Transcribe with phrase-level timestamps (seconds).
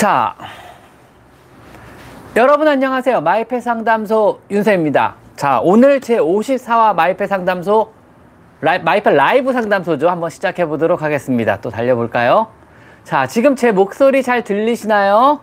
[0.00, 0.34] 자,
[2.34, 3.20] 여러분 안녕하세요.
[3.20, 5.16] 마이펫 상담소 윤세입니다.
[5.36, 7.92] 자, 오늘 제 54화 마이펫 상담소
[8.62, 10.08] 라이, 마이펫 라이브 상담소죠.
[10.08, 11.60] 한번 시작해 보도록 하겠습니다.
[11.60, 12.46] 또 달려볼까요?
[13.04, 15.40] 자, 지금 제 목소리 잘 들리시나요?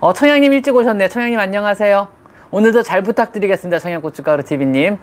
[0.00, 1.08] 어, 청양님 일찍 오셨네.
[1.08, 2.08] 청양님 안녕하세요.
[2.50, 3.78] 오늘도 잘 부탁드리겠습니다.
[3.78, 4.98] 청양고춧가루 TV님.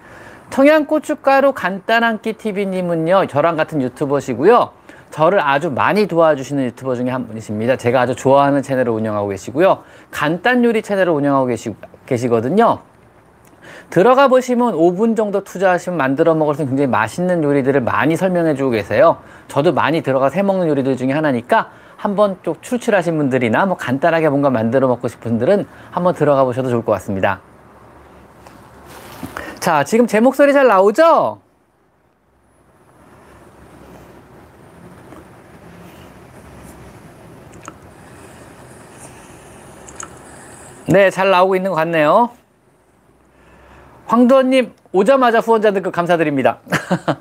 [0.51, 4.73] 청양고춧가루 간단한 끼 TV님은요, 저랑 같은 유튜버시고요.
[5.11, 7.75] 저를 아주 많이 도와주시는 유튜버 중에 한 분이십니다.
[7.75, 9.83] 제가 아주 좋아하는 채널을 운영하고 계시고요.
[10.09, 11.75] 간단 요리 채널을 운영하고 계시,
[12.05, 12.79] 계시거든요.
[13.89, 18.71] 들어가 보시면 5분 정도 투자하시면 만들어 먹을 수 있는 굉장히 맛있는 요리들을 많이 설명해 주고
[18.71, 19.17] 계세요.
[19.49, 24.49] 저도 많이 들어가서 해 먹는 요리들 중에 하나니까 한번 좀 출출하신 분들이나 뭐 간단하게 뭔가
[24.49, 27.41] 만들어 먹고 싶은 분들은 한번 들어가 보셔도 좋을 것 같습니다.
[29.59, 31.39] 자, 지금 제 목소리 잘 나오죠?
[40.91, 42.31] 네, 잘 나오고 있는 것 같네요.
[44.07, 46.59] 황도원님, 오자마자 후원자 등급 감사드립니다.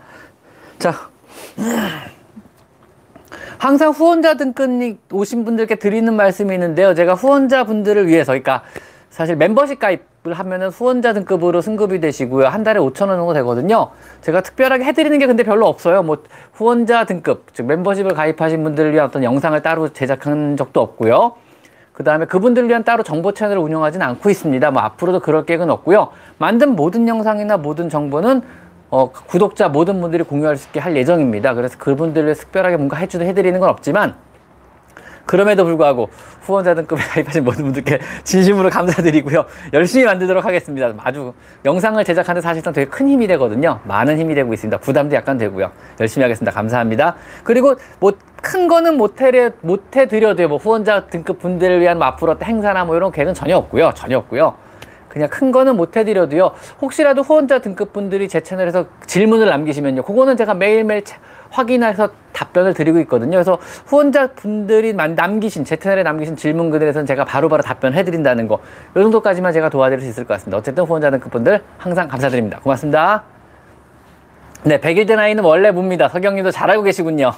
[0.80, 0.92] 자,
[3.58, 6.94] 항상 후원자 등급 오신 분들께 드리는 말씀이 있는데요.
[6.94, 8.64] 제가 후원자 분들을 위해서, 그러니까
[9.08, 12.48] 사실 멤버십 가입을 하면은 후원자 등급으로 승급이 되시고요.
[12.48, 13.90] 한 달에 5천 원 정도 되거든요.
[14.22, 16.02] 제가 특별하게 해드리는 게 근데 별로 없어요.
[16.02, 21.34] 뭐 후원자 등급, 즉 멤버십을 가입하신 분들을 위한 어떤 영상을 따로 제작한 적도 없고요.
[21.92, 24.70] 그 다음에 그분들을 위한 따로 정보 채널을 운영하지는 않고 있습니다.
[24.70, 26.08] 뭐 앞으로도 그럴 계획은 없고요.
[26.38, 28.42] 만든 모든 영상이나 모든 정보는
[28.90, 31.54] 어, 구독자 모든 분들이 공유할 수 있게 할 예정입니다.
[31.54, 34.14] 그래서 그분들을 특별하게 뭔가 해주도 해드리는 건 없지만
[35.30, 39.44] 그럼에도 불구하고 후원자 등급에 가입하신 모든 분들께 진심으로 감사드리고요.
[39.72, 40.92] 열심히 만들도록 하겠습니다.
[40.98, 41.32] 아주
[41.64, 43.78] 영상을 제작하는 사실상 되게 큰 힘이 되거든요.
[43.84, 44.78] 많은 힘이 되고 있습니다.
[44.78, 45.70] 부담도 약간 되고요.
[46.00, 46.50] 열심히 하겠습니다.
[46.50, 47.14] 감사합니다.
[47.44, 50.48] 그리고 뭐 큰 거는 못해, 못해 드려도요.
[50.48, 53.92] 뭐 후원자 등급 분들을 위한 뭐 앞으로 행사나 뭐 이런 계획은 전혀 없고요.
[53.94, 54.54] 전혀 없고요.
[55.08, 56.52] 그냥 큰 거는 못 해드려도요.
[56.80, 60.02] 혹시라도 후원자 등급 분들이 제 채널에서 질문을 남기시면요.
[60.02, 61.02] 그거는 제가 매일매일
[61.50, 63.32] 확인해서 답변을 드리고 있거든요.
[63.32, 68.60] 그래서 후원자 분들이 남기신, 제 채널에 남기신 질문들에 대해서는 제가 바로바로 답변해 드린다는 거.
[68.96, 70.58] 이 정도까지만 제가 도와드릴 수 있을 것 같습니다.
[70.58, 72.60] 어쨌든 후원자 등급 분들 항상 감사드립니다.
[72.60, 73.24] 고맙습니다.
[74.62, 76.08] 네, 백일된 아이는 원래 뭡니다.
[76.08, 77.32] 서경님도 잘 알고 계시군요.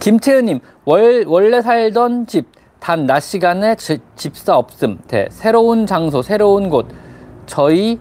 [0.00, 2.46] 김채은님, 월, 원래 살던 집,
[2.80, 4.98] 단 낮 시간에 지, 집사 없음.
[5.06, 6.86] 대, 새로운 장소, 새로운 곳.
[7.44, 8.00] 저희,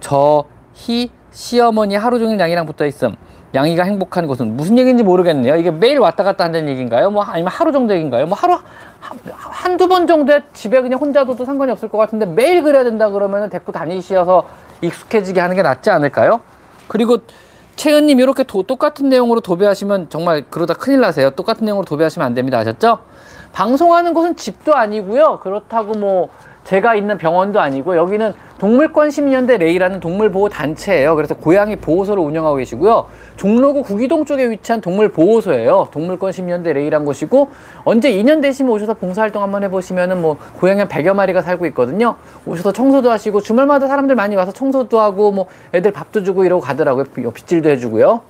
[0.00, 3.14] 저희, 시어머니 하루 종일 양이랑 붙어 있음.
[3.54, 5.56] 양이가 행복한 곳은 무슨 얘기인지 모르겠네요.
[5.56, 7.10] 이게 매일 왔다 갔다 한다는 얘기인가요?
[7.10, 8.26] 뭐 아니면 하루 정도 얘기인가요?
[8.26, 8.58] 뭐 하루
[9.00, 13.48] 한두 번 정도에 집에 그냥 혼자 둬도 상관이 없을 것 같은데 매일 그래야 된다 그러면
[13.48, 14.44] 데리고 다니셔서
[14.82, 16.40] 익숙해지게 하는 게 낫지 않을까요?
[16.88, 17.18] 그리고
[17.76, 21.30] 채은님 이렇게 도, 똑같은 내용으로 도배하시면 정말 그러다 큰일 나세요.
[21.30, 22.58] 똑같은 내용으로 도배하시면 안 됩니다.
[22.58, 22.98] 아셨죠?
[23.52, 25.40] 방송하는 곳은 집도 아니고요.
[25.40, 26.28] 그렇다고 뭐
[26.68, 31.16] 제가 있는 병원도 아니고 여기는 동물권 심리연대 레이라는 동물보호 단체예요.
[31.16, 33.06] 그래서 고양이 보호소를 운영하고 계시고요.
[33.36, 35.88] 종로구 구기동 쪽에 위치한 동물보호소예요.
[35.92, 37.48] 동물권 심리연대 레이란 곳이고
[37.84, 42.16] 언제 인연 되시면 오셔서 봉사활동 한번 해보시면은 뭐 고양이 한 100여 마리가 살고 있거든요.
[42.44, 47.06] 오셔서 청소도 하시고 주말마다 사람들 많이 와서 청소도 하고 뭐 애들 밥도 주고 이러고 가더라고요.
[47.32, 48.20] 빗질도 해주고요.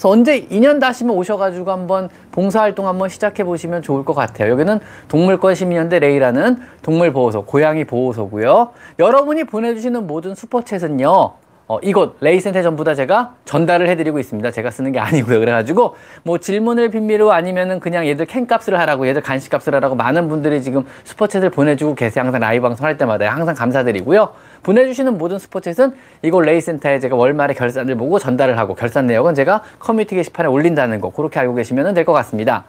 [0.00, 4.50] 그래서 언제 인연 닿으시면 오셔가지고 한번 봉사활동 한번 시작해 보시면 좋을 것 같아요.
[4.50, 8.70] 여기는 동물권 시민연대 레이라는 동물보호소, 고양이 보호소고요.
[8.98, 11.32] 여러분이 보내주시는 모든 슈퍼챗은요.
[11.70, 14.50] 어, 이곳 레이센터 전부 다 제가 전달을 해드리고 있습니다.
[14.50, 15.38] 제가 쓰는 게 아니고요.
[15.38, 20.84] 그래가지고 뭐 질문을 빌미로 아니면은 그냥 얘들 캔값을 하라고 얘들 간식값을 하라고 많은 분들이 지금
[21.04, 22.24] 슈퍼챗을 보내주고 계세요.
[22.24, 24.30] 항상 라이브 방송 할 때마다 항상 감사드리고요.
[24.62, 30.14] 보내주시는 모든 슈퍼챗은 이곳 레이센터에 제가 월말에 결산을 보고 전달을 하고 결산 내역은 제가 커뮤니티
[30.14, 32.64] 게시판에 올린다는 거 그렇게 알고 계시면 될 것 같습니다.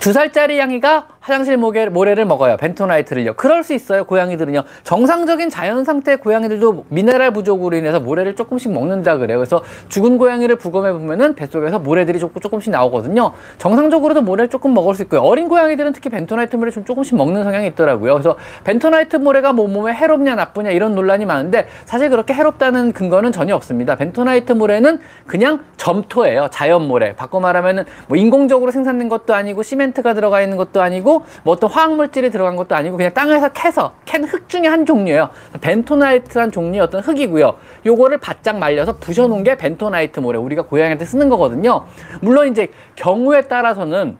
[0.00, 2.56] 두 살짜리 양이가 화장실 모래, 모래를 먹어요.
[2.56, 3.34] 벤토나이트를요.
[3.34, 4.04] 그럴 수 있어요.
[4.04, 4.62] 고양이들은요.
[4.84, 9.38] 정상적인 자연 상태의 고양이들도 미네랄 부족으로 인해서 모래를 조금씩 먹는다 그래요.
[9.38, 13.32] 그래서 죽은 고양이를 부검해 보면은 뱃속에서 모래들이 조금, 조금씩 나오거든요.
[13.58, 15.20] 정상적으로도 모래를 조금 먹을 수 있고요.
[15.22, 18.12] 어린 고양이들은 특히 벤토나이트 모래 좀 조금씩 먹는 성향이 있더라고요.
[18.12, 23.56] 그래서 벤토나이트 모래가 뭐 몸에 해롭냐 나쁘냐 이런 논란이 많은데 사실 그렇게 해롭다는 근거는 전혀
[23.56, 23.96] 없습니다.
[23.96, 26.50] 벤토나이트 모래는 그냥 점토예요.
[26.52, 27.16] 자연 모래.
[27.16, 32.30] 바꿔 말하면은 뭐 인공적으로 생산된 것도 아니고 시멘트가 들어가 있는 것도 아니고 뭐 어떤 화학물질이
[32.30, 35.30] 들어간 것도 아니고 그냥 땅에서 캐서 캔 흙 중에 한 종류예요.
[35.60, 37.54] 벤토나이트란 종류의 어떤 흙이고요.
[37.84, 40.38] 요거를 바짝 말려서 부셔놓은 게 벤토나이트 모래.
[40.38, 41.84] 우리가 고양이한테 쓰는 거거든요.
[42.20, 44.18] 물론 이제 경우에 따라서는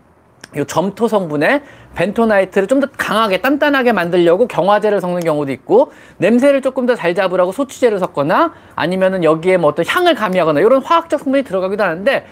[0.56, 1.62] 이 점토 성분에
[1.96, 7.52] 벤토나이트를 좀 더 강하게 단단하게 만들려고 경화제를 섞는 경우도 있고 냄새를 조금 더 잘 잡으라고
[7.52, 12.26] 소취제를 섞거나 아니면은 여기에 뭐 어떤 향을 가미하거나 이런 화학적 성분이 들어가기도 하는데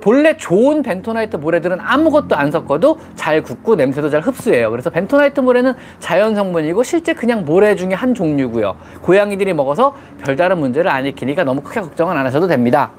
[0.00, 4.70] 본래 좋은 벤토나이트 모래들은 아무것도 안 섞어도 잘 굳고 냄새도 잘 흡수해요.
[4.70, 8.76] 그래서 벤토나이트 모래는 자연 성분이고 실제 그냥 모래 중에 한 종류고요.
[9.02, 12.90] 고양이들이 먹어서 별다른 문제를 안 일으키니까 너무 크게 걱정은 안 하셔도 됩니다.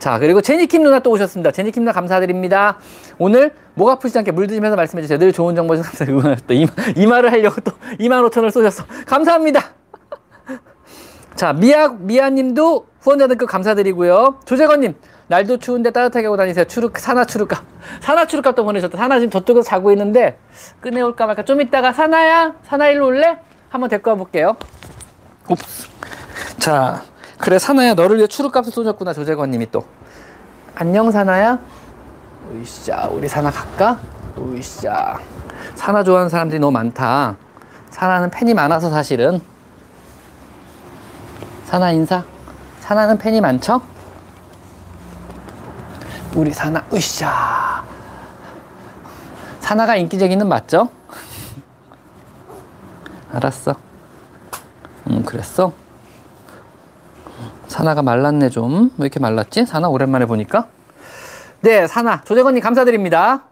[0.00, 1.52] 자, 그리고 제니킴 누나 또 오셨습니다.
[1.52, 2.78] 제니킴 누나 감사드립니다.
[3.18, 5.18] 오늘 목 아프시지 않게 물 드시면서 말씀해 주세요.
[5.18, 6.06] 늘 좋은 정보 주셔서
[6.46, 8.84] 또 이마, 이마를 하려고 또 2만 5천 원을 쏘셨어.
[9.06, 9.62] 감사합니다.
[11.36, 14.40] 자, 미아, 미아님도 후원자 등급 감사드리고요.
[14.46, 14.94] 조재건님,
[15.28, 16.64] 날도 추운데 따뜻하게 하고 다니세요.
[16.64, 17.62] 추룩, 사나 추룩값.
[18.00, 18.96] 사나 추룩값도 보내셨다.
[18.96, 20.38] 사나 지금 저쪽에서 자고 있는데,
[20.82, 21.44] 꺼내올까 말까.
[21.44, 22.54] 좀 이따가 사나야?
[22.64, 23.38] 사나 일로 올래?
[23.68, 24.56] 한번 데리고 와볼게요.
[25.46, 25.88] 옵스.
[26.58, 27.02] 자,
[27.40, 29.86] 그래 사나야 너를 위해 추룩값을 쏘셨구나 조재건님이 또.
[30.74, 31.58] 안녕 사나야.
[32.54, 33.98] 으쌰 우리 사나 갈까?
[34.38, 35.18] 으쌰
[35.74, 37.36] 사나 좋아하는 사람들이 너무 많다.
[37.88, 39.40] 사나는 팬이 많아서 사실은.
[41.64, 42.24] 사나 인사?
[42.80, 43.80] 사나는 팬이 많죠?
[46.34, 47.82] 우리 사나 으쌰
[49.60, 50.90] 사나가 인기쟁이는 맞죠?
[53.32, 53.74] 알았어.
[55.08, 55.72] 음 그랬어
[57.70, 58.90] 사나가 말랐네 좀.
[58.98, 59.64] 왜 이렇게 말랐지?
[59.64, 60.66] 사나 오랜만에 보니까.
[61.60, 62.22] 네, 사나.
[62.24, 63.44] 조재건님 감사드립니다.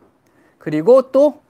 [0.59, 1.41] 그리고 또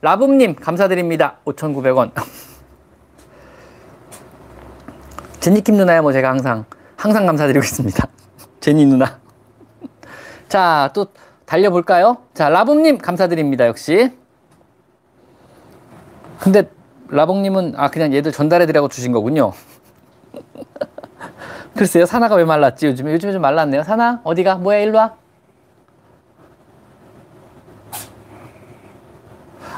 [0.00, 1.36] 라붐님 감사드립니다.
[1.44, 2.10] 5,900원.
[5.38, 6.64] 제니킴 누나야 뭐 제가 항상
[6.96, 8.08] 항상 감사드리고 있습니다.
[8.58, 9.20] 제니 누나.
[10.48, 11.06] 자, 또
[11.44, 12.16] 달려볼까요?
[12.34, 13.68] 자, 라붐님 감사드립니다.
[13.68, 14.10] 역시.
[16.40, 16.68] 근데
[17.08, 19.52] 라봉님은 아 그냥 얘들 전달해드리라고 주신 거군요.
[21.76, 22.86] 글쎄요, 사나가 왜 말랐지?
[22.86, 23.82] 요즘에, 요즘에 좀 말랐네요.
[23.82, 24.56] 사나, 어디가?
[24.56, 25.14] 뭐야, 일로 와.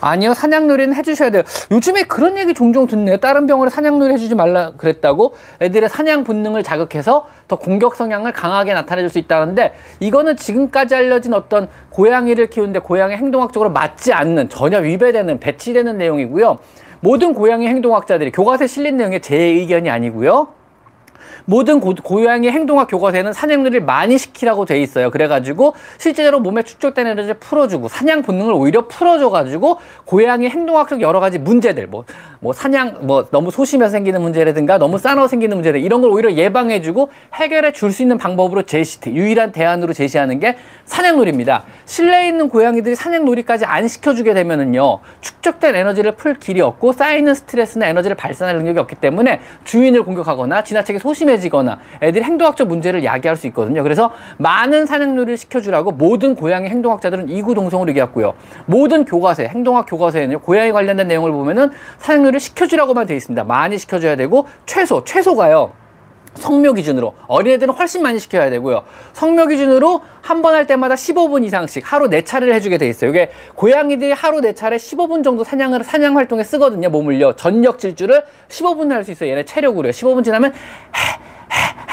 [0.00, 1.42] 아니요, 사냥놀이는 해주셔야 돼요.
[1.72, 3.16] 요즘에 그런 얘기 종종 듣네요.
[3.16, 5.34] 다른 병원에 사냥놀이 해주지 말라 그랬다고.
[5.60, 11.68] 애들의 사냥 본능을 자극해서 더 공격 성향을 강하게 나타내줄 수 있다는데, 이거는 지금까지 알려진 어떤
[11.90, 16.58] 고양이를 키우는데 고양이 행동학적으로 맞지 않는, 전혀 위배되는, 배치되는 내용이고요.
[17.00, 20.57] 모든 고양이 행동학자들이 교과서에 실린 내용의 제 의견이 아니고요.
[21.48, 25.10] 모든 고, 고양이 행동학 교과서에는 사냥놀이를 많이 시키라고 돼 있어요.
[25.10, 31.86] 그래가지고 실제로 몸에 축적된 에너지를 풀어주고 사냥 본능을 오히려 풀어줘가지고 고양이 행동학적 여러 가지 문제들
[31.86, 32.04] 뭐,
[32.40, 37.08] 뭐 사냥 뭐 너무 소심해서 생기는 문제라든가 너무 싸워 생기는 문제들 이런 걸 오히려 예방해주고
[37.34, 41.64] 해결해 줄 수 있는 방법으로 제시 유일한 대안으로 제시하는 게 사냥놀이입니다.
[41.86, 48.14] 실내에 있는 고양이들이 사냥놀이까지 안 시켜주게 되면은요 축적된 에너지를 풀 길이 없고 쌓이는 스트레스나 에너지를
[48.14, 53.82] 발산할 능력이 없기 때문에 주인을 공격하거나 지나치게 소심해 심해지거나 애들이 행동학적 문제를 야기할 수 있거든요.
[53.82, 58.34] 그래서 많은 사냥놀이를 시켜주라고 모든 고양이 행동학자들은 이구동성으로 얘기했고요.
[58.66, 63.44] 모든 교과서에 행동학 교과서에는 고양이 관련된 내용을 보면은 사냥놀이를 시켜주라고만 되어 있습니다.
[63.44, 65.72] 많이 시켜줘야 되고 최소 최소가요.
[66.34, 68.82] 성묘 기준으로 어린애들은 훨씬 많이 시켜야 되고요.
[69.14, 73.10] 성묘 기준으로 한 번 할 때마다 15분 이상씩 하루 4차례를 해주게 돼 있어요.
[73.10, 76.90] 이게 고양이들이 하루 4차례 15분 정도 사냥을 사냥 활동에 쓰거든요.
[76.90, 77.32] 몸을요.
[77.34, 79.30] 전력 질주를 15분 할 수 있어요.
[79.30, 79.90] 얘네 체력으로요.
[79.90, 81.18] 15분 지나면 해, 해,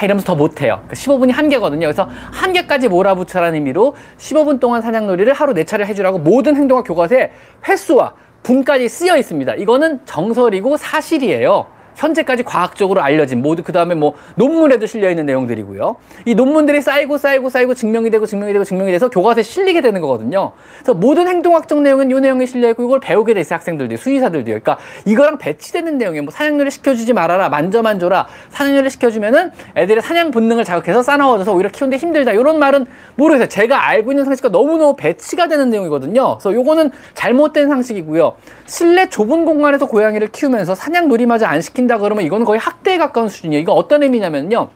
[0.04, 0.82] 이러면서 더 못해요.
[0.92, 1.88] 15분이 그러니까 한계거든요.
[1.88, 7.32] 그래서 한계까지 몰아붙여라는 의미로 15분 동안 사냥놀이를 하루 4차례 해주라고 모든 행동학 교과서에
[7.68, 8.14] 횟수와
[8.44, 9.56] 분까지 쓰여 있습니다.
[9.56, 11.68] 이거는 정설이고 사실이에요.
[11.96, 15.96] 현재까지 과학적으로 알려진 모두 그 다음에 뭐 논문에도 실려 있는 내용들이고요.
[16.26, 20.52] 이 논문들이 쌓이고 쌓이고 쌓이고 증명이 되고 증명이 되고 증명이 돼서 교과서에 실리게 되는 거거든요.
[20.78, 23.56] 그래서 모든 행동학적 내용은 이 내용에 실려 있고 이걸 배우게 돼 있어요.
[23.56, 24.46] 학생들도 수의사들도.
[24.46, 28.28] 그러니까 이거랑 배치되는 내용이 뭐 사냥놀이 시켜주지 말아라, 만져만 줘라.
[28.50, 32.32] 사냥놀이 시켜주면은 애들의 사냥 본능을 자극해서 싸나워져서 오히려 키우는데 힘들다.
[32.34, 32.86] 이런 말은
[33.16, 33.48] 모르겠어요.
[33.48, 36.38] 제가 알고 있는 상식과 너무너무 배치가 되는 내용이거든요.
[36.38, 38.36] 그래서 요거는 잘못된 상식이고요.
[38.65, 43.29] 실내 좁은 공간에서 고양이를 키우면서 사냥 놀이마저 안 시킨 시킨다 그러면 이거는 거의 학대에 가까운
[43.29, 43.62] 수준이에요.
[43.62, 44.69] 이거 어떤 의미냐면요.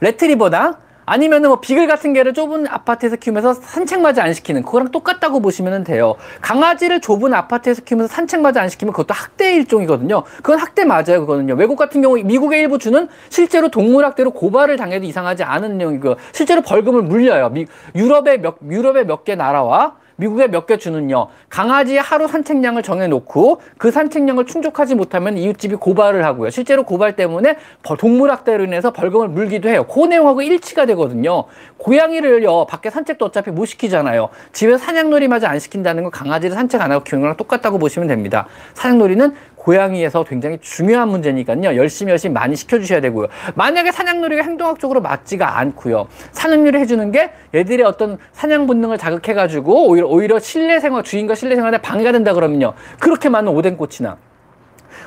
[0.00, 5.82] 레트리버다 아니면은 뭐 비글 같은 개를 좁은 아파트에서 키우면서 산책마저 안 시키는 그거랑 똑같다고 보시면
[5.84, 6.16] 돼요.
[6.40, 10.22] 강아지를 좁은 아파트에서 키우면서 산책마저 안 시키면 그것도 학대의 일종이거든요.
[10.36, 11.54] 그건 학대 맞아요, 그거는요.
[11.54, 16.60] 외국 같은 경우 미국의 일부 주는 실제로 동물 학대로 고발을 당해도 이상하지 않은 내용이고 실제로
[16.60, 17.48] 벌금을 물려요.
[17.50, 21.28] 미, 유럽의 몇 유럽의 몇 개 나라와 미국의 몇 개 주는요.
[21.48, 26.50] 강아지의 하루 산책량을 정해놓고 그 산책량을 충족하지 못하면 이웃집이 고발을 하고요.
[26.50, 29.86] 실제로 고발 때문에 동물학대로 인해서 벌금을 물기도 해요.
[29.86, 31.44] 그 내용하고 일치가 되거든요.
[31.78, 32.66] 고양이를요.
[32.66, 34.28] 밖에 산책도 어차피 못 시키잖아요.
[34.52, 38.46] 집에 사냥놀이마저 안 시킨다는 건 강아지를 산책 안 하고 키우는 거랑 똑같다고 보시면 됩니다.
[38.74, 41.76] 사냥놀이는 고양이에서 굉장히 중요한 문제니까요.
[41.76, 43.26] 열심히 열심히 많이 시켜주셔야 되고요.
[43.54, 46.06] 만약에 사냥놀이가 행동학적으로 맞지가 않고요.
[46.32, 51.78] 사냥놀이 해주는 게 얘들의 어떤 사냥 본능을 자극해가지고 오히려 오히려 실내 생활 주인과 실내 생활에
[51.78, 52.72] 방해가 된다 그러면요.
[53.00, 54.16] 그렇게 많은 오뎅꽃이나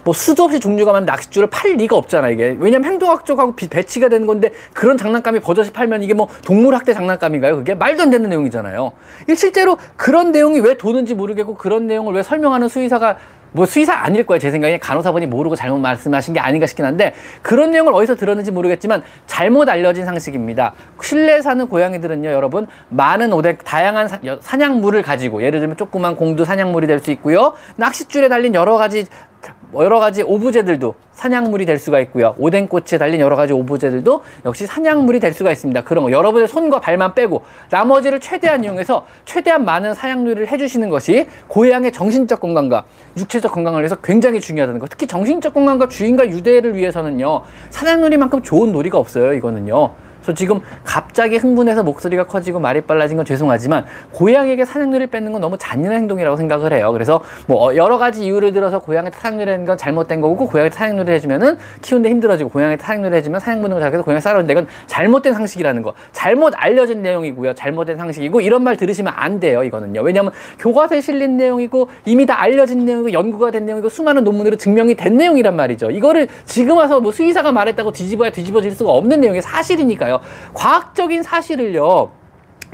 [0.04, 4.26] 뭐 수도 없이 종류가 많은 낚싯줄을 팔 리가 없잖아 이게 왜냐면 행동학적하고 비- 배치가 되는
[4.26, 8.94] 건데 그런 장난감이 버젓이 팔면 이게 뭐 동물학대 장난감인가요 그게 말도 안 되는 내용이잖아요
[9.36, 13.18] 실제로 그런 내용이 왜 도는지 모르겠고 그런 내용을 왜 설명하는 수의사가
[13.54, 14.78] 뭐 수의사 아닐 거예요 제 생각에.
[14.78, 20.06] 간호사분이 모르고 잘못 말씀하신 게 아닌가 싶긴 한데 그런 내용을 어디서 들었는지 모르겠지만 잘못 알려진
[20.06, 20.74] 상식입니다.
[21.02, 26.46] 실내에 사는 고양이들은요 여러분 많은 오뎅 다양한 사, 여- 사냥물을 가지고 예를 들면 조그만 공도
[26.46, 27.54] 사냥물이 될 수 있고요.
[27.78, 29.31] 낚싯줄에 달린 여러 가지 뭐
[29.76, 32.36] 여러 가지 오브제들도 사냥물이 될 수가 있고요.
[32.38, 35.84] 오뎅꽃에 달린 여러 가지 오브제들도 역시 사냥물이 될 수가 있습니다.
[35.84, 41.92] 그런 거 여러분의 손과 발만 빼고 나머지를 최대한 이용해서 최대한 많은 사냥놀이를 해주시는 것이 고양이의
[41.92, 42.84] 정신적 건강과
[43.18, 44.88] 육체적 건강을 위해서 굉장히 중요하다는 거.
[44.88, 47.42] 특히 정신적 건강과 주인과 유대를 위해서는요.
[47.70, 49.34] 사냥놀이만큼 좋은 놀이가 없어요.
[49.34, 49.92] 이거는요.
[50.22, 55.58] 그래서 지금 갑자기 흥분해서 목소리가 커지고 말이 빨라진 건 죄송하지만 고양이에게 사냥놀이를 뺏는 건 너무
[55.58, 56.92] 잔인한 행동이라고 생각을 해요.
[56.92, 61.58] 그래서 뭐 여러 가지 이유를 들어서 고양이한테 사냥놀이 하는 건 잘못된 거고 고양이한테 사냥놀이 해주면은
[61.82, 65.94] 키우는데 힘들어지고 고양이한테 사냥놀이 해주면 사냥 본능을 자극해서 고양이 싸우는데 이건 잘못된 상식이라는 거.
[66.12, 67.54] 잘못 알려진 내용이고요.
[67.54, 69.64] 잘못된 상식이고 이런 말 들으시면 안 돼요.
[69.64, 70.02] 이거는요.
[70.02, 75.18] 왜냐하면 교과서에 실린 내용이고 이미 다 알려진 내용이고 연구가 된 내용이고 수많은 논문으로 증명이 된
[75.18, 75.92] 내용이란 말이죠.
[75.92, 80.11] 이거를 지금 와서 뭐 수의사가 말했다고 뒤집어야 뒤집어질 수가 없는 내용이 사실이니까요.
[80.54, 82.12] 과학적인 사실을요.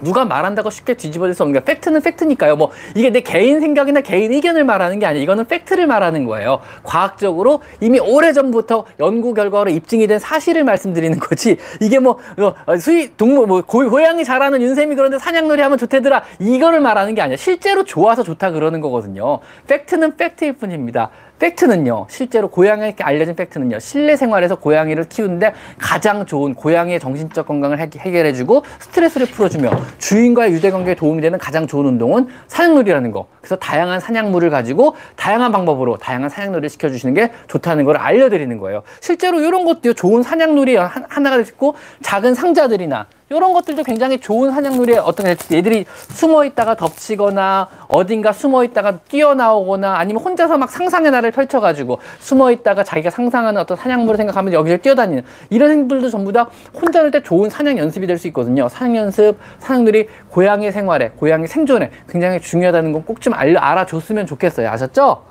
[0.01, 2.55] 누가 말한다고 쉽게 뒤집어질 수 없는 게 팩트는 팩트니까요.
[2.55, 5.23] 뭐 이게 내 개인 생각이나 개인 의견을 말하는 게 아니에요.
[5.23, 6.59] 이거는 팩트를 말하는 거예요.
[6.83, 11.57] 과학적으로 이미 오래전부터 연구 결과로 입증이 된 사실을 말씀드리는 거지.
[11.81, 12.19] 이게 뭐
[12.65, 16.23] 어, 수의 동물 뭐 고, 고양이 잘하는 윤쌤이 그런데 사냥놀이 하면 좋대더라.
[16.39, 17.37] 이거를 말하는 게 아니야.
[17.37, 19.39] 실제로 좋아서 좋다 그러는 거거든요.
[19.67, 21.09] 팩트는 팩트일 뿐입니다.
[21.39, 27.89] 팩트는요, 실제로 고양이에게 알려진 팩트는요, 실내 생활에서 고양이를 키우는데 가장 좋은 고양이의 정신적 건강을 해-
[27.97, 33.27] 해결해주고 스트레스를 풀어주며 주인과의 유대관계에 도움이 되는 가장 좋은 운동은 사냥놀이라는 거.
[33.47, 38.83] 그래서 다양한 사냥물을 가지고 다양한 방법으로 다양한 사냥놀이를 시켜주시는 게 좋다는 걸 알려드리는 거예요.
[38.99, 44.97] 실제로 이런 것도 좋은 사냥놀이 한- 하나가 있고 작은 상자들이나 이런 것들도 굉장히 좋은 사냥놀이에
[44.99, 51.99] 어떤 애들이 숨어 있다가 덮치거나 어딘가 숨어 있다가 뛰어나오거나 아니면 혼자서 막 상상의 나를 펼쳐가지고
[52.19, 57.11] 숨어 있다가 자기가 상상하는 어떤 사냥물을 생각하면 여기를 뛰어다니는 이런 행동들도 전부 다 혼자 놀
[57.11, 58.67] 때 좋은 사냥 연습이 될 수 있거든요.
[58.69, 64.69] 사냥 연습, 사냥놀이 고양이 생활에, 고양이 생존에 굉장히 중요하다는 건 꼭 좀 알아줬으면 좋겠어요.
[64.69, 65.23] 아셨죠?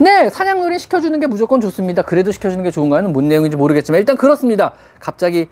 [0.00, 2.02] 네, 사냥놀이 시켜주는 게 무조건 좋습니다.
[2.02, 4.72] 그래도 시켜주는 게 좋은가는 뭔 내용인지 모르겠지만 일단 그렇습니다.
[5.00, 5.48] 갑자기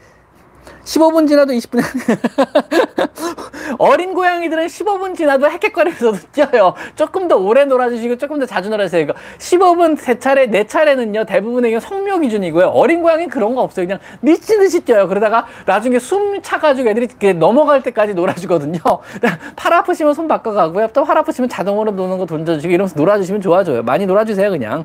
[0.86, 1.82] 15분 지나도 20분
[3.78, 6.74] 어린 고양이들은 15분 지나도 헥헥거리면서도 뛰어요.
[6.94, 9.02] 조금 더 오래 놀아주시고 조금 더 자주 놀아주세요.
[9.02, 12.68] 이거 15분 세 차례 네 차례는요 대부분의 경우 성묘 기준이고요.
[12.68, 13.86] 어린 고양이는 그런 거 없어요.
[13.86, 15.08] 그냥 미친 듯이 뛰어요.
[15.08, 18.78] 그러다가 나중에 숨 차가지고 애들이 넘어갈 때까지 놀아주거든요.
[19.56, 20.88] 팔 아프시면 손 바꿔가고요.
[20.88, 23.82] 또 팔 아프시면 자동으로 노는 거 던져주시고 이러면서 놀아주시면 좋아져요.
[23.82, 24.84] 많이 놀아주세요 그냥.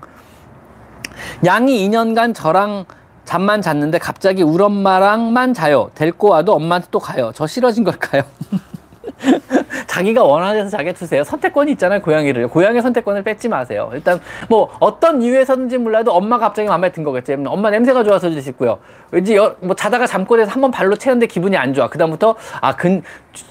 [1.46, 2.86] 양이 2년간 저랑
[3.31, 5.89] 잠만 잤는데 갑자기 울 엄마랑만 자요.
[5.95, 7.31] 데리고 와도 엄마한테 또 가요.
[7.33, 8.23] 저 싫어진 걸까요?
[9.88, 11.24] 자기가 원하는 데서 자게 두세요.
[11.24, 12.48] 선택권이 있잖아요, 고양이를.
[12.48, 13.90] 고양이 선택권을 뺏지 마세요.
[13.94, 17.36] 일단 뭐 어떤 이유에서든지 몰라도 엄마가 갑자기 마음에 든 거겠지.
[17.46, 18.80] 엄마 냄새가 좋아서 드시고요.
[19.12, 21.90] 왠지 여, 뭐 자다가 잠꼬대에서 한 번 발로 채는데 기분이 안 좋아.
[21.90, 23.01] 그다음부터 아, 근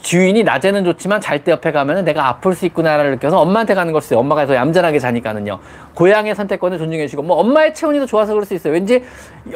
[0.03, 4.01] 주인이 낮에는 좋지만 잘 때 옆에 가면은 내가 아플 수 있구나를 느껴서 엄마한테 가는 걸
[4.03, 4.19] 수요.
[4.19, 5.59] 엄마가 더 얌전하게 자니까는요.
[5.95, 8.73] 고양이의 선택권을 존중해 주시고 뭐 엄마의 체온이 더 좋아서 그럴 수 있어요.
[8.75, 9.03] 왠지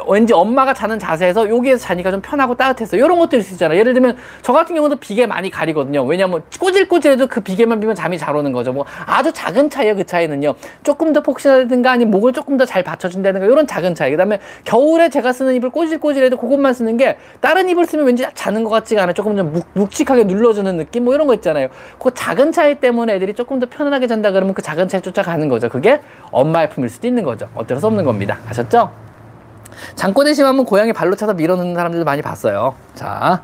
[0.08, 3.78] 왠지 엄마가 자는 자세에서 여기에서 자니까 좀 편하고 따뜻해서 이런 것도 있을 수 있잖아요.
[3.78, 6.03] 예를 들면 저 같은 경우도 비계 많이 가리거든요.
[6.04, 8.72] 왜냐면 꼬질꼬질해도 그 비계만 비면 잠이 잘 오는 거죠.
[8.72, 9.96] 뭐 아주 작은 차이에요.
[9.96, 10.54] 그 차이는요.
[10.82, 14.10] 조금 더 폭신하든가 아니면 목을 조금 더 잘 받쳐준다든가 이런 작은 차이.
[14.10, 18.70] 그다음에 겨울에 제가 쓰는 이불 꼬질꼬질해도 그것만 쓰는 게 다른 이불 쓰면 왠지 자는 것
[18.70, 19.12] 같지가 않아요.
[19.14, 21.68] 조금 좀 묵, 묵직하게 눌러주는 느낌 뭐 이런 거 있잖아요.
[21.98, 25.68] 그 작은 차이 때문에 애들이 조금 더 편안하게 잔다 그러면 그 작은 차이 쫓아가는 거죠.
[25.68, 27.48] 그게 엄마의 품일 수도 있는 거죠.
[27.54, 28.38] 어쩔 수 없는 겁니다.
[28.48, 28.90] 아셨죠?
[29.96, 32.74] 잠꼬대 심하면 고양이 발로 차서 밀어넣는 사람들도 많이 봤어요.
[32.94, 33.42] 자.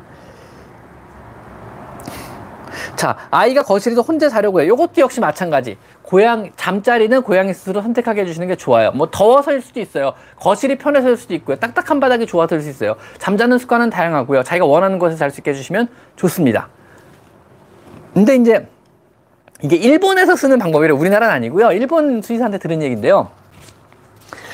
[2.95, 4.73] 자, 아이가 거실에서 혼자 자려고 해요.
[4.73, 5.77] 이것도 역시 마찬가지.
[6.01, 8.91] 고양, 잠자리는 고양이 스스로 선택하게 해주시는 게 좋아요.
[8.91, 10.13] 뭐 더워서일 수도 있어요.
[10.37, 11.57] 거실이 편해서일 수도 있고요.
[11.57, 12.95] 딱딱한 바닥이 좋아서일 수 있어요.
[13.17, 14.43] 잠자는 습관은 다양하고요.
[14.43, 16.69] 자기가 원하는 곳에 잘수 있게 해주시면 좋습니다.
[18.13, 18.67] 근데 이제
[19.63, 21.71] 이게 일본에서 쓰는 방법이래 우리나라는 아니고요.
[21.71, 23.29] 일본 수의사한테 들은 얘기인데요.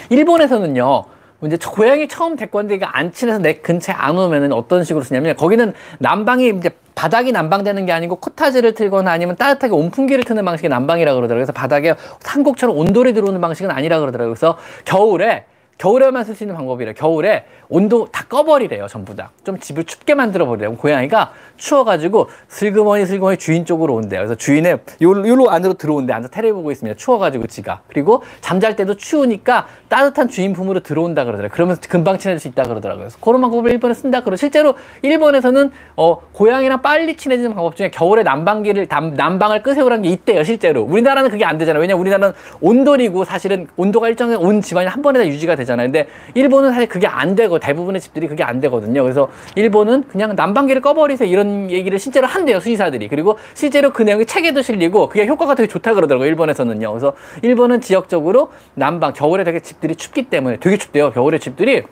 [0.10, 1.06] 일본에서는요.
[1.46, 2.36] 이제 고양이 처음
[2.72, 7.86] 이게 안 친해서 내 근처에 안 오면은 어떤 식으로 쓰냐면 거기는 난방이 이제 바닥이 난방되는
[7.86, 11.38] 게 아니고 코타지를 틀거나 아니면 따뜻하게 온풍기를 트는 방식의 난방이라 그러더라고요.
[11.38, 11.94] 그래서 바닥에
[12.26, 14.34] 한국처럼 온돌이 들어오는 방식은 아니라 그러더라고요.
[14.34, 15.46] 그래서 겨울에
[15.78, 16.94] 겨울에만 쓸 수 있는 방법이래.
[16.94, 19.32] 겨울에 온도 다 꺼버리래요, 전부 다.
[19.44, 20.76] 좀 집을 춥게 만들어 버리래요.
[20.76, 24.20] 고양이가 추워가지고 슬그머니 슬그머니 주인 쪽으로 온대요.
[24.20, 26.14] 그래서 주인의 요, 요로 안으로 들어온대.
[26.14, 26.98] 앉아 테레비 보고 있습니다.
[26.98, 27.82] 추워가지고 지가.
[27.88, 31.54] 그리고 잠잘 때도 추우니까 따뜻한 주인 품으로 들어온다 그러더라고요.
[31.54, 33.06] 그러면서 금방 친해질 수 있다 그러더라고요.
[33.06, 38.24] 그래서 그런 방법을 일본에 쓴다 그러고 실제로 일본에서는 어, 고양이랑 빨리 친해지는 방법 중에 겨울에
[38.24, 40.84] 난방기를 남, 난방을 끄세요라는 게 있대요, 실제로.
[40.84, 41.82] 우리나라는 그게 안 되잖아요.
[41.82, 45.88] 왜냐면 우리나라는 온돌이고 사실은 온도가 일정한 온 집안이 한 번에 다 유지가 되잖아요.
[45.88, 49.04] 근데 일본은 사실 그게 안 되고 대부분의 집들이 그게 안 되거든요.
[49.04, 53.08] 그래서 일본은 그냥 난방기를 꺼버리세요 이런 얘기를 실제로 한대요 수의사들이.
[53.08, 56.28] 그리고 실제로 그 내용이 책에도 실리고 그게 효과가 되게 좋다 그러더라고요.
[56.28, 56.90] 일본에서는요.
[56.92, 61.12] 그래서 일본은 지역적으로 난방 겨울에 되게 집들이 춥기 때문에 되게 춥대요.
[61.12, 61.84] 겨울에 집들이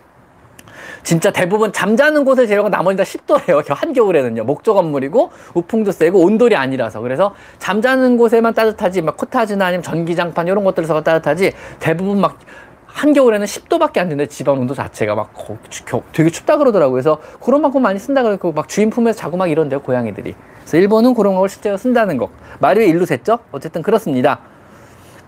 [1.05, 3.63] 진짜 대부분 잠자는 곳을 제외하고 나머지 다 10도래요.
[3.69, 4.43] 한겨울에는요.
[4.43, 6.99] 목조 건물이고 우풍도 세고 온돌이 아니라서.
[6.99, 12.39] 그래서 잠자는 곳에만 따뜻하지 막 코타지나 아니면 전기장판 이런 것들에서 따뜻하지 대부분 막
[12.95, 15.33] 한겨울에는 10도밖에 안 되는데 집안 온도 자체가 막
[16.13, 16.93] 되게 춥다 그러더라고요.
[16.93, 20.33] 그래서 그런 방법 많이 쓴다 그러고 막 주인 품에서 자고 막 이런데요, 고양이들이.
[20.59, 22.29] 그래서 일본은 그런 걸 실제로 쓴다는 거.
[22.59, 23.39] 말이 왜 일로 샜죠?
[23.51, 24.39] 어쨌든 그렇습니다.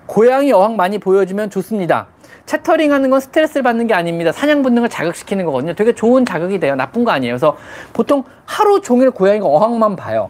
[0.05, 2.07] 고양이 어항 많이 보여주면 좋습니다.
[2.45, 4.31] 채터링 하는 건 스트레스를 받는 게 아닙니다.
[4.31, 5.73] 사냥 본능을 자극시키는 거거든요.
[5.73, 6.75] 되게 좋은 자극이 돼요.
[6.75, 7.33] 나쁜 거 아니에요.
[7.33, 7.57] 그래서
[7.91, 10.29] 보통 하루 종일 고양이가 어항만 봐요.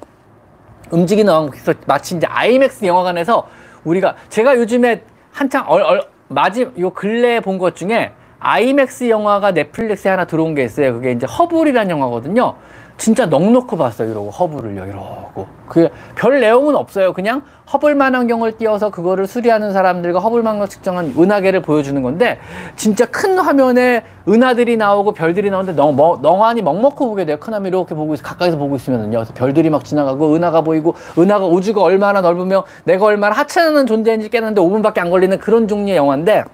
[0.89, 1.51] 움직이는 어항.
[1.51, 3.47] 그래서 마치 이제 아이맥스 영화관에서
[3.83, 10.25] 우리가 제가 요즘에 한창 얼, 얼, 마지 요 근래에 본것 중에 아이맥스 영화가 넷플릭스에 하나
[10.25, 10.93] 들어온 게 있어요.
[10.93, 12.55] 그게 이제 허블이라는 영화거든요.
[12.97, 14.09] 진짜 넉넉히 봤어요.
[14.11, 14.85] 이러고 허블을요.
[14.85, 15.47] 이러고.
[15.67, 17.13] 그 별 내용은 없어요.
[17.13, 22.39] 그냥 허블만 환경을 띄워서 그거를 수리하는 사람들과 허블만경 측정한 은하계를 보여주는 건데
[22.75, 27.37] 진짜 큰 화면에 은하들이 나오고 별들이 나오는데 너, 뭐, 멍하니 먹먹히 보게 돼요.
[27.39, 29.25] 큰 화면 이렇게 보고 있, 가까이서 보고 있으면은요.
[29.35, 34.99] 별들이 막 지나가고 은하가 보이고 은하가 우주가 얼마나 넓으며 내가 얼마나 하찮은 존재인지 깨는데 5분밖에
[34.99, 36.45] 안 걸리는 그런 종류의 영화인데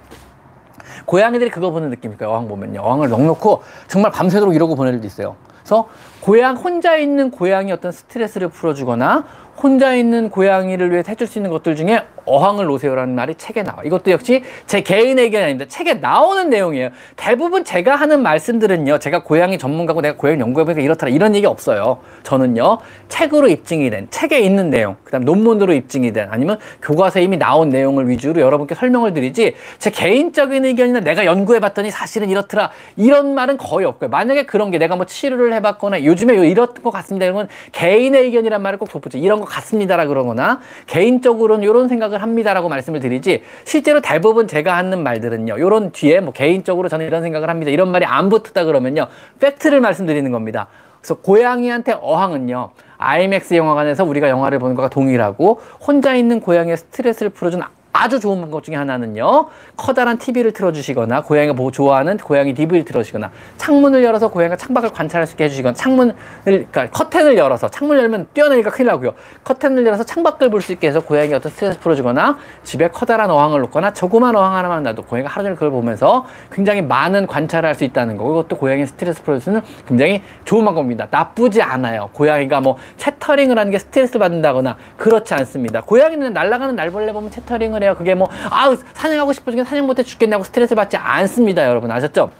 [1.06, 2.28] 고양이들이 그거 보는 느낌일까요?
[2.30, 2.80] 어항 보면요.
[2.80, 3.56] 어항을 넉넉히
[3.88, 5.36] 정말 밤새도록 이러고 보낼 일도 있어요.
[5.62, 5.86] 그래서
[6.24, 9.24] 고양 혼자 있는 고양이 어떤 스트레스를 풀어주거나
[9.56, 13.82] 혼자 있는 고양이를 위해 해줄 수 있는 것들 중에 어항을 놓으세요라는 말이 책에 나와.
[13.84, 15.68] 이것도 역시 제 개인 의견이 아닙니다.
[15.68, 16.88] 책에 나오는 내용이에요.
[17.16, 18.98] 대부분 제가 하는 말씀들은요.
[18.98, 21.10] 제가 고양이 전문가고 내가 고양이 연구해보니까 이렇더라.
[21.12, 21.98] 이런 얘기 없어요.
[22.22, 22.78] 저는요.
[23.08, 27.68] 책으로 입증이 된, 책에 있는 내용, 그 다음 논문으로 입증이 된, 아니면 교과서에 이미 나온
[27.68, 32.70] 내용을 위주로 여러분께 설명을 드리지, 제 개인적인 의견이나 내가 연구해봤더니 사실은 이렇더라.
[32.96, 34.08] 이런 말은 거의 없고요.
[34.08, 37.26] 만약에 그런 게 내가 뭐 치료를 해봤거나 요즘에 이런 것 같습니다.
[37.26, 39.18] 이런 건 개인의 의견이란 말을 꼭 덧붙여.
[39.18, 45.58] 이런 것 같습니다라 그러거나 개인적으로는 이런 생각을 합니다라고 말씀을 드리지 실제로 대부분 제가 하는 말들은요.
[45.58, 47.70] 이런 뒤에 뭐 개인적으로 저는 이런 생각을 합니다.
[47.70, 49.06] 이런 말이 안 붙었다 그러면요.
[49.40, 50.66] 팩트를 말씀드리는 겁니다.
[51.00, 52.70] 그래서 고양이한테 어항은요.
[52.96, 57.64] IMAX 영화관에서 우리가 영화를 보는 것과 동일하고 혼자 있는 고양이의 스트레스를 풀어주는
[57.96, 59.46] 아주 좋은 방법 중에 하나는요.
[59.76, 65.34] 커다란 TV를 틀어주시거나 고양이가 보고 좋아하는 고양이 DV를 틀어주시거나 창문을 열어서 고양이가 창밖을 관찰할 수
[65.34, 69.14] 있게 해주시거나 창문을 그러니까 커튼을 열어서 창문을 열면 뛰어내리기가 큰일 나고요.
[69.44, 73.92] 커튼을 열어서 창밖을 볼 수 있게 해서 고양이 어떤 스트레스 풀어주거나 집에 커다란 어항을 놓거나
[73.92, 78.16] 조그만 어항 하나만 놔도 고양이가 하루 종일 그걸 보면서 굉장히 많은 관찰을 할 수 있다는
[78.16, 78.24] 거.
[78.30, 81.06] 이것도 고양이 스트레스 풀어주는 굉장히 좋은 방법입니다.
[81.10, 82.08] 나쁘지 않아요.
[82.12, 85.80] 고양이가 뭐 채터링을 하는 게 스트레스 받는다거나 그렇지 않습니다.
[85.82, 87.94] 고양이는 날아가는 날벌레 보면 채터링을 해요.
[87.96, 91.66] 그게 뭐, 아우, 사냥하고 싶어지긴 사냥 못해 죽겠냐고 스트레스 받지 않습니다.
[91.66, 91.90] 여러분.
[91.90, 92.30] 아셨죠?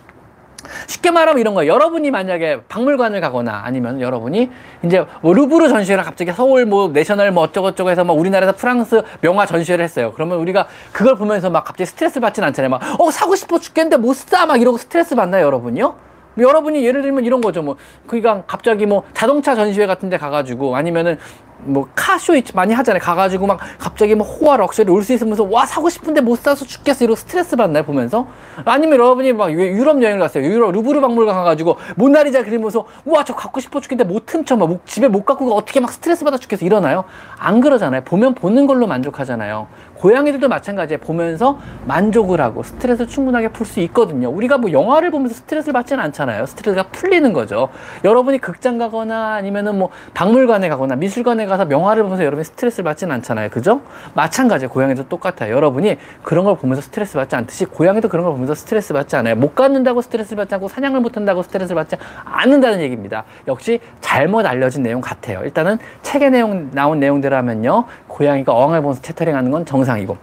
[0.87, 1.73] 쉽게 말하면 이런 거예요.
[1.73, 4.51] 여러분이 만약에 박물관을 가거나 아니면 여러분이
[4.85, 9.47] 이제 뭐 루브르 전시회를 갑자기 서울 뭐 내셔널 뭐 어쩌고저쩌고 해서 막 우리나라에서 프랑스 명화
[9.47, 10.13] 전시회를 했어요.
[10.15, 12.71] 그러면 우리가 그걸 보면서 막 갑자기 스트레스 받진 않잖아요.
[12.71, 14.47] 막, 어, 사고 싶어 죽겠는데 못 사!
[14.47, 15.97] 막 이러고 스트레스 받나요, 여러분요?
[16.39, 17.63] 여러분이 예를 들면 이런 거죠.
[17.63, 17.77] 뭐,
[18.07, 21.19] 그니까 갑자기 뭐 자동차 전시회 같은 데 가가지고 아니면은
[21.65, 23.01] 뭐 car show 많이 하잖아요.
[23.03, 27.05] 가가지고 막 갑자기 뭐 호화 럭셔리 올 수 있으면서 와 사고 싶은데 못 사서 죽겠어
[27.05, 28.27] 이러고 스트레스 받나요 보면서
[28.65, 30.45] 아니면 여러분이 막 유럽 여행을 갔어요.
[30.45, 35.09] 유럽 루브르 박물관 가가지고 모나리자 그리면서 와 저 갖고 싶어 죽겠는데 못 훔쳐 막 집에
[35.09, 37.05] 못 갖고 가 어떻게 막 스트레스 받아 죽겠어 이러나요?
[37.39, 38.03] 안 그러잖아요.
[38.05, 39.67] 보면 보는 걸로 만족하잖아요.
[40.05, 44.29] 고양이들도 마찬가지에 보면서 만족을 하고 스트레스를 충분하게 풀 수 있거든요.
[44.29, 46.45] 우리가 뭐 영화를 보면서 스트레스를 받지는 않잖아요.
[46.45, 47.71] 스트레스가 풀리는 거죠.
[48.05, 53.49] 여러분이 극장 가거나 아니면은 뭐 박물관에 가거나 미술관에 가서 영화를 보면서 여러분이 스트레스를 받지는 않잖아요.
[53.49, 53.81] 그죠?
[54.13, 54.69] 마찬가지예요.
[54.69, 55.55] 고양이도 똑같아요.
[55.55, 59.37] 여러분이 그런 걸 보면서 스트레스 받지 않듯이 고양이도 그런 걸 보면서 스트레스 받지 않아요.
[59.37, 63.25] 못 갖는다고 스트레스 받지 않고 사냥을 못 한다고 스트레스 받지 않는다는 얘기입니다.
[63.49, 65.41] 역시 잘못 알려진 내용 같아요.
[65.45, 67.87] 일단은 책에 내용 나온 내용대로 하면요.
[68.09, 70.17] 고양이가 어항을 보면서 채터링 하는 건 정상 이고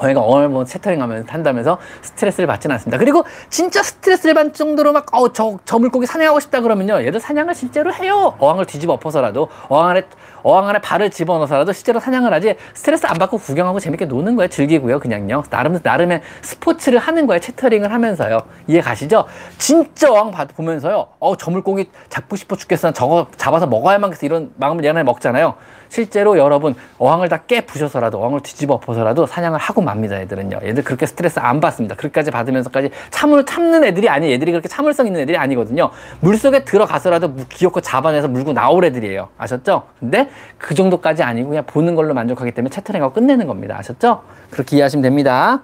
[0.00, 2.98] 저희가 어을 뭐 채터링 하면서 한다면서 스트레스를 받지는 않습니다.
[2.98, 7.02] 그리고 진짜 스트레스를 받을 정도로 막, 어, 저, 저 물고기 사냥하고 싶다 그러면요.
[7.04, 8.34] 얘들 사냥을 실제로 해요.
[8.38, 10.02] 어항을 뒤집어 엎어서라도, 어항 안에,
[10.46, 14.48] 어항 안에 발을 집어넣어서라도 실제로 사냥을 하지 스트레스 안 받고 구경하고 재밌게 노는 거예요.
[14.48, 15.00] 즐기고요.
[15.00, 15.42] 그냥요.
[15.50, 17.40] 나름, 나름의 스포츠를 하는 거예요.
[17.40, 18.42] 채터링을 하면서요.
[18.68, 19.24] 이해 가시죠?
[19.58, 21.08] 진짜 어항 봐- 보면서요.
[21.18, 22.92] 어, 저 물고기 잡고 싶어 죽겠어.
[22.92, 24.24] 저거 잡아서 먹어야만 겠어.
[24.24, 25.54] 이런 마음을 얘네 먹잖아요.
[25.88, 31.06] 실제로 여러분 어항을 다 깨 부셔서라도 어항을 뒤집어 엎어서라도 사냥을 하고 맙니다 애들은요 얘들 그렇게
[31.06, 35.90] 스트레스 안 받습니다 그렇게까지 받으면서까지 참을 참는 애들이 아니에요 얘들이 그렇게 참을성 있는 애들이 아니거든요
[36.18, 40.28] 물속에 들어가서라도 무- 귀엽고 잡아내서 물고 나올 애들이에요 아셨죠 근데
[40.58, 43.76] 그 정도까지 아니고 그냥 보는 걸로 만족하기 때문에 채터링하고 끝내는 겁니다.
[43.78, 44.22] 아셨죠?
[44.50, 45.62] 그렇게 이해하시면 됩니다.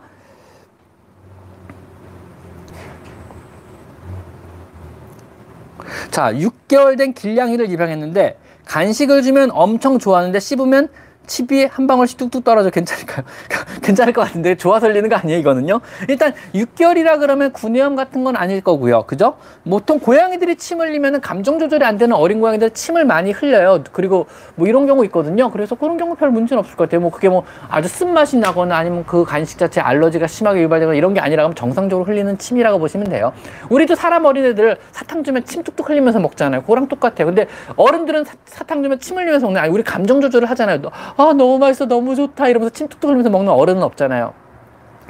[6.10, 10.88] 자, 6개월 된 길냥이를 입양했는데 간식을 주면 엄청 좋아하는데 씹으면
[11.26, 13.24] 칩이 한 방울씩 뚝뚝 떨어져 괜찮을까요?
[13.82, 15.80] 괜찮을 것 같은데 좋아 설리는 거 아니에요 이거는요?
[16.08, 19.04] 일단 6개월이라 그러면 구내염 같은 건 아닐 거고요.
[19.04, 19.36] 그죠?
[19.68, 23.82] 보통 고양이들이 침 흘리면 감정 조절이 안 되는 어린 고양이들 침을 많이 흘려요.
[23.92, 25.50] 그리고 뭐 이런 경우 있거든요.
[25.50, 27.00] 그래서 그런 경우 별 문제는 없을 것 같아요.
[27.00, 31.20] 뭐 그게 뭐 아주 쓴맛이 나거나 아니면 그 간식 자체 알러지가 심하게 유발되거나 이런 게
[31.20, 33.32] 아니라 면 정상적으로 흘리는 침이라고 보시면 돼요.
[33.68, 36.62] 우리도 사람 어린애들 사탕 주면 침 뚝뚝 흘리면서 먹잖아요.
[36.62, 37.26] 그거랑 똑같아요.
[37.26, 40.80] 근데 어른들은 사, 사탕 주면 침 흘리면서 먹는 아니 우리 감정 조절을 하잖아요
[41.16, 44.32] 아 너무 맛있어 너무 좋다 이러면서 침 뚝뚝 흘리면서 먹는 어른은 없잖아요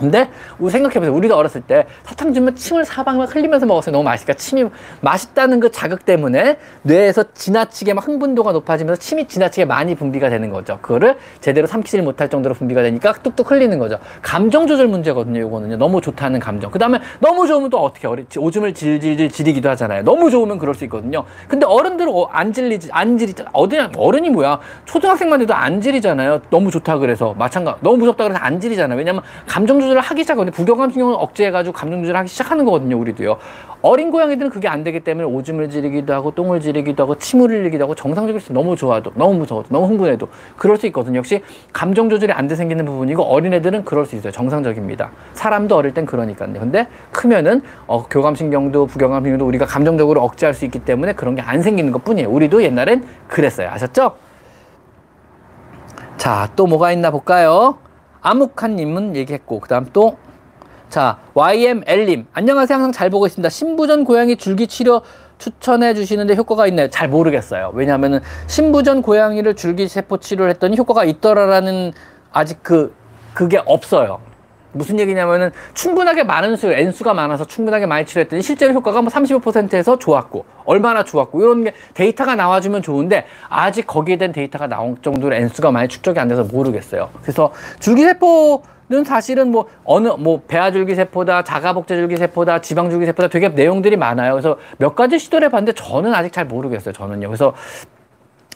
[0.03, 1.15] 근데 우리 생각해보세요.
[1.15, 3.93] 우리가 어렸을 때 사탕 주면 침을 사방을 흘리면서 먹었어요.
[3.93, 4.65] 너무 맛있으니까 침이
[5.01, 10.81] 맛있다는 그 자극 때문에 뇌에서 지나치게 막 흥분도가 높아지면서 침이 지나치게 많이 분비가 되는 거죠.
[10.83, 14.01] 그거를 제대로 삼키질 못할 정도로 분비가 되니까 뚝뚝 흘리는 거죠.
[14.23, 15.39] 감정 조절 문제거든요.
[15.39, 15.77] 요거는요.
[15.77, 16.73] 너무 좋다는 감정.
[16.73, 20.03] 그 다음에 너무 좋으면 또 어떻게 어리, 오줌을 질질질 지리기도 하잖아요.
[20.03, 21.23] 너무 좋으면 그럴 수 있거든요.
[21.47, 24.59] 근데 어른들은 어, 안 질리지 안 지리지 어디 어른이 뭐야?
[24.85, 26.41] 초등학생만 해도 안 지리잖아요.
[26.51, 27.79] 너무 좋다 그래서 마찬가지.
[27.83, 28.99] 너무 무섭다 그래서 안 지리잖아요.
[28.99, 32.99] 왜냐면 감정 조절 을 하기 시작하는데 부경감 신경을 억제해가지고 감정 조절을 하기 시작하는 거거든요.
[32.99, 33.37] 우리도요.
[33.83, 37.95] 어린 고양이들은 그게 안 되기 때문에 오줌을 지르기도 하고 똥을 지르기도 하고 침을 흘리기도 하고
[37.95, 41.19] 정상적일 수 너무 좋아도 너무 무서워도 너무 흥분해도 그럴 수 있거든요.
[41.19, 44.33] 역시 감정 조절이 안 돼 생기는 부분이고 어린애들은 그럴 수 있어요.
[44.33, 45.11] 정상적입니다.
[45.35, 46.53] 사람도 어릴 땐 그러니까요.
[46.55, 51.93] 근데 크면은 어, 교감신경도 부경감신경도 우리가 감정적으로 억제할 수 있기 때문에 그런 게 안 생기는
[51.93, 52.31] 것 뿐이에요.
[52.31, 53.69] 우리도 옛날엔 그랬어요.
[53.69, 54.15] 아셨죠?
[56.17, 57.79] 자, 또 뭐가 있나 볼까요?
[58.23, 60.17] 아묵한님은 얘기했고, 그 다음 또,
[60.89, 62.27] 자, YML님.
[62.33, 62.77] 안녕하세요.
[62.77, 63.49] 항상 잘 보고 있습니다.
[63.49, 65.03] 신부전 고양이 줄기 치료
[65.39, 66.89] 추천해 주시는데 효과가 있나요?
[66.89, 67.73] 잘 모르겠어요.
[67.75, 71.93] 왜냐하면은 신부전 고양이를 줄기 세포 치료를 했더니 효과가 있더라라는
[72.33, 72.95] 아직 그,
[73.35, 74.21] 그게 없어요.
[74.73, 80.45] 무슨 얘기냐면은 충분하게 많은 수, N수가 많아서 충분하게 많이 치료했더니 실제로 효과가 뭐 35%에서 좋았고,
[80.65, 85.89] 얼마나 좋았고, 이런 게 데이터가 나와주면 좋은데, 아직 거기에 대한 데이터가 나올 정도로 N수가 많이
[85.89, 87.11] 축적이 안 돼서 모르겠어요.
[87.23, 93.97] 그래서 줄기세포 는 사실은 뭐 어느, 뭐 배아줄기 세포다, 자가복제줄기 세포다, 지방줄기 세포다 되게 내용들이
[93.97, 94.33] 많아요.
[94.33, 96.93] 그래서 몇 가지 시도를 해봤는데 저는 아직 잘 모르겠어요.
[96.93, 97.29] 저는요.
[97.29, 97.55] 그래서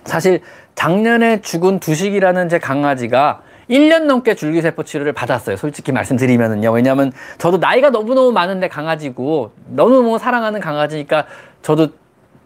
[0.04, 0.42] 사실
[0.74, 5.56] 작년에 죽은 두식이라는 제 강아지가 1년 넘게 줄기세포 치료를 받았어요.
[5.56, 6.70] 솔직히 말씀드리면은요.
[6.70, 11.26] 왜냐면 저도 나이가 너무너무 많은데 강아지고 너무너무 사랑하는 강아지니까
[11.62, 11.88] 저도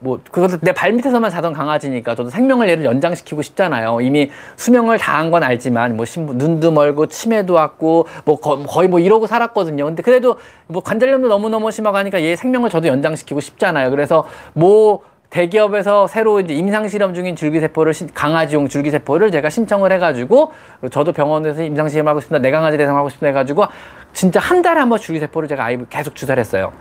[0.03, 4.01] 뭐 그것도 내 발밑에서만 자던 강아지니까 저도 생명을 얘를 연장시키고 싶잖아요.
[4.01, 8.99] 이미 수명을 다한 건 알지만 뭐 신부 눈도 멀고 치매도 왔고 뭐 거, 거의 뭐
[8.99, 9.85] 이러고 살았거든요.
[9.85, 13.91] 근데 그래도 뭐 관절염도 너무너무 심하가니까 얘 생명을 저도 연장시키고 싶잖아요.
[13.91, 20.53] 그래서 뭐 대기업에서 새로 이제 임상 실험 중인 줄기세포를 신- 강아지용 줄기세포를 제가 신청을 해가지고
[20.91, 23.65] 저도 병원에서 임상 실험하고 싶다 내 강아지 대상하고 싶다 해가지고
[24.13, 26.73] 진짜 한 달에 한 번 줄기세포를 제가 아이 계속 주사를 했어요.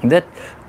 [0.00, 0.20] 근데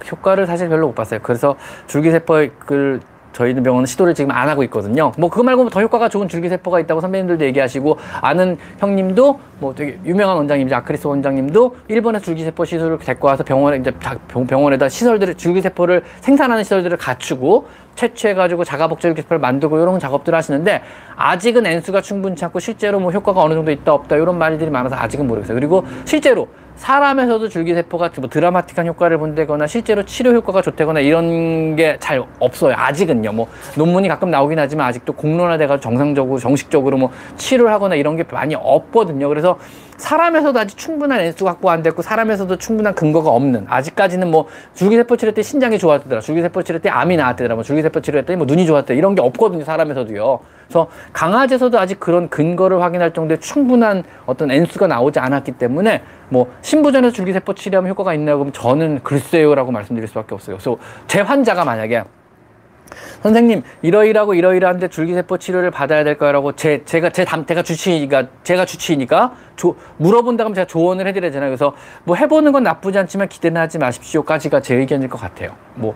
[0.09, 1.19] 효과를 사실 별로 못 봤어요.
[1.21, 1.55] 그래서
[1.87, 3.01] 줄기세포를
[3.33, 5.11] 저희는 병원은 시도를 지금 안 하고 있거든요.
[5.17, 10.37] 뭐 그거 말고 더 효과가 좋은 줄기세포가 있다고 선배님들도 얘기하시고 아는 형님도 뭐 되게 유명한
[10.37, 10.75] 원장님이죠.
[10.75, 13.91] 아크리스 원장님도 일본에서 줄기세포 시술을 데리고 와서 병원에 이제
[14.47, 20.81] 병원에다 시설들을 줄기세포를 생산하는 시설들을 갖추고 채취해가지고 자가복제 줄기세포를 만들고 이런 작업들을 하시는데
[21.15, 25.27] 아직은 N수가 충분치 않고 실제로 뭐 효과가 어느 정도 있다 없다 이런 말들이 많아서 아직은
[25.27, 25.55] 모르겠어요.
[25.55, 32.23] 그리고 실제로 사람에서도 줄기세포가 뭐 드라마틱한 효과를 본다거나 실제로 치료 효과가 좋다거나 이런 게 잘
[32.39, 32.73] 없어요.
[32.75, 33.31] 아직은요.
[33.31, 38.55] 뭐 논문이 가끔 나오긴 하지만 아직도 공론화돼가지고 정상적으로 정식적으로 뭐 치료를 하거나 이런 게 많이
[38.55, 39.29] 없거든요.
[39.29, 39.57] 그래서
[40.03, 45.31] 사람에서도 아직 충분한 N수 확보 안 됐고 사람에서도 충분한 근거가 없는 아직까지는 뭐 줄기세포 치료
[45.31, 49.15] 때 신장이 좋았더라 줄기세포 치료 때 암이 나왔더라 뭐 줄기세포 치료했더니 뭐 눈이 좋았더라 이런
[49.15, 50.39] 게 없거든요 사람에서도요.
[50.67, 57.13] 그래서 강아지에서도 아직 그런 근거를 확인할 정도의 충분한 어떤 N수가 나오지 않았기 때문에 뭐 신부전에서
[57.13, 60.57] 줄기세포 치료하면 효과가 있나요 그러면 저는 글쎄요라고 말씀드릴 수밖에 없어요.
[60.57, 62.03] 그래서 제 환자가 만약에
[63.21, 69.75] 선생님 이러이러하고 이러이러한데 줄기세포 치료를 받아야 될까요라고 제 제가 제 담태가 주치니까 제가 주치니까 조,
[69.97, 71.49] 물어본다 면 제가 조언을 해드려야 되잖아요.
[71.49, 75.51] 그래서 뭐 해보는 건 나쁘지 않지만 기대는 하지 마십시오까지가 제 의견일 것 같아요.
[75.75, 75.95] 뭐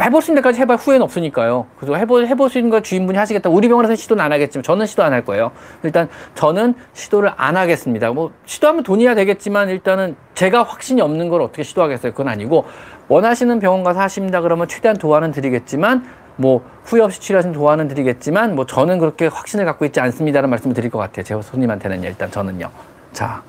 [0.00, 1.66] 해볼 수 있는 데까지 해봐 후회는 없으니까요.
[1.76, 3.50] 그래서 해볼, 해볼 수 있는 거 주인분이 하시겠다.
[3.50, 5.52] 우리 병원에서 시도는 안 하겠지만 저는 시도 안 할 거예요.
[5.82, 8.10] 일단 저는 시도를 안 하겠습니다.
[8.10, 12.12] 뭐 시도하면 돈이야 되겠지만 일단은 제가 확신이 없는 걸 어떻게 시도하겠어요.
[12.12, 12.64] 그건 아니고
[13.08, 14.40] 원하시는 병원 가서 하십니다.
[14.40, 19.84] 그러면 최대한 도와는 드리겠지만 뭐 후회 없이 치료하시는 도와는 드리겠지만 뭐 저는 그렇게 확신을 갖고
[19.84, 21.24] 있지 않습니다라는 말씀을 드릴 것 같아요.
[21.24, 22.08] 제 손님한테는요.
[22.08, 22.70] 일단 저는요.
[23.12, 23.42] 자.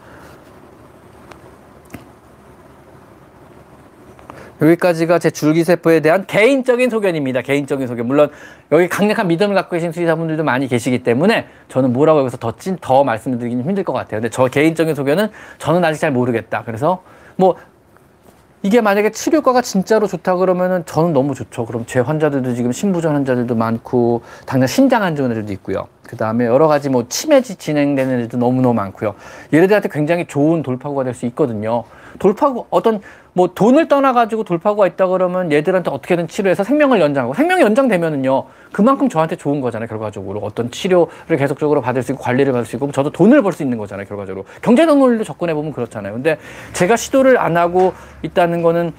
[4.62, 7.42] 여기까지가 제 줄기세포에 대한 개인적인 소견입니다.
[7.42, 8.08] 개인적인 소견.
[8.08, 8.30] 물론
[8.72, 13.04] 여기 강력한 믿음을 갖고 계신 수의사분들도 많이 계시기 때문에 저는 뭐라고 여기서 더 찐, 더
[13.04, 14.22] 말씀드리기는 힘들 것 같아요.
[14.22, 16.64] 근데 저 개인적인 소견은 저는 아직 잘 모르겠다.
[16.66, 17.04] 그래서
[17.36, 17.56] 뭐
[18.66, 21.66] 이게 만약에 치료과가 진짜로 좋다 그러면은 저는 너무 좋죠.
[21.66, 25.88] 그럼 제 환자들도 지금 신부전 환자들도 많고 당장 신장 안 좋은 애들도 있고요.
[26.08, 29.16] 그 다음에 여러 가지 뭐 치매 진행되는 애들도 너무너무 많고요.
[29.54, 31.84] 얘네들한테 굉장히 좋은 돌파구가 될 수 있거든요.
[32.20, 33.02] 돌파구 어떤
[33.34, 39.36] 뭐 돈을 떠나가지고 돌파구가 있다 그러면 얘들한테 어떻게든 치료해서 생명을 연장하고 생명이 연장되면은요 그만큼 저한테
[39.36, 40.40] 좋은 거잖아요 결과적으로.
[40.42, 43.78] 어떤 치료를 계속적으로 받을 수 있고 관리를 받을 수 있고 저도 돈을 벌 수 있는
[43.78, 44.46] 거잖아요 결과적으로.
[44.62, 46.14] 경제동물도 접근해 보면 그렇잖아요.
[46.14, 46.38] 근데
[46.74, 48.94] 제가 시도를 안 하고 있다는 거는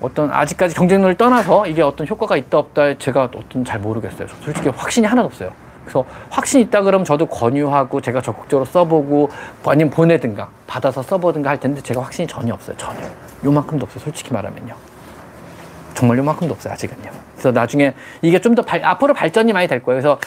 [0.00, 4.28] 어떤 아직까지 경쟁률을 떠나서 이게 어떤 효과가 있다 없다 제가 어떤 잘 모르겠어요.
[4.42, 5.50] 솔직히 확신이 하나도 없어요
[5.84, 9.30] 그래서 확신 있다 그러면 저도 권유하고 제가 적극적으로 써보고
[9.66, 12.76] 아니면 보내든가 받아서 써보든가 할 텐데 제가 확신이 전혀 없어요.
[12.76, 13.00] 전혀.
[13.44, 14.02] 요만큼도 없어요.
[14.02, 14.74] 솔직히 말하면요.
[15.94, 16.72] 정말 요만큼도 없어요.
[16.72, 17.10] 아직은요.
[17.34, 20.00] 그래서 나중에 이게 좀 더 앞으로 발전이 많이 될 거예요.
[20.00, 20.18] 그래서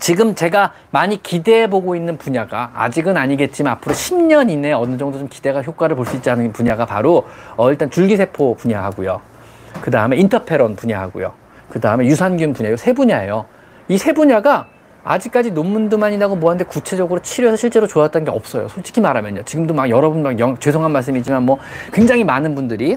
[0.00, 5.28] 지금 제가 많이 기대해 보고 있는 분야가 아직은 아니겠지만 앞으로 10년 이내에 어느 정도 좀
[5.28, 9.20] 기대가 효과를 볼 수 있지 않은 분야가 바로 어 일단 줄기세포 분야하고요.
[9.80, 11.32] 그 다음에 인터페론 분야하고요.
[11.70, 13.44] 그 다음에 유산균 분야, 세 분야예요.
[13.88, 14.66] 이 세 분야가
[15.04, 18.68] 아직까지 논문도 많이 나고 뭐하는데 구체적으로 치료해서 실제로 좋았다는 게 없어요.
[18.68, 19.42] 솔직히 말하면요.
[19.44, 21.58] 지금도 막 여러분 막 영, 죄송한 말씀이지만 뭐
[21.92, 22.96] 굉장히 많은 분들이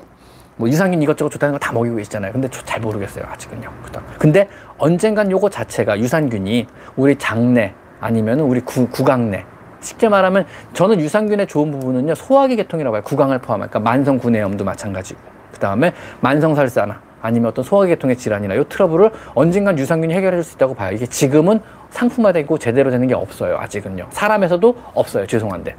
[0.57, 2.33] 뭐 유산균 이것저것 좋다는 거다 먹이고 계시잖아요.
[2.33, 3.23] 근데 저 잘 모르겠어요.
[3.29, 3.69] 아직은요.
[4.19, 9.45] 근데 언젠간 요거 자체가 유산균이 우리 장내 아니면 우리 구, 구강내
[9.79, 15.19] 쉽게 말하면 저는 유산균의 좋은 부분은요 소화기 계통이라고 해요 구강을 포함한 그러니까 만성 구내염도 마찬가지고
[15.51, 20.55] 그 다음에 만성 설사나 아니면 어떤 소화계통의 질환이나 이 트러블을 언젠간 유산균이 해결해 줄 수
[20.55, 20.91] 있다고 봐요.
[20.95, 21.59] 이게 지금은
[21.91, 23.57] 상품화되고 제대로 되는 게 없어요.
[23.57, 24.07] 아직은요.
[24.09, 25.27] 사람에서도 없어요.
[25.27, 25.75] 죄송한데.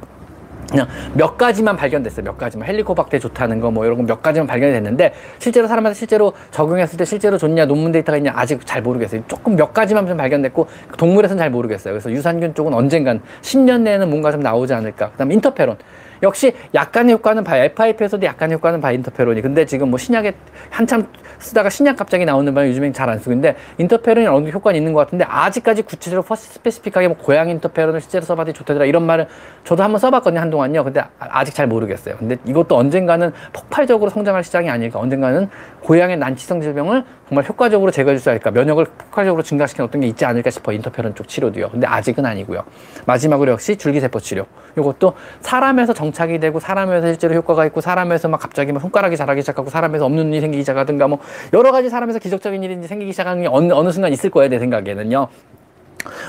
[0.71, 2.23] 그냥 몇 가지만 발견됐어요.
[2.23, 6.33] 몇 가지만 헬리코박테 좋다는 거 뭐 이런 거 몇 가지만 발견이 됐는데 실제로 사람한테 실제로
[6.51, 9.23] 적용했을 때 실제로 좋냐 논문 데이터가 있냐 아직 잘 모르겠어요.
[9.27, 11.93] 조금 몇 가지만 좀 발견됐고 동물에서는 잘 모르겠어요.
[11.93, 15.11] 그래서 유산균 쪽은 언젠간 10년 내에는 뭔가 좀 나오지 않을까.
[15.11, 15.77] 그다음 인터페론
[16.23, 17.63] 역시 약간의 효과는 봐요.
[17.63, 19.41] FIP에서도 약간의 효과는 봐 인터페론이.
[19.41, 20.33] 근데 지금 뭐 신약에
[20.69, 21.07] 한참
[21.39, 24.93] 쓰다가 신약 갑자기 나오는 바람에 요즘엔 잘 안 쓰고 있는데 인터페론이 어느 정도 효과는 있는
[24.93, 29.27] 것 같은데 아직까지 구체적으로 퍼스 specific하게 뭐 고양 인터페론을 실제로 써봤더니 좋다더라 이런 말을
[29.65, 30.85] 저도 한번 써봤거든요 한동안요.
[30.85, 32.15] 근데 아, 아직 잘 모르겠어요.
[32.17, 34.99] 근데 이것도 언젠가는 폭발적으로 성장할 시장이 아닐까.
[34.99, 35.49] 언젠가는
[35.83, 38.51] 고양의 난치성 질병을 정말 효과적으로 제거해 줄 수 있을까.
[38.51, 41.69] 면역을 폭발적으로 증가시키는 어떤 게 있지 않을까 싶어 인터페론 쪽 치료도요.
[41.69, 42.63] 근데 아직은 아니고요.
[43.05, 44.45] 마지막으로 역시 줄기세포 치료.
[44.77, 49.69] 이것도 사람에서 정착이 되고 사람에서 실제로 효과가 있고 사람에서 막 갑자기 막 손가락이 자라기 시작하고
[49.69, 51.19] 사람에서 없는 일이 생기기 시작하든가 뭐
[51.51, 55.27] 여러 가지 사람에서 기적적인 일이 생기기 시작하는 게 어느, 어느 순간 있을 거예요 내 생각에는요.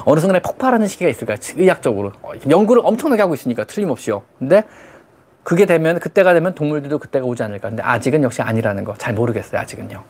[0.04, 1.38] 어느 순간에 폭발하는 시기가 있을 거예요.
[1.56, 2.12] 의학적으로.
[2.48, 4.22] 연구를 엄청나게 하고 있으니까 틀림없이요.
[4.38, 4.64] 근데
[5.44, 7.68] 그게 되면 그때가 되면 동물들도 그때가 오지 않을까.
[7.68, 9.60] 근데 아직은 역시 아니라는 거 잘 모르겠어요.
[9.60, 10.02] 아직은요.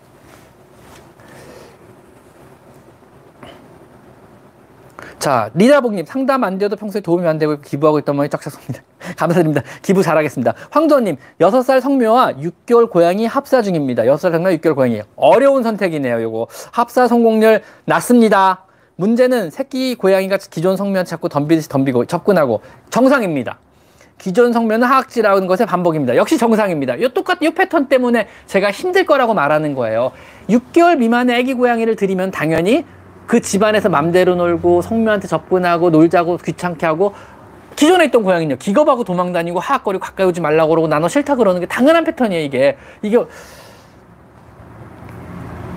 [5.18, 8.82] 자, 리다복님, 상담 안 돼도 평소에 도움이 안 되고 기부하고 있던 분이 짝짝습니다.
[9.16, 9.62] 감사드립니다.
[9.80, 10.52] 기부 잘하겠습니다.
[10.70, 14.02] 황도님, 6살 성묘와 6개월 고양이 합사 중입니다.
[14.02, 15.00] 6살 성묘, 6개월 고양이.
[15.16, 16.48] 어려운 선택이네요, 요거.
[16.72, 18.66] 합사 성공률 낮습니다.
[18.96, 23.58] 문제는 새끼 고양이가 기존 성묘한테 자꾸 덤비듯이 덤비고 접근하고 정상입니다.
[24.24, 26.16] 기존 성묘는 하악지라는 것의 반복입니다.
[26.16, 26.94] 역시 정상입니다.
[26.94, 30.12] 이 똑같은 이 패턴 때문에 제가 힘들 거라고 말하는 거예요.
[30.48, 32.86] 6개월 미만의 아기 고양이를 들이면 당연히
[33.26, 37.12] 그 집안에서 맘대로 놀고 성묘한테 접근하고 놀자고 귀찮게 하고
[37.76, 42.04] 기존에 있던 고양이는요 기겁하고 도망다니고 하악거리고 가까이 오지 말라고 그러고 나너 싫다 그러는 게 당연한
[42.04, 43.18] 패턴이에요 이게 이게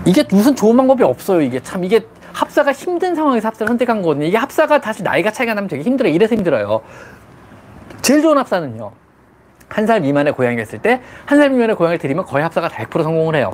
[0.05, 4.38] 이게 무슨 좋은 방법이 없어요 이게 참 이게 합사가 힘든 상황에서 합사를 선택한 거거든요 이게
[4.38, 6.81] 합사가 다시 나이가 차이가 나면 되게 힘들어요 이래서 힘들어요
[8.01, 8.91] 제일 좋은 합사는요
[9.69, 13.36] 한 살 미만의 고양이가 있을 때 한 살 미만의 고양이를 들이면 거의 합사가 100% 성공을
[13.36, 13.53] 해요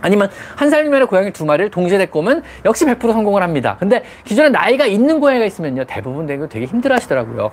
[0.00, 3.76] 아니면 한 살 미만의 고양이 두 마리를 동시에 데리고 오면 역시 100% 성공을 합니다.
[3.80, 5.84] 근데 기존에 나이가 있는 고양이가 있으면요.
[5.86, 7.50] 대부분 되게, 힘들어 하시더라고요.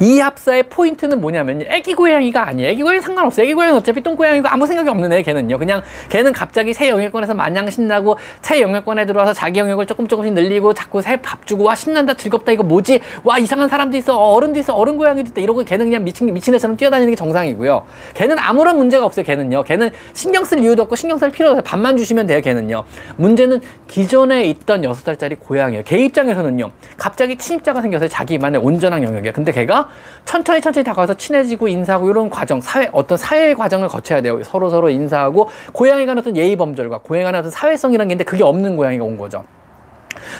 [0.00, 1.66] 이 합사의 포인트는 뭐냐면요.
[1.68, 2.68] 애기 고양이가 아니에요.
[2.70, 3.44] 애기 고양이 상관없어요.
[3.44, 5.58] 애기 고양이는 어차피 똥고양이고 아무 생각이 없는 애, 걔는요.
[5.58, 10.74] 그냥 걔는 갑자기 새 영역권에서 마냥 신나고 새 영역권에 들어와서 자기 영역을 조금 조금씩 늘리고
[10.74, 13.00] 자꾸 새 밥 주고 와 신난다 즐겁다 이거 뭐지?
[13.24, 16.54] 와 이상한 사람도 있어 어, 어른도 있어 어른 고양이도 있다 이러고 걔는 그냥 미친 미친
[16.54, 17.86] 애처럼 뛰어다니는 게 정상이고요.
[18.14, 19.24] 걔는 아무런 문제가 없어요.
[19.24, 19.62] 걔는요.
[19.64, 21.62] 걔는 신경 쓸 이유도 없고 신경 쓸 필요도 없어요.
[21.64, 22.42] 밥만 주시면 돼요.
[22.42, 22.84] 걔는요.
[23.16, 25.84] 문제는 기존에 있던 여섯 살짜리 고양이에요.
[25.86, 26.70] 걔 입장에서는요.
[26.98, 29.32] 갑자기 침입자가 생겨서 자기 만의 온전한 영역이에요.
[29.32, 29.85] 근데 걔가
[30.24, 34.42] 천천히 천천히 다가와서 친해지고 인사하고 이런 과정, 사회 어떤 사회 과정을 거쳐야 돼요.
[34.44, 39.04] 서로 서로 인사하고 고양이가 어떤 예의 범절과 고양이가 어떤 사회성이라는 게 있는데 그게 없는 고양이가
[39.04, 39.44] 온 거죠.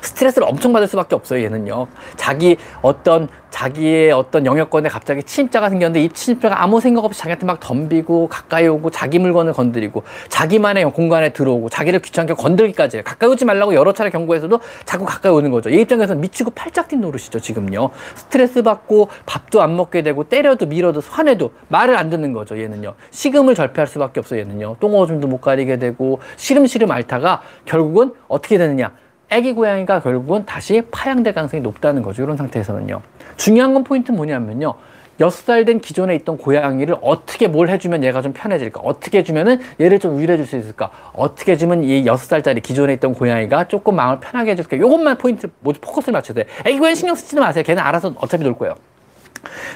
[0.02, 1.86] 스트레스를 엄청 받을 수밖에 없어요, 얘는요.
[2.16, 7.58] 자기 어떤 자기의 어떤 영역권에 갑자기 침입자가 생겼는데 이 침입자가 아무 생각 없이 자기한테 막
[7.58, 13.02] 덤비고 가까이 오고 자기 물건을 건드리고 자기만의 공간에 들어오고 자기를 귀찮게 건들기까지 해요.
[13.06, 15.72] 가까이 오지 말라고 여러 차례 경고해서도 자꾸 가까이 오는 거죠.
[15.72, 17.90] 얘 입장에서 미치고 팔짝 뛴 노릇이죠, 지금요.
[18.14, 22.94] 스트레스 받고 밥도 안 먹게 되고 때려도 밀어도 화내도 말을 안 듣는 거죠, 얘는요.
[23.10, 24.76] 식음을 절폐할 수밖에 없어요, 얘는요.
[24.80, 28.92] 똥오줌도 못 가리게 되고 시름시름 앓다가 결국은 어떻게 되느냐.
[29.30, 32.22] 애기 고양이가 결국은 다시 파양될 가능성이 높다는 거죠.
[32.22, 33.02] 이런 상태에서는요.
[33.36, 34.74] 중요한 건 포인트 뭐냐면요.
[35.18, 38.82] 여섯 살된 기존에 있던 고양이를 어떻게 뭘 해주면 얘가 좀 편해질까?
[38.84, 40.90] 어떻게 해주면은 얘를 좀 위로해 줄 수 있을까?
[41.14, 44.78] 어떻게 해주면 이 여섯 살짜리 기존에 있던 고양이가 조금 마음을 편하게 해줄까?
[44.78, 46.44] 요것만 포인트, 모두 포커스를 맞춰야 돼.
[46.66, 47.64] 애기 고양이 신경 쓰지 마세요.
[47.66, 48.74] 걔는 알아서 어차피 놀 거예요.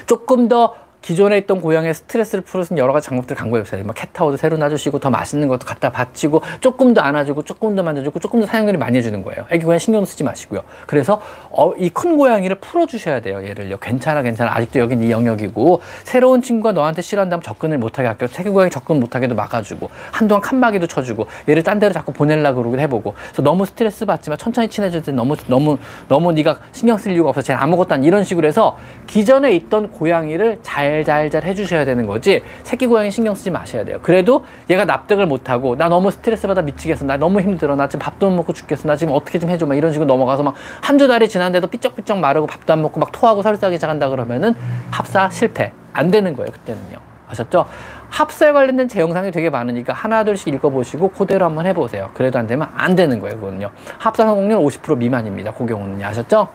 [0.05, 3.83] 조금 더 기존에 있던 고양이의 스트레스를 있는 여러 가지 방법들 강구해 보세요.
[3.83, 8.19] 뭐 캣타워도 새로 놔주시고 더 맛있는 것도 갖다 바치고 조금 더 안아주고 조금 더 만져주고
[8.19, 9.45] 조금 더 사용들이 많이 해주는 거예요.
[9.49, 10.61] 애기 고양이 신경 쓰지 마시고요.
[10.87, 13.43] 그래서 어, 이 큰 고양이를 풀어주셔야 돼요.
[13.43, 13.77] 얘를요.
[13.77, 18.27] 괜찮아 괜찮아 아직도 여긴 네 영역이고 새로운 친구가 너한테 싫어한다면 접근을 못하게 할게요.
[18.31, 23.13] 새끼 고양이 접근 못하게도 막아주고 한동안 칸막이도 쳐주고 얘를 딴 데로 자꾸 보내려고 그러고 해보고
[23.13, 27.41] 그래서 너무 스트레스 받지만 천천히 친해질 때 너무 너무 너무 네가 신경 쓸 이유가 없어
[27.41, 32.87] 쟤 아무것도 안 이런 식으로 해서 기존에 있던 고양이를 잘 잘잘잘 해주셔야 되는 거지 새끼
[32.87, 33.99] 고양이 신경 쓰지 마셔야 돼요.
[34.01, 37.05] 그래도 얘가 납득을 못하고 나 너무 스트레스 받아 미치겠어.
[37.05, 37.75] 나 너무 힘들어.
[37.75, 38.87] 나 지금 밥도 못 먹고 죽겠어.
[38.87, 39.65] 나 지금 어떻게 좀 해줘.
[39.65, 43.41] 막 이런 식으로 넘어가서 막 한두 달이 지났는데도 삐쩍삐쩍 마르고 밥도 안 먹고 막 토하고
[43.41, 44.53] 설사하기 시작한다 그러면은
[44.91, 45.71] 합사 실패.
[45.93, 46.51] 안 되는 거예요.
[46.51, 46.97] 그때는요.
[47.29, 47.65] 아셨죠?
[48.09, 52.11] 합사에 관련된 제 영상이 되게 많으니까 하나 둘씩 읽어보시고 그대로 한번 해보세요.
[52.13, 53.37] 그래도 안 되면 안 되는 거예요.
[53.37, 53.71] 그거는요.
[53.97, 55.53] 합사 성공률 50% 미만입니다.
[55.53, 56.49] 그 경우는 아셨죠?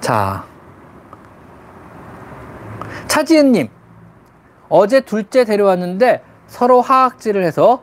[0.00, 0.44] 자,
[3.06, 3.68] 차지은님,
[4.68, 7.82] 어제 둘째 데려왔는데 서로 화학질을 해서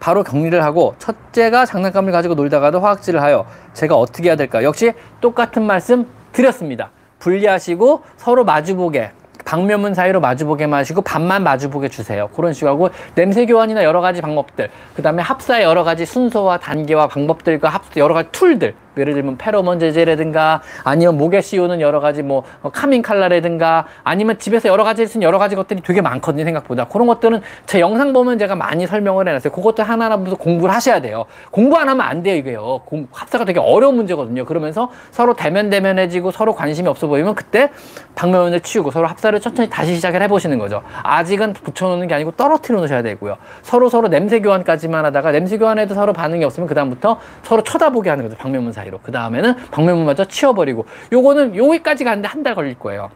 [0.00, 4.64] 바로 격리를 하고 첫째가 장난감을 가지고 놀다가도 화학질을 하여 제가 어떻게 해야 될까?
[4.64, 6.90] 역시 똑같은 말씀 드렸습니다.
[7.20, 9.12] 분리하시고 서로 마주보게
[9.44, 12.28] 방면문 사이로 마주보게 마시고 반만 마주보게 주세요.
[12.34, 17.08] 그런 식으로 하고 냄새 교환이나 여러 가지 방법들, 그 다음에 합사의 여러 가지 순서와 단계와
[17.08, 22.42] 방법들과 합 여러 가지 툴들, 예를 들면 페로몬 제제라든가 아니면 목에 씌우는 여러 가지 뭐
[22.62, 26.86] 어, 카밍 칼라라든가 아니면 집에서 여러 가지 쓰는 여러 가지 것들이 되게 많거든요 생각보다.
[26.86, 29.52] 그런 것들은 제 영상 보면 제가 많이 설명을 해놨어요.
[29.52, 31.24] 그것도 하나하나 공부를 하셔야 돼요.
[31.50, 32.80] 공부 안 하면 안 돼요 이게요.
[33.12, 34.44] 합사가 되게 어려운 문제거든요.
[34.44, 37.70] 그러면서 서로 대면 대면해지고 서로 관심이 없어 보이면 그때
[38.14, 40.82] 방면을 치우고 서로 합사를 천천히 다시 시작을 해보시는 거죠.
[41.02, 43.36] 아직은 붙여놓는 게 아니고 떨어뜨려 놓으셔야 되고요.
[43.62, 48.24] 서로 서로 냄새 교환까지만 하다가 냄새 교환에도 서로 반응이 없으면 그 다음부터 서로 쳐다보게 하는
[48.24, 49.00] 거죠 방면문 사이 사이로.
[49.02, 53.08] 그 다음에는 방면문마저 치워버리고 요거는 여기까지 가는데 한 달 걸릴 거예요.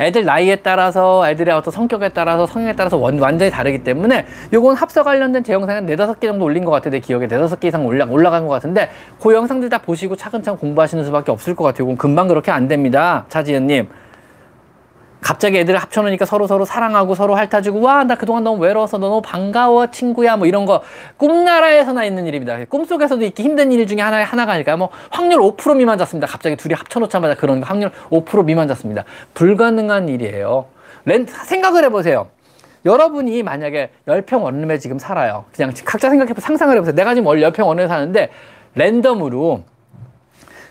[0.00, 4.24] 애들 나이에 따라서 애들의 어떤 성격에 따라서 성향에 따라서 원, 완전히 다르기 때문에
[4.54, 6.90] 요건 합사 관련된 제 영상은 네다섯 개 정도 올린 것 같아요.
[6.92, 8.88] 내 기억에 네다섯 개 이상 올라, 올라간 것 같은데
[9.20, 11.86] 그 영상들 다 보시고 차근차근 공부하시는 수밖에 없을 것 같아요.
[11.88, 13.26] 이건 금방 그렇게 안 됩니다.
[13.28, 13.88] 차지연님.
[15.24, 19.86] 갑자기 애들을 합쳐놓으니까 서로 서로 사랑하고 서로 핥아주고 와 나 그동안 너무 외로워서 너무 반가워
[19.90, 20.82] 친구야 뭐 이런 거
[21.16, 22.62] 꿈나라에서나 있는 일입니다.
[22.66, 24.76] 꿈속에서도 있기 힘든 일 중에 하나 하나가 아닐까요?
[24.76, 26.26] 뭐 확률 5% 미만 잡습니다.
[26.26, 29.04] 갑자기 둘이 합쳐놓자마자 그런 확률 5% 미만 잡습니다.
[29.32, 30.66] 불가능한 일이에요.
[31.06, 32.28] 렌 생각을 해보세요.
[32.84, 35.46] 여러분이 만약에 열 평 원룸에 지금 살아요.
[35.56, 36.94] 그냥 각자 생각해 상상을 해보세요.
[36.94, 38.28] 내가 지금 월 열평 원룸에 사는데
[38.74, 39.62] 랜덤으로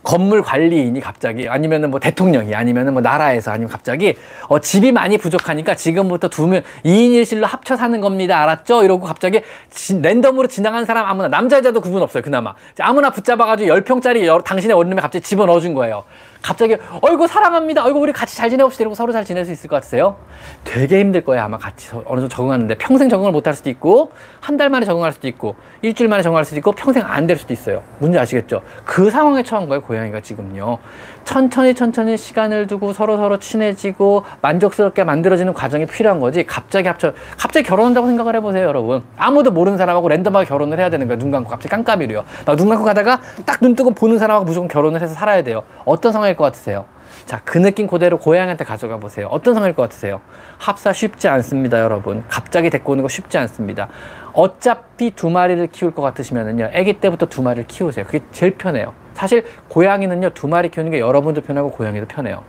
[0.04, 4.16] 건물 관리인이 갑자기 아니면은 뭐 대통령이 아니면은 뭐 나라에서 아니면 갑자기
[4.48, 8.42] 어 집이 많이 부족하니까 지금부터 두명 2인 1실로 합쳐 사는 겁니다.
[8.42, 8.84] 알았죠?
[8.84, 12.22] 이러고 갑자기 지, 랜덤으로 지나간 사람 아무나 남자 여자도 구분 없어요.
[12.22, 16.04] 그나마 아무나 붙잡아 가지고 10평짜리 당신의 원룸에 갑자기 집어넣어 준 거예요.
[16.44, 17.86] 갑자기 어이구 사랑합니다.
[17.86, 18.84] 어이구 우리 같이 잘 지내봅시다.
[18.84, 20.18] 이러고 서로 잘 지낼 수 있을 것 같으세요?
[20.66, 21.42] 되게 힘들 거예요.
[21.42, 25.14] 아마 같이 어느 정도 적응하는데 평생 적응을 못 할 수도 있고 한 달 만에 적응할
[25.14, 27.82] 수도 있고 일주일 만에 적응할 수도 있고 평생 안 될 수도 있어요.
[28.00, 28.62] 문제 아시겠죠?
[28.84, 29.82] 그 상황에 처한 거예요.
[29.82, 30.78] 고양이가 지금요.
[31.26, 36.46] 천천히 천천히 시간을 두고 서로 서로 친해지고 만족스럽게 만들어지는 과정이 필요한 거지.
[36.46, 39.04] 갑자기 합쳐 갑자기 결혼한다고 생각을 해보세요, 여러분.
[39.18, 41.18] 아무도 모르는 사람하고 랜덤하게 결혼을 해야 되는 거야.
[41.18, 42.24] 눈 감고 갑자기 깜깜이로요.
[42.46, 45.64] 나 눈 감고 가다가 딱 눈 뜨고 보는 사람하고 무조건 결혼을 해서 살아야 돼요.
[45.86, 46.86] 어떤 상황일 것 같으세요?
[47.26, 49.28] 자, 그 느낌 그대로 고양이한테 가져가 보세요.
[49.32, 50.20] 어떤 상황일 것 같으세요?
[50.58, 52.24] 합사 쉽지 않습니다, 여러분.
[52.28, 53.88] 갑자기 데리고 오는 거 쉽지 않습니다.
[54.34, 58.06] 어차피 두 마리를 키울 것 같으시면은요, 아기 때부터 두 마리를 키우세요.
[58.06, 58.94] 그게 제일 편해요.
[59.14, 62.44] 사실 고양이는요, 두 마리 키우는 게 여러분도 편하고 고양이도 편해요.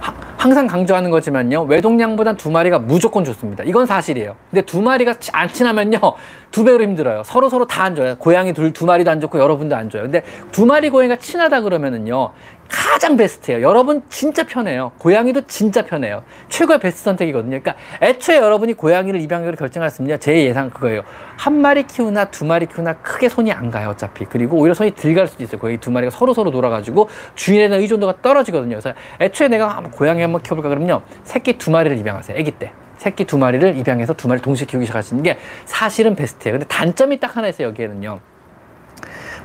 [0.00, 3.64] 하, 항상 강조하는 거지만요, 외동량보단 두 마리가 무조건 좋습니다.
[3.64, 4.36] 이건 사실이에요.
[4.50, 5.98] 근데 두 마리가 안 친하면요,
[6.50, 7.22] 두 배로 힘들어요.
[7.24, 8.16] 서로 서로 다 안 좋아요.
[8.16, 10.04] 고양이 둘, 두 마리도 안 좋고 여러분도 안 좋아요.
[10.04, 10.22] 근데
[10.52, 12.30] 두 마리 고양이가 친하다 그러면은요,
[12.70, 13.62] 가장 베스트예요.
[13.62, 14.92] 여러분 진짜 편해요.
[14.98, 16.22] 고양이도 진짜 편해요.
[16.48, 17.60] 최고의 베스트 선택이거든요.
[17.60, 20.18] 그러니까 애초에 여러분이 고양이를 입양하기로 결정했습니다.
[20.18, 21.02] 제 예상 그거예요.
[21.36, 23.90] 한 마리 키우나 두 마리 키우나 크게 손이 안 가요.
[23.90, 24.24] 어차피.
[24.24, 25.58] 그리고 오히려 손이 들 갈 수도 있어요.
[25.58, 28.76] 고양이 두 마리가 서로 서로 놀아가지고 주인에 대한 의존도가 떨어지거든요.
[28.80, 31.02] 그래서 애초에 내가 고양이 한번 키워볼까 그러면요.
[31.24, 32.38] 새끼 두 마리를 입양하세요.
[32.38, 32.72] 아기 때.
[32.98, 36.58] 새끼 두 마리를 입양해서 두 마리 동시에 키우기 시작하시는 게 사실은 베스트예요.
[36.58, 37.68] 근데 단점이 딱 하나 있어요.
[37.68, 38.20] 여기에는요.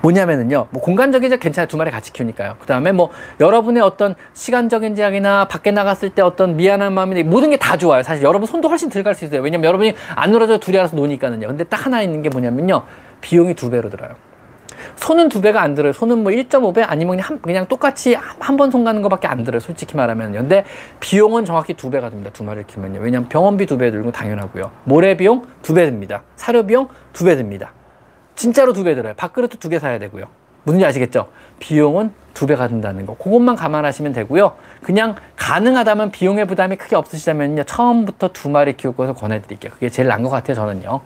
[0.06, 1.68] 뭐냐면은요, 뭐 공간적이자 괜찮아요.
[1.68, 2.58] 두 마리 같이 키우니까요.
[2.60, 7.56] 그 다음에 뭐 여러분의 어떤 시간적인 제약이나 밖에 나갔을 때 어떤 미안한 마음이나 모든 게
[7.58, 8.04] 다 좋아요.
[8.04, 9.42] 사실 여러분 손도 훨씬 덜갈수 있어요.
[9.42, 11.48] 왜냐면 여러분이 안 놀아줘 둘이 알아서 노니까는요.
[11.48, 12.84] 근데 딱 하나 있는 게 뭐냐면요,
[13.22, 14.12] 비용이 두 배로 들어요.
[14.98, 15.94] 손은 두 배가 안 들어요.
[15.94, 19.60] 손은 뭐 1.5배 아니면 그냥, 그냥 똑같이 한 번 손 가는 것밖에 안 들어요.
[19.60, 20.38] 솔직히 말하면요.
[20.40, 20.66] 근데
[21.00, 22.30] 비용은 정확히 두 배가 듭니다.
[22.32, 23.00] 두 마리를 키우면요.
[23.00, 24.70] 왜냐면 병원비 두 배 들고 당연하고요.
[24.84, 26.22] 모래 비용 두 배 듭니다.
[26.36, 27.72] 사료 비용 두 배 듭니다.
[28.36, 29.14] 진짜로 두 배 들어요.
[29.16, 30.26] 밥그릇도 두 개 사야 되고요.
[30.64, 31.28] 무슨지 아시겠죠?
[31.60, 33.16] 비용은 두 배가 든다는 거.
[33.16, 34.56] 그것만 감안하시면 되고요.
[34.82, 37.64] 그냥 가능하다면 비용의 부담이 크게 없으시다면요.
[37.64, 39.72] 처음부터 두 마리 키울 것을 권해드릴게요.
[39.74, 40.56] 그게 제일 나은 것 같아요.
[40.56, 41.02] 저는요.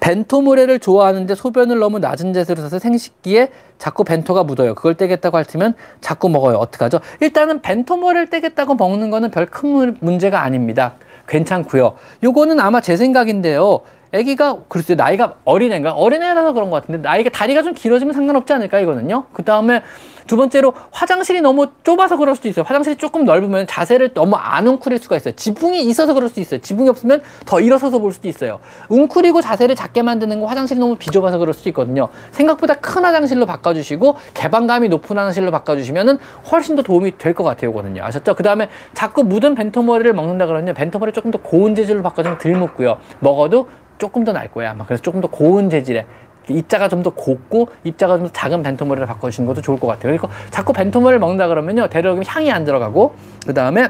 [0.00, 4.74] 벤토모레를 좋아하는데 소변을 너무 낮은 자세로 서서 생식기에 자꾸 벤토가 묻어요.
[4.74, 6.56] 그걸 떼겠다고 할 테면 자꾸 먹어요.
[6.56, 7.00] 어떡하죠?
[7.20, 10.94] 일단은 벤토모레를 떼겠다고 먹는 거는 별 큰 문제가 아닙니다.
[11.30, 11.94] 괜찮고요.
[12.22, 13.80] 요거는 아마 제 생각인데요.
[14.12, 19.24] 아기가 글쎄 나이가 어린애인가 어린애라서 그런 것 같은데 나이가 다리가 좀 길어지면 상관없지 않을까 이거는요.
[19.32, 19.82] 그 다음에
[20.30, 22.64] 두 번째로 화장실이 너무 좁아서 그럴 수도 있어요.
[22.64, 25.34] 화장실이 조금 넓으면 자세를 너무 안 웅크릴 수가 있어요.
[25.34, 26.60] 지붕이 있어서 그럴 수도 있어요.
[26.60, 28.60] 지붕이 없으면 더 일어서서 볼 수도 있어요.
[28.90, 32.10] 웅크리고 자세를 작게 만드는 거 화장실이 너무 비좁아서 그럴 수도 있거든요.
[32.30, 36.18] 생각보다 큰 화장실로 바꿔주시고 개방감이 높은 화장실로 바꿔주시면은
[36.52, 37.72] 훨씬 더 도움이 될 것 같아요.
[37.72, 38.04] 이거는요.
[38.04, 38.34] 아셨죠?
[38.36, 42.98] 그 다음에 자꾸 묻은 벤토머리를 먹는다 그러면 벤토머리 조금 더 고운 재질로 바꿔주면 덜 묻고요.
[43.18, 43.68] 먹어도
[43.98, 44.70] 조금 더 날 거예요.
[44.70, 46.06] 아마 그래서 조금 더 고운 재질의
[46.48, 50.16] 입자가 좀 더 곱고 입자가 좀 더 작은 벤토머리를 바꿔주시는 것도 좋을 것 같아요.
[50.16, 51.88] 그러니까 자꾸 벤토머리를 먹는다 그러면요.
[51.88, 53.14] 대략 향이 안 들어가고
[53.46, 53.88] 그 다음에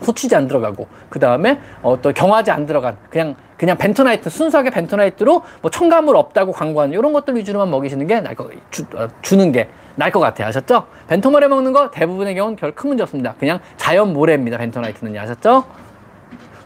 [0.00, 5.42] 후치지 안 들어가고 그 다음에 어, 또 경화제 안 들어간 그냥 그냥 벤토나이트 순수하게 벤토나이트로
[5.60, 9.68] 뭐 첨가물 없다고 광고하는 이런 것들 위주로만 먹이시는 게 나을 거, 주, 어, 주는 게
[9.94, 10.86] 나을 것 같아요 아셨죠?
[11.06, 15.64] 벤토모래 먹는 거 대부분의 경우는 별 큰 문제 없습니다 그냥 자연 모래입니다 벤토나이트는 아셨죠?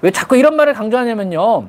[0.01, 1.69] 왜 자꾸 이런 말을 강조하냐면요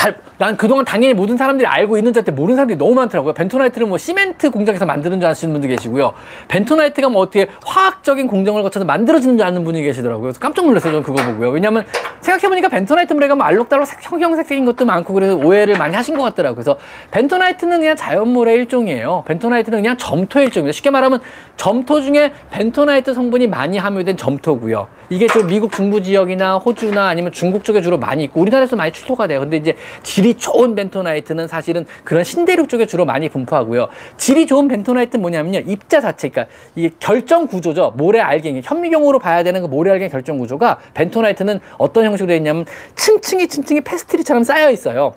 [0.00, 3.34] 잘, 난 그동안 당연히 모든 사람들이 알고 있는 줄 알았는데 모르는 사람들이 너무 많더라고요.
[3.34, 6.14] 벤토나이트를 뭐 시멘트 공장에서 만드는 줄 아시는 분도 계시고요.
[6.48, 10.22] 벤토나이트가 뭐 어떻게 화학적인 공정을 거쳐서 만들어지는 줄 아는 분이 계시더라고요.
[10.22, 10.92] 그래서 깜짝 놀랐어요.
[10.92, 11.50] 저는 그거 보고요.
[11.50, 11.84] 왜냐면
[12.22, 16.54] 생각해보니까 벤토나이트 모래가 뭐 알록달록 형형색색인 것도 많고 그래서 오해를 많이 하신 것 같더라고요.
[16.54, 16.78] 그래서
[17.10, 19.24] 벤토나이트는 그냥 자연물의 일종이에요.
[19.26, 20.72] 벤토나이트는 그냥 점토의 일종입니다.
[20.72, 21.20] 쉽게 말하면
[21.58, 24.88] 점토 중에 벤토나이트 성분이 많이 함유된 점토고요.
[25.10, 29.26] 이게 좀 미국 중부 지역이나 호주나 아니면 중국 쪽에 주로 많이 있고 우리나라에서 많이 출토가
[29.26, 29.40] 돼요.
[29.40, 33.88] 근데 이제 질이 좋은 벤토나이트는 사실은 그런 신대륙 쪽에 주로 많이 분포하고요.
[34.16, 35.60] 질이 좋은 벤토나이트는 뭐냐면요.
[35.60, 37.94] 입자 자체, 그러니까 이게 결정 구조죠.
[37.96, 42.64] 모래 알갱이, 현미경으로 봐야 되는 그 모래 알갱이 결정 구조가 벤토나이트는 어떤 형식으로 되어 있냐면
[42.96, 45.14] 층층이 층층이 페스트리처럼 쌓여 있어요.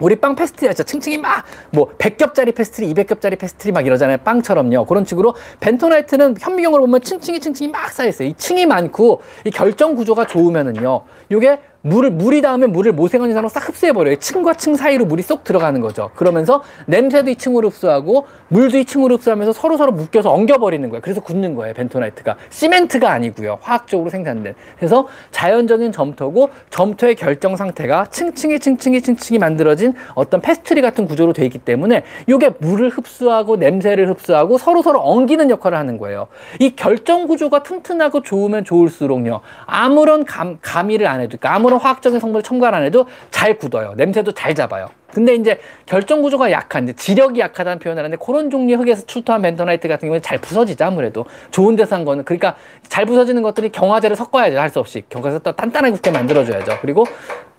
[0.00, 4.18] 우리 빵 페스트리 진짜 층층이 막 뭐 100겹짜리 페스트리, 200겹짜리 페스트리 막 이러잖아요.
[4.18, 4.86] 빵처럼요.
[4.86, 8.28] 그런 식으로 벤토나이트는 현미경으로 보면 층층이 층층이 막 쌓여 있어요.
[8.28, 11.02] 이 층이 많고 이 결정 구조가 좋으면은요.
[11.30, 14.16] 요게 물을 물이 닿으면 물을 모세관 현상으로 싹 흡수해 버려요.
[14.16, 16.10] 층과 층 사이로 물이 쏙 들어가는 거죠.
[16.14, 21.00] 그러면서 냄새도 이 층으로 흡수하고 물도 이 층으로 흡수하면서 서로 서로 묶여서 엉겨 버리는 거예요.
[21.02, 21.74] 그래서 굳는 거예요.
[21.74, 23.58] 벤토나이트가 시멘트가 아니고요.
[23.60, 24.54] 화학적으로 생산된.
[24.76, 31.44] 그래서 자연적인 점토고 점토의 결정 상태가 층층이 층층이 층층이 만들어진 어떤 페스트리 같은 구조로 되어
[31.44, 36.26] 있기 때문에 이게 물을 흡수하고 냄새를 흡수하고 서로 서로 엉기는 역할을 하는 거예요.
[36.58, 39.40] 이 결정 구조가 튼튼하고 좋으면 좋을수록요.
[39.66, 43.94] 아무런 감, 가미를 안 해도 그러니까 아무런 화학적인 성분을 첨가 안 해도 잘 굳어요.
[43.96, 44.88] 냄새도 잘 잡아요.
[45.12, 50.06] 근데 이제 결정 구조가 약한, 지력이 약하다는 표현을 하는데 그런 종류의 흙에서 출토한 벤토나이트 같은
[50.08, 52.56] 경우는 잘 부서지죠 아무래도 좋은 데서 한 거는 그러니까
[52.88, 57.06] 잘 부서지는 것들이 경화제를 섞어야죠 할 수 없이 경화제 또 단단하게 굳게 만들어줘야죠 그리고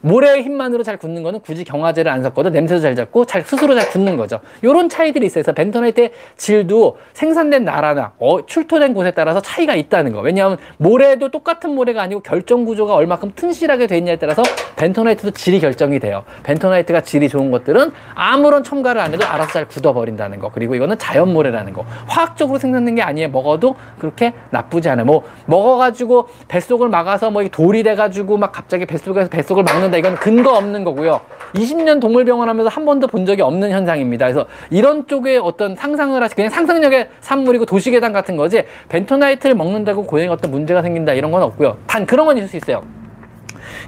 [0.02, 3.90] 모래의 힘만으로 잘 굳는 거는 굳이 경화제를 안 섞어도 냄새도 잘 잡고 잘 스스로 잘
[3.90, 4.40] 굳는 거죠.
[4.62, 5.44] 이런 차이들이 있어요.
[5.44, 10.22] 그래서 벤토나이트의 질도 생산된 나라나 어, 출토된 곳에 따라서 차이가 있다는 거.
[10.22, 14.42] 왜냐하면 모래도 똑같은 모래가 아니고 결정 구조가 얼마큼 튼실하게 돼 있냐에 따라서
[14.78, 16.24] 벤토나이트도 질이 결정이 돼요.
[16.44, 20.50] 벤토나이트가 질이 좋은 좋은 것들은 아무런 첨가를 안 해도 알아서 잘 굳어버린다는 거.
[20.54, 21.86] 그리고 이거는 자연 모래라는 거.
[22.08, 23.30] 화학적으로 생산된 게 아니에요.
[23.30, 25.06] 먹어도 그렇게 나쁘지 않아요.
[25.06, 29.98] 뭐 먹어가지고 뱃속을 막아서 뭐 돌이 돼가지고 막 갑자기 뱃속에서 뱃속을 막는다.
[29.98, 31.22] 이건 근거 없는 거고요.
[31.54, 34.26] 20년 동물병원 하면서 한 번도 본 적이 없는 현상입니다.
[34.26, 40.30] 그래서 이런 쪽에 어떤 상상을 하시 그냥 상상력의 산물이고 도시괴담 같은 거지 벤토나이트를 먹는다고 고양이
[40.30, 41.78] 어떤 문제가 생긴다 이런 건 없고요.
[41.88, 42.99] 단 그런 건 있을 수 있어요.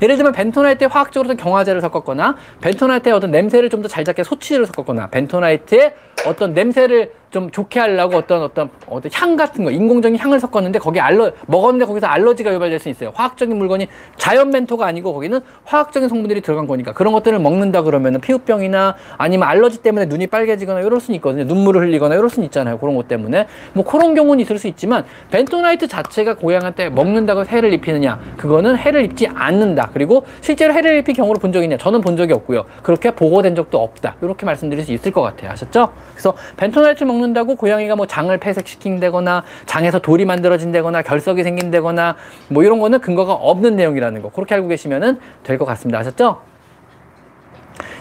[0.02, 5.08] 예를 들면 벤토나이트에 화학적으로 경화제를 섞었거나 벤토나이트에 어떤 냄새를 좀 더 잘 잡게 소취제를 섞었거나
[5.08, 5.94] 벤토나이트에
[6.26, 11.00] 어떤 냄새를 좀 좋게 하려고 어떤 어떤 어떤 향 같은 거 인공적인 향을 섞었는데 거기
[11.00, 13.14] 알러 먹었는데 거기서 알러지가 유발될 수 있어요.
[13.16, 18.96] 화학적인 물건이 자연 벤토가 아니고 거기는 화학적인 성분들이 들어간 거니까 그런 것들을 먹는다 그러면은 피부병이나
[19.18, 21.46] 아니면 알러지 때문에 눈이 빨개지거나 이럴 수는 있거든요.
[21.46, 22.78] 눈물을 흘리거나 이럴 수는 있잖아요.
[22.78, 28.20] 그런 것 때문에 뭐 그런 경우는 있을 수 있지만 벤토나이트 자체가 고양이한테 먹는다고 해를 입히느냐
[28.36, 29.92] 그거는 해를 입지 않는다.
[29.94, 31.78] 그리고 실제로 해를 입힌 경우를 본 적이 있냐?
[31.78, 32.66] 저는 본 적이 없고요.
[32.84, 34.18] 그렇게 보고된 적도 없다.
[34.22, 35.52] 이렇게 말씀드릴 수 있을 것 같아요.
[35.52, 35.94] 아셨죠?
[36.12, 42.16] 그래서 벤토나이트 먹는 다고 고양이가 뭐 장을 폐색시킨다거나 장에서 돌이 만들어진다거나 결석이 생긴다거나
[42.50, 46.00] 뭐 이런 거는 근거가 없는 내용이라는 거 그렇게 알고 계시면 될 것 같습니다.
[46.00, 46.42] 아셨죠?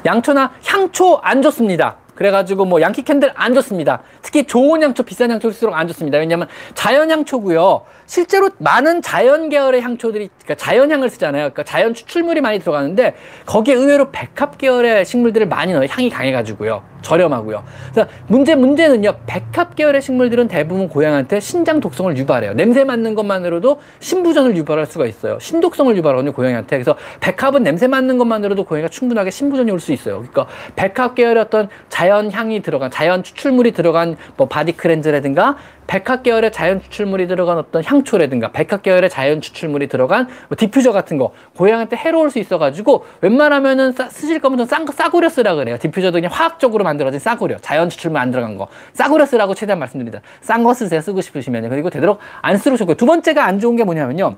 [0.06, 1.96] 양초나 향초 안 좋습니다.
[2.14, 4.02] 그래가지고 뭐 Yankee Candle 안 좋습니다.
[4.20, 6.18] 특히 좋은 양초, 비싼 양초일수록 안 좋습니다.
[6.18, 7.82] 왜냐하면 자연 향초고요.
[8.10, 11.42] 실제로 많은 자연 계열의 향초들이 그러니까 자연향을 쓰잖아요.
[11.42, 13.14] 그러니까 자연 추출물이 많이 들어가는데
[13.46, 15.86] 거기에 의외로 백합 계열의 식물들을 많이 넣어요.
[15.88, 16.82] 향이 강해가지고요.
[17.02, 17.62] 저렴하고요.
[17.92, 19.14] 그래서 문제 문제는요.
[19.26, 22.54] 백합 계열의 식물들은 대부분 고양한테 신장 독성을 유발해요.
[22.54, 25.38] 냄새 맡는 것만으로도 신부전을 유발할 수가 있어요.
[25.40, 26.32] 신독성을 유발하거든요.
[26.32, 26.76] 고양이한테.
[26.76, 30.16] 그래서 백합은 냄새 맡는 것만으로도 고양이가 충분하게 신부전이 올 수 있어요.
[30.16, 35.56] 그러니까 백합 계열의 어떤 자연 향이 들어간 자연 추출물이 들어간 뭐 body cleanse라든가
[35.90, 41.18] 백합 계열의 자연 추출물이 들어간 어떤 향초라든가 백합 계열의 자연 추출물이 들어간 뭐 디퓨저 같은
[41.18, 45.78] 거 고양이한테 해로울 수 있어가지고 웬만하면은 싸, 쓰실 거면 좀 싼, 싸구려 쓰라 그래요.
[45.78, 50.20] 디퓨저도 그냥 화학적으로 만들어진 싸구려 자연 추출물 안 들어간 거 싸구려 쓰라고 최대한 말씀드립니다.
[50.42, 51.00] 싼 거 쓰세요.
[51.00, 54.36] 쓰고 싶으시면 그리고 되도록 안 쓰고 싶고 두 번째가 안 좋은 게 뭐냐면요.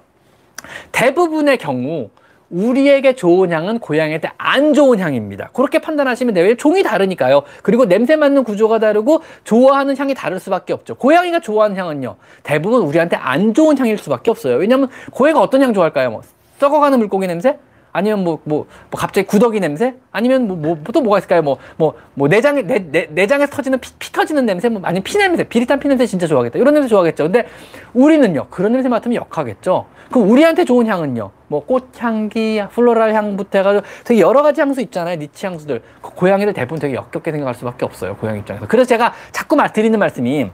[0.92, 2.09] 대부분의 경우
[2.53, 5.50] 우리에게 좋은 향은 고양이한테 안 좋은 향입니다.
[5.53, 6.55] 그렇게 판단하시면 돼요.
[6.57, 7.42] 종이 다르니까요.
[7.62, 10.94] 그리고 냄새 맡는 구조가 다르고 좋아하는 향이 다를 수밖에 없죠.
[10.94, 12.16] 고양이가 좋아하는 향은요.
[12.42, 14.57] 대부분 우리한테 안 좋은 향일 수밖에 없어요.
[14.57, 16.11] 왜냐하면 고양이가 어떤 향 좋아할까요?
[16.11, 16.22] 뭐
[16.59, 17.59] 썩어가는 물고기 냄새?
[17.93, 19.95] 아니면 뭐, 뭐, 뭐 갑자기 구더기 냄새?
[20.11, 21.43] 아니면 뭐, 뭐, 또 뭐가 있을까요?
[21.43, 24.68] 뭐, 뭐, 뭐, 내장에, 내, 내, 내장에서 터지는 피, 피 터지는 냄새?
[24.68, 26.59] 뭐, 아니면 피 냄새, 비릿한 피 냄새 진짜 좋아하겠다.
[26.59, 27.24] 이런 냄새 좋아하겠죠.
[27.24, 27.47] 근데
[27.93, 29.86] 우리는요, 그런 냄새 맡으면 역하겠죠.
[30.11, 35.16] 그럼 우리한테 좋은 향은요, 뭐, 꽃향기, 플로랄 향부터 해가지고 되게 여러 가지 향수 있잖아요.
[35.16, 35.82] 니치 향수들.
[36.01, 38.16] 그 고양이들 대부분 되게 역겹게 생각할 수 밖에 없어요.
[38.16, 38.66] 고양이 입장에서.
[38.66, 40.51] 그래서 제가 자꾸 말, 드리는 말씀이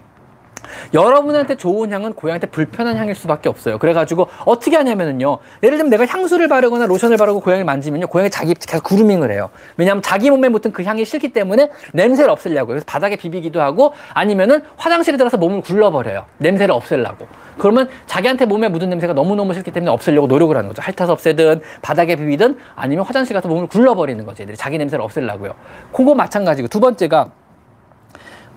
[0.95, 3.79] 여러분한테 좋은 향은 고양이한테 불편한 향일 수밖에 없어요.
[3.79, 5.39] 그래가지고 어떻게 하냐면은요.
[5.63, 8.07] 예를 들면 내가 향수를 바르거나 로션을 바르고 고양이를 만지면요.
[8.09, 9.51] 고양이 자기 계속 구루밍을 해요.
[9.77, 12.69] 왜냐하면 자기 몸에 묻은 그 향이 싫기 때문에 냄새를 없애려고.
[12.69, 16.25] 그래서 바닥에 비비기도 하고 아니면은 화장실에 들어서 몸을 굴러버려요.
[16.39, 17.27] 냄새를 없애려고.
[17.59, 20.81] 그러면 자기한테 몸에 묻은 냄새가 너무너무 싫기 때문에 없애려고 노력을 하는 거죠.
[20.81, 24.45] 핥아서 없애든 바닥에 비비든 아니면 화장실 가서 몸을 굴러버리는 거죠.
[24.45, 25.55] 애들이 자기 냄새를 없애려고요.
[25.93, 27.31] 그거 마찬가지고 두 번째가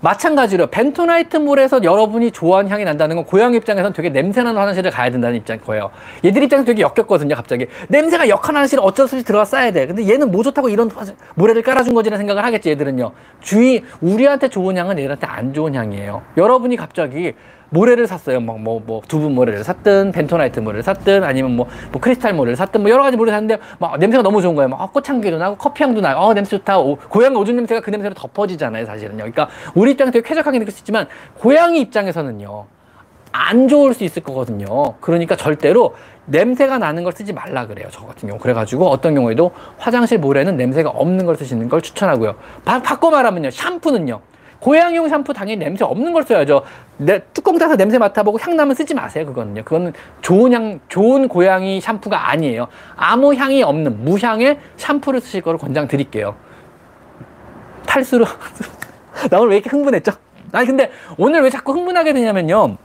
[0.01, 5.37] 마찬가지로 벤토나이트 몰에서 여러분이 좋아하는 향이 난다는 건 고양이 입장에서는 되게 냄새나는 화장실을 가야 된다는
[5.37, 5.91] 입장인 거예요.
[6.25, 7.67] 얘들 입장에서 되게 역겹거든요, 갑자기.
[7.87, 9.87] 냄새가 역한 화장실에 어쩔 수 없이 들어가 싸야 돼.
[9.87, 10.89] 근데 얘는 뭐 좋다고 이런
[11.35, 13.11] 모래를 깔아준 거지라는 생각을 하겠지, 얘들은요.
[13.41, 16.23] 주의, 우리한테 좋은 향은 얘들한테 안 좋은 향이에요.
[16.35, 17.33] 여러분이 갑자기
[17.71, 18.39] 모래를 샀어요.
[18.39, 22.81] 뭐, 뭐, 뭐, 두부 모래를 샀든, 벤토나이트 모래를 샀든, 아니면 뭐, 뭐, 크리스탈 모래를 샀든,
[22.81, 24.67] 뭐, 여러 가지 모래를 샀는데, 막, 냄새가 너무 좋은 거예요.
[24.67, 26.79] 막, 어, 꽃향기도 나고, 커피향도 나고, 어, 냄새 좋다.
[26.79, 29.17] 오, 고양이 오줌 냄새가 그 냄새로 덮어지잖아요, 사실은요.
[29.17, 31.07] 그러니까, 우리 입장에서 되게 쾌적하게 느낄 수 있지만,
[31.39, 32.65] 고양이 입장에서는요,
[33.31, 34.95] 안 좋을 수 있을 거거든요.
[34.99, 35.95] 그러니까 절대로
[36.25, 37.87] 냄새가 나는 걸 쓰지 말라 그래요.
[37.89, 38.37] 저 같은 경우.
[38.41, 42.35] 그래가지고 어떤 경우에도 화장실 모래는 냄새가 없는 걸 쓰시는 걸 추천하고요.
[42.65, 43.51] 바, 바꿔 말하면요.
[43.51, 44.19] 샴푸는요.
[44.61, 46.63] 고양이용 샴푸 당연히 냄새 없는 걸 써야죠.
[46.97, 49.25] 내 뚜껑 따서 냄새 맡아보고 향 나면 쓰지 마세요.
[49.25, 49.63] 그거는요.
[49.63, 49.91] 그거는
[50.21, 52.67] 좋은 향, 좋은 고양이 샴푸가 아니에요.
[52.95, 56.35] 아무 향이 없는 무향의 샴푸를 쓰실 거를 권장드릴게요.
[57.87, 58.25] 탈수로.
[59.31, 60.11] 나 오늘 왜 이렇게 흥분했죠?
[60.51, 62.77] 아니, 근데 오늘 왜 자꾸 흥분하게 되냐면요.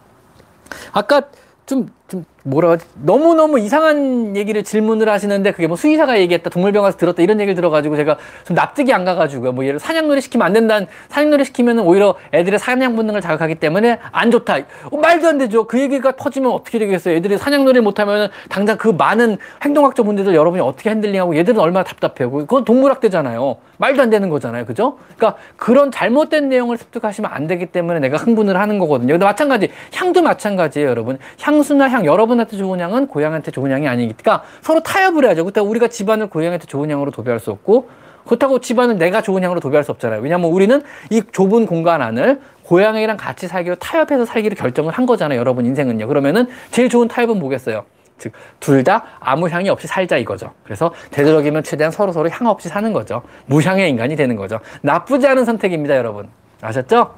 [0.93, 1.23] 아까
[1.67, 2.77] 좀, 좀, 뭐라?
[3.03, 7.97] 너무너무 이상한 얘기를 질문을 하시는데 그게 뭐 수의사가 얘기했다, 동물병 가서 들었다 이런 얘기를 들어가지고
[7.97, 9.53] 제가 좀 납득이 안 가가지고요.
[9.53, 14.31] 뭐 예를 사냥놀이 시키면 안 된다는, 사냥놀이 시키면 오히려 애들의 사냥 본능을 자극하기 때문에 안
[14.31, 14.59] 좋다.
[14.91, 15.65] 어, 말도 안 되죠.
[15.65, 17.17] 그 얘기가 퍼지면 어떻게 되겠어요.
[17.17, 22.65] 애들이 사냥놀이를 못하면 당장 그 많은 행동학적 문제들 여러분이 어떻게 핸들링하고 얘들은 얼마나 답답해하고 그건
[22.65, 23.57] 동물학대잖아요.
[23.79, 24.65] 말도 안 되는 거잖아요.
[24.65, 24.99] 그죠?
[25.17, 29.15] 그러니까 그런 잘못된 내용을 습득하시면 안 되기 때문에 내가 흥분을 하는 거거든요.
[29.15, 31.19] 근데 마찬가지, 향도 마찬가지예요, 여러분.
[31.41, 35.45] 향수나 향, 여러분한테 좋은 향은 고양이한테 좋은 향이 아니니까 서로 타협을 해야죠.
[35.45, 37.89] 그때 우리가 집안을 고양이한테 좋은 향으로 도배할 수 없고
[38.27, 40.21] 그렇다고 집안을 내가 좋은 향으로 도배할 수 없잖아요.
[40.21, 45.39] 왜냐하면 우리는 이 좁은 공간 안을 고양이랑 같이 살기로 타협해서 살기로 결정을 한 거잖아요.
[45.39, 46.09] 여러분 인생은요.
[46.09, 47.85] 그러면은 제일 좋은 타협은 뭐겠어요?
[48.19, 50.53] 즉, 둘 다 아무 향이 없이 살자 이거죠.
[50.65, 53.23] 그래서 되도록이면 최대한 서로 서로 향 없이 사는 거죠.
[53.47, 54.61] 무향의 인간이 되는 거죠.
[54.83, 56.29] 나쁘지 않은 선택입니다, 여러분.
[56.61, 57.15] 아셨죠?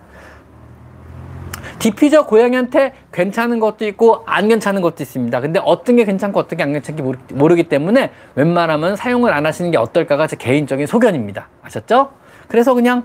[1.79, 5.41] 디퓨저 고양이한테 괜찮은 것도 있고 안 괜찮은 것도 있습니다.
[5.41, 7.03] 근데 어떤 게 괜찮고 어떤 게 안 괜찮기
[7.35, 11.49] 모르기 때문에 웬만하면 사용을 안 하시는 게 어떨까가 제 개인적인 소견입니다.
[11.63, 12.11] 아셨죠?
[12.49, 13.05] 그래서 그냥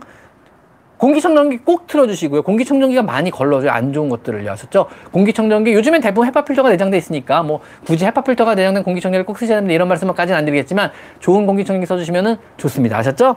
[1.04, 2.44] 공기청정기 꼭 틀어주시고요.
[2.44, 3.72] 공기청정기가 많이 걸러줘요.
[3.72, 4.86] 안 좋은 것들을 아셨죠?
[5.12, 9.58] 공기청정기 요즘엔 대부분 헤파 필터가 내장돼 있으니까 뭐 굳이 헤파 필터가 내장된 공기청정기를 꼭 쓰셔야
[9.58, 12.98] 되는데 이런 말씀까지는 안 드리겠지만 좋은 공기청정기 써주시면 좋습니다.
[13.00, 13.36] 아셨죠?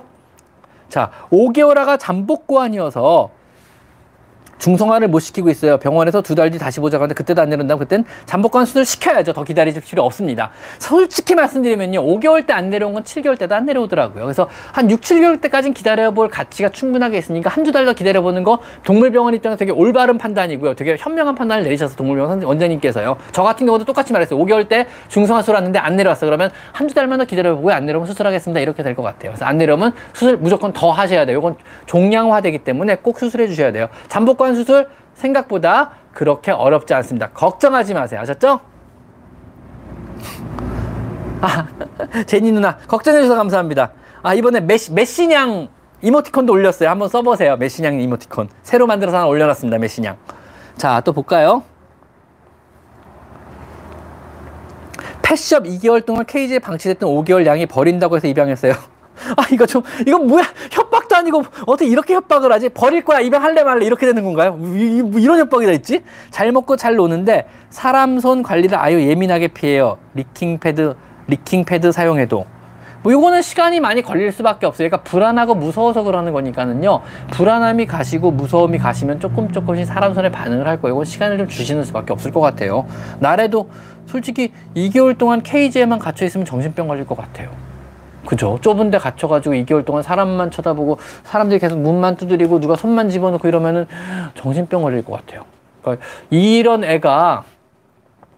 [0.89, 3.31] 자, 5개월아가 잠복고안이어서
[4.59, 5.79] 중성화를 못 시키고 있어요.
[5.79, 9.33] 병원에서 두 달 뒤 다시 보자고 하는데 그때도 안 내려온다면 그땐 잠복관 수술 시켜야죠.
[9.33, 10.51] 더 기다릴 필요 없습니다.
[10.79, 12.03] 솔직히 말씀드리면요.
[12.03, 14.25] 5개월 때 안 내려온 건 7개월 때도 안 내려오더라고요.
[14.25, 19.35] 그래서 한 6, 7개월 때까지는 기다려볼 가치가 충분하게 있으니까 한두 달 더 기다려보는 거 동물병원
[19.35, 20.75] 입장에서 되게 올바른 판단이고요.
[20.75, 23.17] 되게 현명한 판단을 내리셔서 동물병원 원장님께서요.
[23.33, 24.39] 저 같은 경우도 똑같이 말했어요.
[24.45, 26.27] 5개월 때 중성화 수술 왔는데 안 내려왔어.
[26.27, 28.61] 그러면 한두 달만 더 기다려보고 안 내려오면 수술하겠습니다.
[28.61, 29.33] 이렇게 될 것 같아요.
[29.33, 31.39] 그래서 안 내려오면 수술 무조건 더 하셔야 돼요.
[31.39, 31.55] 이건
[31.87, 33.89] 종양화되기 때문에 꼭 수술해 주셔야 돼요.
[34.09, 37.31] 잠복관 수술 생각보다 그렇게 어렵지 않습니다.
[37.31, 38.21] 걱정하지 마세요.
[38.21, 38.61] 아셨죠?
[41.41, 41.67] 아,
[42.27, 43.93] 제니 누나, 걱정해주셔서 감사합니다.
[44.23, 45.69] 아, 이번에 메시, 메시냥
[46.03, 46.89] 이모티콘도 올렸어요.
[46.89, 47.57] 한번 써보세요.
[47.57, 48.49] 메시냥 이모티콘.
[48.63, 49.79] 새로 만들어서 하나 올려놨습니다.
[49.79, 50.17] 메시냥.
[50.77, 51.63] 자, 또 볼까요?
[55.23, 58.75] 펫숍 2개월 동안 케이지에 방치됐던 5개월 양이 버린다고 해서 입양했어요.
[59.37, 60.45] 아 이거 좀 이건 뭐야?
[60.71, 62.69] 협박도 아니고 어떻게 이렇게 협박을 하지?
[62.69, 64.59] 버릴 거야 입양 할래 말래 이렇게 되는 건가요?
[64.61, 66.03] 이, 뭐 이런 협박이 다 있지?
[66.31, 69.99] 잘 먹고 잘 노는데 사람 손 관리를 아유 예민하게 피해요.
[70.15, 70.95] licking pad
[71.29, 72.47] 리킹 패드 사용해도.
[73.03, 74.89] 뭐 요거는 시간이 많이 걸릴 수밖에 없어요.
[74.89, 77.03] 그러니까 불안하고 무서워서 그러는 거니까는요.
[77.31, 80.95] 불안함이 가시고 무서움이 가시면 조금 조금씩 사람 손에 반응을 할 거예요.
[80.95, 82.87] 이건 시간을 좀 주시는 수밖에 없을 것 같아요.
[83.21, 83.69] 나래도
[84.07, 87.51] 솔직히 2개월 동안 케이지에만 갇혀 있으면 정신병 걸릴 것 같아요
[88.27, 88.59] 그죠.
[88.61, 93.87] 좁은 데 갇혀가지고 2개월 동안 사람만 쳐다보고 사람들이 계속 문만 두드리고 누가 손만 집어넣고 이러면은
[94.35, 95.45] 정신병 걸릴 것 같아요.
[95.81, 97.45] 그러니까 이런 애가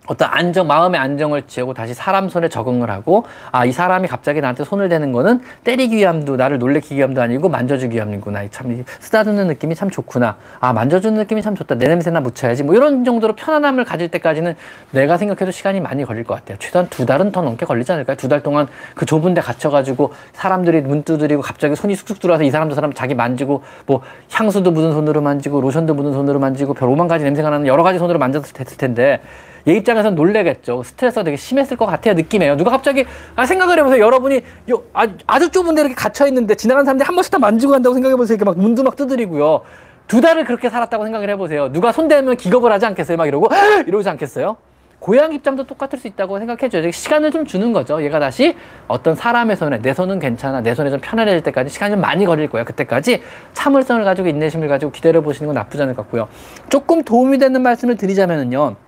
[0.09, 4.65] 어떤 안정, 마음의 안정을 취하고 다시 사람 손에 적응을 하고, 아, 이 사람이 갑자기 나한테
[4.65, 8.49] 손을 대는 거는 때리기 위함도, 나를 놀래키기 위함도 아니고 만져주기 위함이구나.
[8.51, 10.37] 참, 쓰다듬는 느낌이 참 좋구나.
[10.61, 11.75] 아, 만져주는 느낌이 참 좋다.
[11.75, 12.63] 내 냄새나 묻혀야지.
[12.63, 14.57] 뭐 이런 정도로 편안함을 가질 때까지는
[14.93, 16.57] 내가 생각해도 시간이 많이 걸릴 것 같아요.
[16.59, 18.17] 최소한 두 달은 더 넘게 걸리지 않을까요?
[18.17, 22.51] 두 달 동안 그 좁은 데 갇혀가지고 사람들이 문 두드리고 갑자기 손이 쑥쑥 들어와서 이
[22.51, 26.89] 사람 저 사람 자기 만지고 뭐 향수도 묻은 손으로 만지고 로션도 묻은 손으로 만지고 별
[26.89, 29.21] 오만 가지 냄새가 나는 여러 가지 손으로 만졌을 텐데
[29.69, 30.83] 얘 입장에서는 놀래겠죠.
[30.83, 32.15] 스트레스가 되게 심했을 것 같아요.
[32.15, 32.57] 느낌에요.
[32.57, 33.05] 누가 갑자기
[33.37, 34.05] 아, 생각을 해보세요.
[34.05, 34.41] 여러분이
[34.71, 37.95] 요, 아, 아주 좁은 데 이렇게 갇혀 있는데 지나가는 사람들이 한 번씩 다 만지고 간다고
[37.95, 38.37] 생각해보세요.
[38.37, 39.63] 이렇게 막 문도 막 두드리고요.
[40.07, 41.71] 두 달을 그렇게 살았다고 생각을 해보세요.
[41.71, 43.19] 누가 손대면 기겁을 하지 않겠어요?
[43.19, 43.49] 막 이러고
[43.87, 44.57] 이러지 않겠어요?
[45.01, 46.91] 고양 입장도 똑같을 수 있다고 생각해줘요.
[46.91, 48.03] 시간을 좀 주는 거죠.
[48.03, 48.57] 얘가 다시
[48.89, 52.49] 어떤 사람의 손에 내 손은 괜찮아, 내 손에 좀 편안해질 때까지 시간이 좀 많이 걸릴
[52.49, 52.65] 거예요.
[52.65, 56.29] 그때까지 참을성을 가지고 인내심을 가지고 기다려 보시는 건 나쁘지 않을 것 같고요.
[56.69, 58.88] 조금 도움이 되는 말씀을 드리자면은요.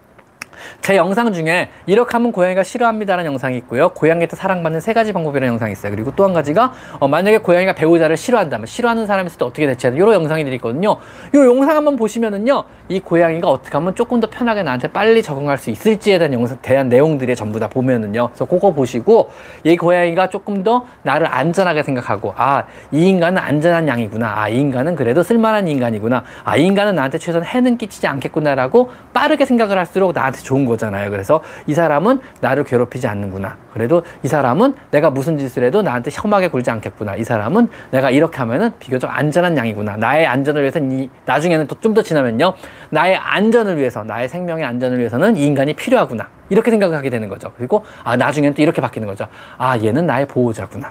[0.81, 3.91] 제 영상 중에 이렇게 하면 고양이가 싫어합니다라는 영상이 있고요.
[3.91, 5.93] 고양이한테 사랑받는 세 가지 방법이라는 영상이 있어요.
[5.93, 9.77] 그리고 또 한 가지가 어, 만약에 고양이가 배우자를 싫어한다면 싫어하는 사람이 있을 때 어떻게 돼?
[9.97, 10.97] 이런 영상이 있거든요.
[11.35, 12.65] 이 영상 한번 보시면은요.
[12.89, 16.89] 이 고양이가 어떻게 하면 조금 더 편하게 나한테 빨리 적응할 수 있을지에 대한 영상 대한
[16.89, 18.29] 내용들이 전부 다 보면은요.
[18.29, 19.31] 그래서 그거 보시고
[19.65, 24.33] 이 고양이가 조금 더 나를 안전하게 생각하고 아, 이 인간은 안전한 양이구나.
[24.43, 26.25] 아, 이 인간은 그래도 쓸만한 인간이구나.
[26.45, 31.11] 아, 이 인간은 나한테 최소한 해는 끼치지 않겠구나라고 빠르게 생각을 할수록 나한테 좋은 거잖아요.
[31.11, 33.57] 그래서 이 사람은 나를 괴롭히지 않는구나.
[33.73, 37.15] 그래도 이 사람은 내가 무슨 짓을 해도 나한테 혐하게 굴지 않겠구나.
[37.15, 39.97] 이 사람은 내가 이렇게 하면은 비교적 안전한 양이구나.
[39.97, 42.53] 나의 안전을 위해서는 이, 나중에는 또 좀 더 지나면요.
[42.91, 46.29] 나의 안전을 위해서, 나의 생명의 안전을 위해서는 이 인간이 필요하구나.
[46.49, 47.53] 이렇게 생각을 하게 되는 거죠.
[47.57, 49.27] 그리고 아, 나중에는 또 이렇게 바뀌는 거죠.
[49.57, 50.91] 아, 얘는 나의 보호자구나.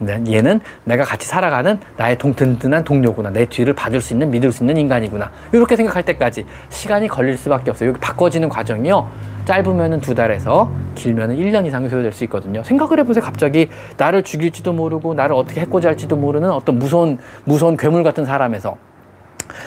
[0.00, 3.30] 네, 얘는 내가 같이 살아가는 나의 동, 든든한 동료구나.
[3.30, 5.30] 내 뒤를 봐줄 수 있는, 믿을 수 있는 인간이구나.
[5.52, 7.90] 이렇게 생각할 때까지 시간이 걸릴 수밖에 없어요.
[7.90, 9.08] 여기 바꿔지는 과정이요.
[9.44, 12.62] 짧으면은 두 달에서 길면 은 1년 이상이 소요될 수 있거든요.
[12.62, 13.24] 생각을 해보세요.
[13.24, 18.76] 갑자기 나를 죽일지도 모르고 나를 어떻게 해코지 할지도 모르는 어떤 무서운, 무서운 괴물 같은 사람에서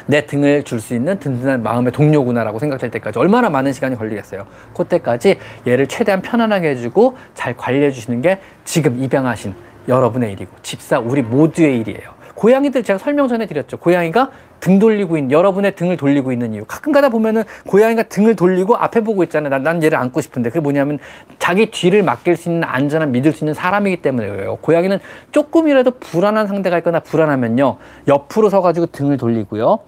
[0.06, 4.46] 내 등을 줄 수 있는 든든한 마음의 동료구나라고 생각될 때까지 얼마나 많은 시간이 걸리겠어요.
[4.76, 9.56] 그때까지 얘를 최대한 편안하게 해주고 잘 관리해 주시는 게 지금 입양하신
[9.88, 12.22] 여러분의 일이고 집사 우리 모두의 일이에요.
[12.36, 13.78] 고양이들 제가 설명 전에 드렸죠.
[13.78, 16.66] 고양이가 등 돌리고 있는 여러분의 등을 돌리고 있는 이유.
[16.66, 19.50] 가끔 가다 보면은 고양이가 등을 돌리고 앞에 보고 있잖아요.
[19.50, 21.00] 난, 난 얘를 안고 싶은데 그게 뭐냐면
[21.40, 24.58] 자기 뒤를 맡길 수 있는 안전한 믿을 수 있는 사람이기 때문에 그래요.
[24.62, 25.00] 고양이는
[25.32, 27.78] 조금이라도 불안한 상대가 있거나 불안하면요
[28.08, 29.80] 옆으로 서가지고 등을 돌리고요.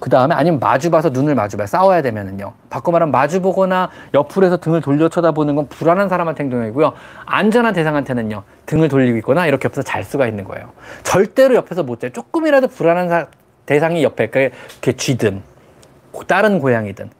[0.00, 2.52] 그 다음에 아니면 마주봐서 눈을 마주봐 싸워야 되면은요.
[2.70, 6.92] 바꿔 말하면 마주보거나 옆으로 해서 등을 돌려 쳐다보는 건 불안한 사람한테 행동이고요.
[7.26, 8.42] 안전한 대상한테는요.
[8.66, 10.70] 등을 돌리고 있거나 이렇게 옆에서 잘 수가 있는 거예요.
[11.02, 12.12] 절대로 옆에서 못 자요.
[12.12, 13.26] 조금이라도 불안한 사,
[13.66, 15.42] 대상이 옆에 그게 쥐든
[16.26, 17.10] 다른 고양이든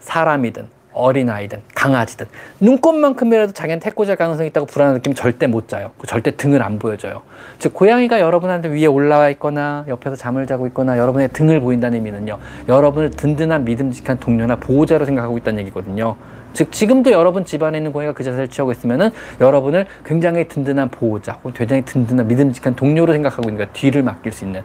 [0.00, 2.26] 사람이든 어린아이든 강아지든
[2.60, 5.90] 눈곱만큼이라도 자기한테 해코질 가능성이 있다고 불안한 느낌 절대 못 자요.
[6.06, 7.22] 절대 등을 안 보여줘요.
[7.58, 12.38] 즉 고양이가 여러분한테 위에 올라와 있거나 옆에서 잠을 자고 있거나 여러분의 등을 보인다는 의미는요.
[12.68, 16.16] 여러분을 든든한 믿음직한 동료나 보호자로 생각하고 있다는 얘기거든요.
[16.52, 21.52] 즉 지금도 여러분 집안에 있는 고양이가 그 자세를 취하고 있으면은 여러분을 굉장히 든든한 보호자 혹은
[21.54, 23.70] 굉장히 든든한 믿음직한 동료로 생각하고 있는 거예요.
[23.72, 24.62] 뒤를 맡길 수 있는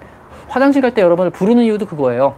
[0.50, 2.36] 화장실 갈 때 여러분을 부르는 이유도 그거예요.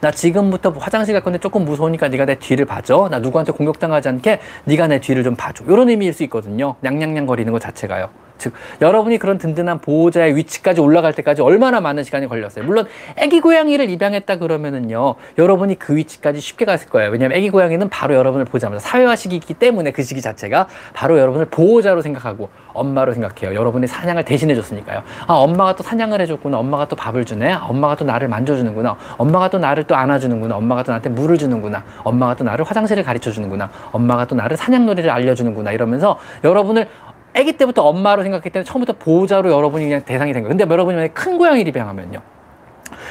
[0.00, 3.08] 나 지금부터 화장실 갈 건데 조금 무서우니까 네가 내 뒤를 봐줘.
[3.10, 5.64] 나 누구한테 공격당하지 않게 네가 내 뒤를 좀 봐줘.
[5.64, 6.76] 이런 의미일 수 있거든요.
[6.80, 8.08] 냥냥냥 거리는 것 자체가요.
[8.42, 12.64] 즉 여러분이 그런 든든한 보호자의 위치까지 올라갈 때까지 얼마나 많은 시간이 걸렸어요.
[12.64, 12.86] 물론
[13.20, 15.14] 아기 고양이를 입양했다 그러면은요.
[15.38, 17.10] 여러분이 그 위치까지 쉽게 갔을 거예요.
[17.10, 22.02] 왜냐하면 아기 고양이는 바로 여러분을 보자마자 사회화 시기이기 때문에 그 시기 자체가 바로 여러분을 보호자로
[22.02, 23.56] 생각하고 엄마로 생각해요.
[23.56, 25.02] 여러분의 사냥을 대신해 줬으니까요.
[25.28, 26.58] 아 엄마가 또 사냥을 해 줬구나.
[26.58, 27.52] 엄마가 또 밥을 주네.
[27.52, 28.96] 아, 엄마가 또 나를 만져 주는구나.
[29.18, 30.56] 엄마가 또 나를 또 안아 주는구나.
[30.56, 31.84] 엄마가 또 나한테 물을 주는구나.
[32.02, 33.70] 엄마가 또 나를 화장실을 가르쳐 주는구나.
[33.92, 35.70] 엄마가 또 나를 사냥놀이를 알려 주는구나.
[35.70, 36.88] 이러면서 여러분을
[37.34, 40.56] 아기 때부터 엄마로 생각했기 때문에 처음부터 보호자로 여러분이 그냥 대상이 된 거예요.
[40.56, 42.20] 근데 여러분이 만약에 큰 고양이를 입양하면요.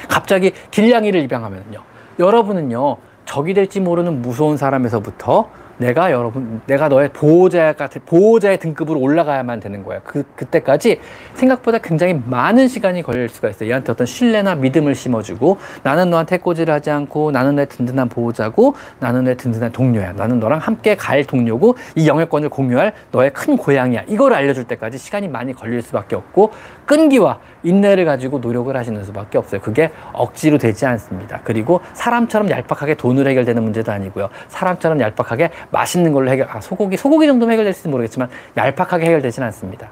[0.08, 1.82] 갑자기 길냥이를 입양하면요.
[2.20, 2.98] 여러분은요.
[3.26, 5.50] 적이 될지 모르는 무서운 사람에서부터
[5.82, 10.02] 내가 여러분, 내가 너의 보호자 같은, 보호자의 등급으로 올라가야만 되는 거예요.
[10.06, 11.00] 그, 그때까지
[11.34, 13.70] 생각보다 굉장히 많은 시간이 걸릴 수가 있어요.
[13.70, 19.24] 얘한테 어떤 신뢰나 믿음을 심어주고, 나는 너한테 꼬지를 하지 않고, 나는 내 든든한 보호자고, 나는
[19.24, 20.14] 내 든든한 동료야.
[20.14, 24.04] 나는 너랑 함께 갈 동료고, 이 영역권을 공유할 너의 큰 고향이야.
[24.08, 26.52] 이걸 알려줄 때까지 시간이 많이 걸릴 수밖에 없고,
[26.86, 29.62] 끈기와 인내를 가지고 노력을 하시는 수밖에 없어요.
[29.62, 31.40] 그게 억지로 되지 않습니다.
[31.44, 34.30] 그리고 사람처럼 얄팍하게 돈으로 해결되는 문제도 아니고요.
[34.50, 39.90] 사람처럼 얄팍하게 맛있는 걸로 해결, 아, 소고기, 소고기 정도면 해결될지 모르겠지만 얄팍하게 해결되지는 않습니다.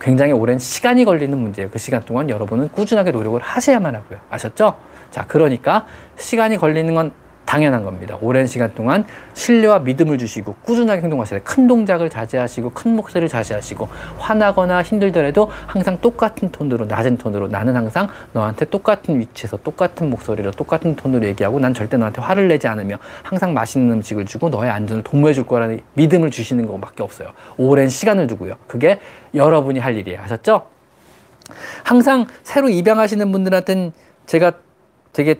[0.00, 1.70] 굉장히 오랜 시간이 걸리는 문제예요.
[1.70, 4.18] 그 시간 동안 여러분은 꾸준하게 노력을 하셔야만 하고요.
[4.30, 4.76] 아셨죠?
[5.10, 5.86] 자, 그러니까
[6.16, 7.12] 시간이 걸리는 건
[7.48, 8.18] 당연한 겁니다.
[8.20, 11.46] 오랜 시간 동안 신뢰와 믿음을 주시고 꾸준하게 행동하셔야 돼요.
[11.46, 13.88] 큰 동작을 자제하시고 큰 목소리를 자제하시고
[14.18, 20.94] 화나거나 힘들더라도 항상 똑같은 톤으로 낮은 톤으로 나는 항상 너한테 똑같은 위치에서 똑같은 목소리로 똑같은
[20.94, 25.32] 톤으로 얘기하고 난 절대 너한테 화를 내지 않으며 항상 맛있는 음식을 주고 너의 안전을 도모해
[25.32, 27.30] 줄 거라는 믿음을 주시는 것밖에 없어요.
[27.56, 28.56] 오랜 시간을 두고요.
[28.66, 29.00] 그게
[29.34, 30.20] 여러분이 할 일이에요.
[30.20, 30.66] 아셨죠?
[31.82, 33.92] 항상 새로 입양하시는 분들한테는
[34.26, 34.52] 제가
[35.14, 35.36] 되게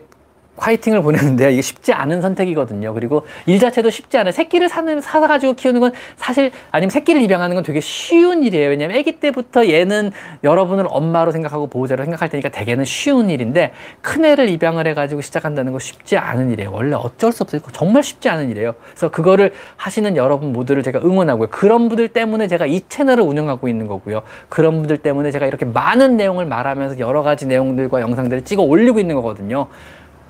[0.59, 2.93] 화이팅을 보내는데 이게 쉽지 않은 선택이거든요.
[2.93, 4.31] 그리고 일 자체도 쉽지 않아요.
[4.31, 8.69] 새끼를 사는, 사가지고 키우는 건 사실, 아니면 새끼를 입양하는 건 되게 쉬운 일이에요.
[8.69, 10.11] 왜냐면 아기 때부터 얘는
[10.43, 15.71] 여러분을 엄마로 생각하고 보호자로 생각할 테니까 대개는 쉬운 일인데 큰 애를 입양을 해 가지고 시작한다는
[15.71, 16.71] 건 쉽지 않은 일이에요.
[16.71, 17.61] 원래 어쩔 수 없어요.
[17.71, 18.73] 정말 쉽지 않은 일이에요.
[18.91, 21.47] 그래서 그거를 하시는 여러분 모두를 제가 응원하고요.
[21.49, 24.21] 그런 분들 때문에 제가 이 채널을 운영하고 있는 거고요.
[24.49, 29.15] 그런 분들 때문에 제가 이렇게 많은 내용을 말하면서 여러 가지 내용들과 영상들을 찍어 올리고 있는
[29.15, 29.67] 거거든요.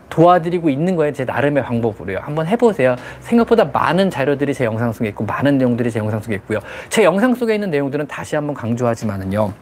[0.09, 1.13] 도와드리고 있는 거예요.
[1.13, 2.19] 제 나름의 방법으로요.
[2.21, 2.95] 한번 해보세요.
[3.21, 6.59] 생각보다 많은 자료들이 제 영상 속에 있고 많은 내용들이 제 영상 속에 있고요.
[6.89, 9.53] 제 영상 속에 있는 내용들은 다시 한번 강조하지만은요.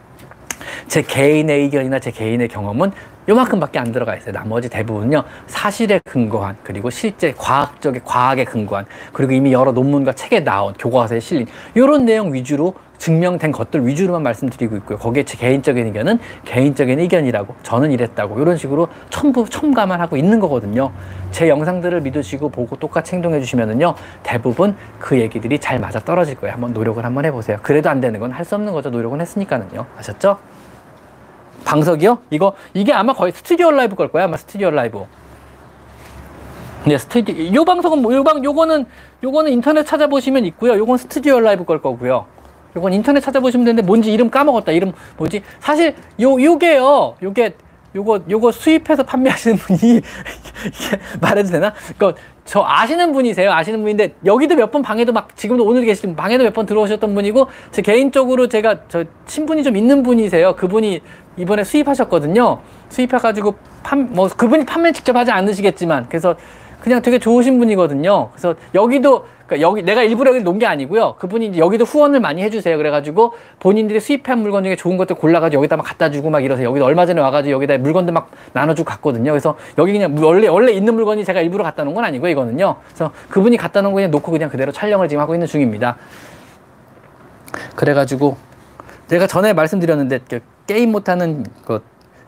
[0.86, 2.92] 제 개인의 의견이나 제 개인의 경험은
[3.28, 4.32] 요만큼밖에 안 들어가 있어요.
[4.32, 10.72] 나머지 대부분요 사실에 근거한 그리고 실제 과학적인 과학에 근거한 그리고 이미 여러 논문과 책에 나온
[10.74, 14.98] 교과서에 실린 이런 내용 위주로 증명된 것들 위주로만 말씀드리고 있고요.
[14.98, 20.90] 거기에 제 개인적인 의견은 개인적인 의견이라고 저는 이랬다고 이런 식으로 첨부 첨가만 하고 있는 거거든요.
[21.30, 26.54] 제 영상들을 믿으시고 보고 똑같이 행동해 주시면은요 대부분 그 얘기들이 잘 맞아 떨어질 거예요.
[26.54, 27.58] 한번 노력을 한번 해보세요.
[27.62, 28.90] 그래도 안 되는 건 할 수 없는 거죠.
[28.90, 29.86] 노력은 했으니까는요.
[29.98, 30.38] 아셨죠?
[31.64, 32.18] 방석이요?
[32.30, 34.24] 이거 이게 아마 거의 스튜디오 라이브 걸 거야.
[34.24, 35.04] 아마 스튜디오 라이브.
[36.86, 37.52] 네, 스튜디오.
[37.54, 38.86] 요 방송은 뭐, 요 방, 요거는,
[39.22, 40.76] 요거는 인터넷 찾아보시면 있고요.
[40.78, 42.26] 요건 스튜디오 라이브 걸 거고요.
[42.76, 44.72] 요건 인터넷 찾아보시면 되는데 뭔지 이름 까먹었다.
[44.72, 45.42] 이름 뭐지?
[45.60, 47.16] 사실 요 요게요.
[47.22, 47.54] 요게
[47.96, 50.02] 요거 요거 수입해서 판매하시는 분이 이게
[51.20, 51.72] 말해도 되나?
[51.96, 53.50] 그러니까 저 아시는 분이세요.
[53.52, 57.46] 아시는 분인데 여기도 몇 번 방에도 막 지금도 오늘 계신 방에도 몇 번 들어오셨던 분이고
[57.72, 60.54] 제 개인적으로 제가 저 친분이 좀 있는 분이세요.
[60.56, 61.00] 그분이
[61.38, 62.60] 이번에 수입하셨거든요.
[62.90, 66.36] 수입해가지고 판 뭐 그분이 판매 직접 하지 않으시겠지만 그래서
[66.80, 68.30] 그냥 되게 좋으신 분이거든요.
[68.32, 71.14] 그래서 여기도 그러니까 여기 내가 일부러 여기 놓은 게 아니고요.
[71.18, 72.76] 그분이 여기도 후원을 많이 해주세요.
[72.76, 76.68] 그래가지고 본인들이 수입한 물건 중에 좋은 것들 골라가지고 여기다 막 갖다 주고 막 이러세요.
[76.68, 79.32] 여기도 얼마 전에 와가지고 여기다 물건들 막 나눠주고 갔거든요.
[79.32, 82.76] 그래서 여기 그냥 원래 원래 있는 물건이 제가 일부러 갖다 놓은 건 아니고 이거는요.
[82.88, 85.96] 그래서 그분이 갖다 놓은 거 그냥 놓고 그냥 그대로 촬영을 지금 하고 있는 중입니다.
[87.74, 88.36] 그래가지고
[89.06, 91.80] 제가 전에 말씀드렸는데 그 게임 못하는 그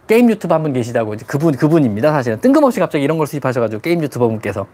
[0.06, 4.26] 게임 유튜버 한 분 계시다고 그분 그분입니다 사실은 뜬금없이 갑자기 이런 걸 수입하셔가지고 게임 유튜버
[4.28, 4.66] 분께서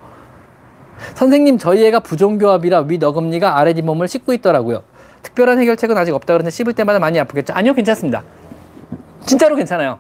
[1.15, 4.83] 선생님 저희 애가 부정교합이라 윗 어금니가 아래 잇몸을 씹고 있더라고요.
[5.23, 7.53] 특별한 해결책은 아직 없다 그러는데 씹을 때마다 많이 아프겠죠?
[7.53, 8.23] 아니요 괜찮습니다.
[9.25, 9.99] 진짜로 괜찮아요.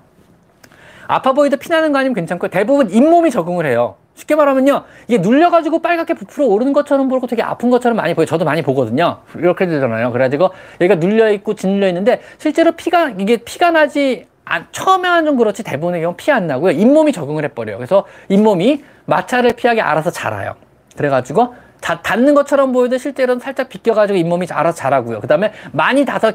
[1.09, 3.97] 아파 보이도 피나는 거 아니면 괜찮고 대부분 잇몸이 적응을 해요.
[4.15, 8.27] 쉽게 말하면요 이게 눌려가지고 빨갛게 부풀어 오르는 것처럼 보고 되게 아픈 것처럼 많이 보여요.
[8.27, 9.19] 저도 많이 보거든요.
[9.35, 10.11] 이렇게 되잖아요.
[10.13, 16.01] 그래가지고 여기가 눌려있고 짓눌려 있는데 실제로 피가 이게 피가 나지 안, 처음에는 좀 그렇지 대부분의
[16.01, 16.73] 경우 피 안 나고요.
[16.73, 17.77] 잇몸이 적응을 해버려요.
[17.77, 20.55] 그래서 잇몸이 마찰을 피하게 알아서 자라요
[20.97, 25.21] 그래가지고 다, 닿는 것처럼 보여도 실제로는 살짝 비껴가지고 잇몸이 알아서 자라고요.
[25.21, 26.33] 그 다음에 많이 닿아서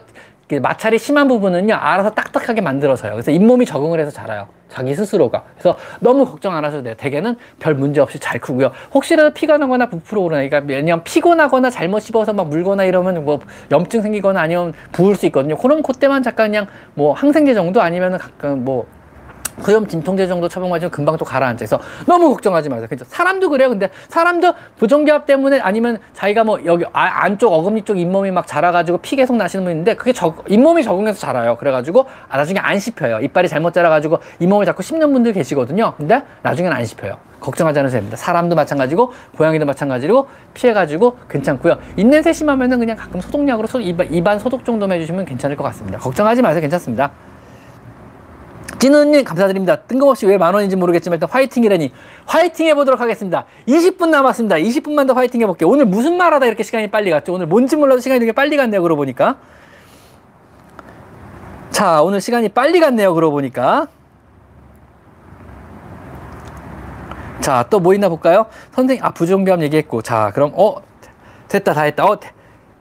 [0.62, 3.14] 마찰이 심한 부분은요 알아서 딱딱하게 만들어서요.
[3.14, 4.48] 그래서 잇몸이 적응을 해서 자라요.
[4.70, 5.44] 자기 스스로가.
[5.54, 6.96] 그래서 너무 걱정 안 하셔도 돼요.
[6.98, 8.72] 대개는 별 문제 없이 잘 크고요.
[8.94, 13.40] 혹시라도 피가 나거나 부풀어 오르나 그러니까 왜냐면 피곤하거나 잘못 씹어서 막 물거나 이러면 뭐
[13.70, 15.58] 염증 생기거나 아니면 부을 수 있거든요.
[15.58, 18.88] 그럼 그때만 잠깐 그냥 뭐 항생제 정도 아니면은 가끔 뭐
[19.62, 21.58] 그럼 진통제 정도 처방받으면 금방 또 가라앉아.
[21.58, 22.88] 그래서 너무 걱정하지 마세요.
[22.90, 23.06] 그죠?
[23.08, 23.70] 사람도 그래요.
[23.70, 29.00] 근데 사람도 부종기압 때문에 아니면 자기가 뭐 여기 아, 안쪽 어금니 쪽 잇몸이 막 자라가지고
[29.00, 31.58] 피 계속 나시는 분 있는데 그게 적, 잇몸이 적응해서 자라요.
[31.58, 33.20] 그래가지고 아, 나중에 안 씹혀요.
[33.22, 35.94] 이빨이 잘못 자라가지고 잇몸을 자꾸 씹는 분들 계시거든요.
[35.98, 37.32] 근데 나중에는 안 씹혀요.
[37.42, 38.18] 걱정하지 않으셔도 됩니다.
[38.18, 41.78] 사람도 마찬가지고 고양이도 마찬가지로 피해가지고 괜찮고요.
[41.98, 45.98] 입냄새 심하면은 그냥 가끔 소독약으로 소, 입안, 입안 소독 정도만 해주시면 괜찮을 것 같습니다.
[45.98, 46.62] 걱정하지 마세요.
[46.62, 47.12] 괜찮습니다.
[48.82, 49.76] 진우님 감사드립니다.
[49.82, 51.94] 뜬금없이 왜 만 원인지 모르겠지만 일단 화이팅이라니
[52.26, 53.46] 화이팅 해보도록 하겠습니다.
[53.68, 54.56] 20분 남았습니다.
[54.56, 55.70] 20분만 더 화이팅 해볼게요.
[55.70, 57.32] 오늘 무슨 말하다 이렇게 시간이 빨리 갔죠?
[57.34, 58.82] 오늘 뭔지 몰라도 시간이 되게 빨리 갔네요.
[58.82, 59.38] 그러고 보니까
[61.70, 63.14] 자 오늘 시간이 빨리 갔네요.
[63.14, 63.88] 그러고 보니까
[67.40, 68.48] 자 또 뭐 있나 볼까요?
[68.74, 70.76] 선생님 아 부정비암 얘기했고 자 그럼 어
[71.50, 72.32] 됐다 다 했다 어 대,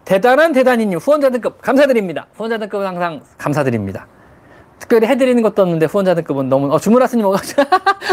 [0.06, 2.26] 대단한 대단히님 후원자 등급 감사드립니다.
[2.34, 4.06] 후원자 등급은 항상 감사드립니다.
[4.90, 7.24] 특별히 해드리는 것도 없는데 후원자 등급은 너무 어 주무라스님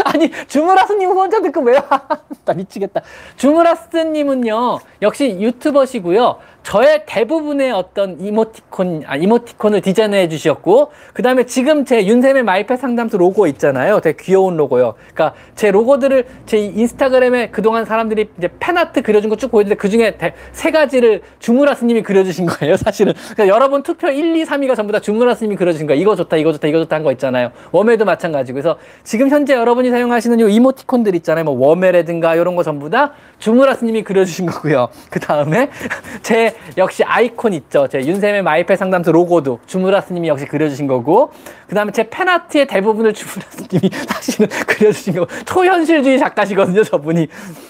[0.04, 1.82] 아니 주무라스님 후원자 등급 왜요?
[2.46, 3.02] 나 미치겠다.
[3.36, 6.36] 주무라스님은요 역시 유튜버시고요.
[6.68, 13.16] 저의 대부분의 어떤 이모티콘, 아, 이모티콘을 디자인해 주셨고, 그 다음에 지금 제 윤샘의 마이펫 상담소
[13.16, 14.00] 로고 있잖아요.
[14.00, 14.92] 되게 귀여운 로고요.
[15.14, 20.18] 그러니까 제 로고들을 제 인스타그램에 그동안 사람들이 이제 팬아트 그려준 거 쭉 보여주는데 그 중에
[20.52, 22.76] 세 가지를 주무라스님이 그려주신 거예요.
[22.76, 23.14] 사실은.
[23.32, 26.02] 그러니까 여러분 투표 1, 2, 3위가 전부 다 주무라스님이 그려주신 거예요.
[26.02, 27.50] 이거 좋다, 이거 좋다, 이거 좋다 한 거 있잖아요.
[27.72, 28.56] 웜에도 마찬가지고.
[28.56, 31.44] 그래서 지금 현재 여러분이 사용하시는 이 이모티콘들 있잖아요.
[31.44, 34.88] 뭐 웜에라든가 이런 거 전부 다 주무라스님이 그려주신 거고요.
[35.08, 35.70] 그 다음에
[36.20, 37.88] 제 역시 아이콘 있죠.
[37.88, 41.32] 제 윤샘의 마이펫 상담소 로고도 주무라 스님이 역시 그려주신 거고,
[41.66, 47.28] 그 다음에 제 팬아트의 대부분을 주무라 스님이 사실은 그려주신 거고, 초현실주의 작가시거든요, 저분이.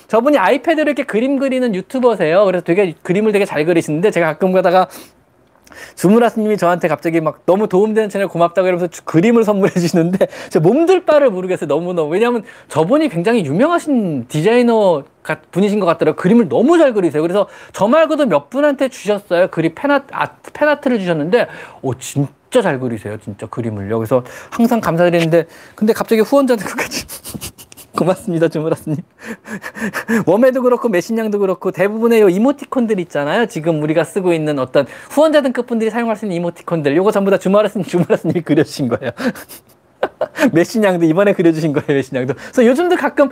[0.09, 2.45] 저분이 아이패드로 이렇게 그림 그리는 유튜버세요.
[2.45, 4.89] 그래서 되게 그림을 되게 잘 그리시는데, 제가 가끔 가다가
[5.95, 11.31] 주무라스님이 저한테 갑자기 막 너무 도움되는 채널 고맙다고 이러면서 그림을 선물해 주시는데 제 몸둘 바를
[11.31, 12.11] 모르겠어요 너무너무.
[12.12, 15.05] 왜냐하면 저분이 굉장히 유명하신 디자이너
[15.51, 16.16] 분이신 것 같더라고요.
[16.16, 17.23] 그림을 너무 잘 그리세요.
[17.23, 19.49] 그래서 저 말고도 몇 분한테 주셨어요.
[19.49, 21.49] 그림 팬아트, 아, 팬아트를 주셨는데
[21.83, 23.99] 오 진짜 잘 그리세요 진짜 그림을요.
[23.99, 27.07] 그래서 항상 감사드리는데 근데 갑자기 후원자들 끝까지
[27.97, 28.99] 고맙습니다, 주무라스님.
[30.26, 33.47] 웜에도 그렇고 메신냥도 그렇고 대부분의 이모티콘들 있잖아요.
[33.47, 36.97] 지금 우리가 쓰고 있는 어떤 후원자 등급 분들이 사용할 수 있는 이모티콘들.
[36.97, 39.12] 요거 전부 다 주무라스님, 주무라스님이 그려주신 거예요.
[40.53, 42.35] 메신냥도 이번에 그려주신 거예요, 메신냥도.
[42.35, 43.29] 그래서 요즘도 가끔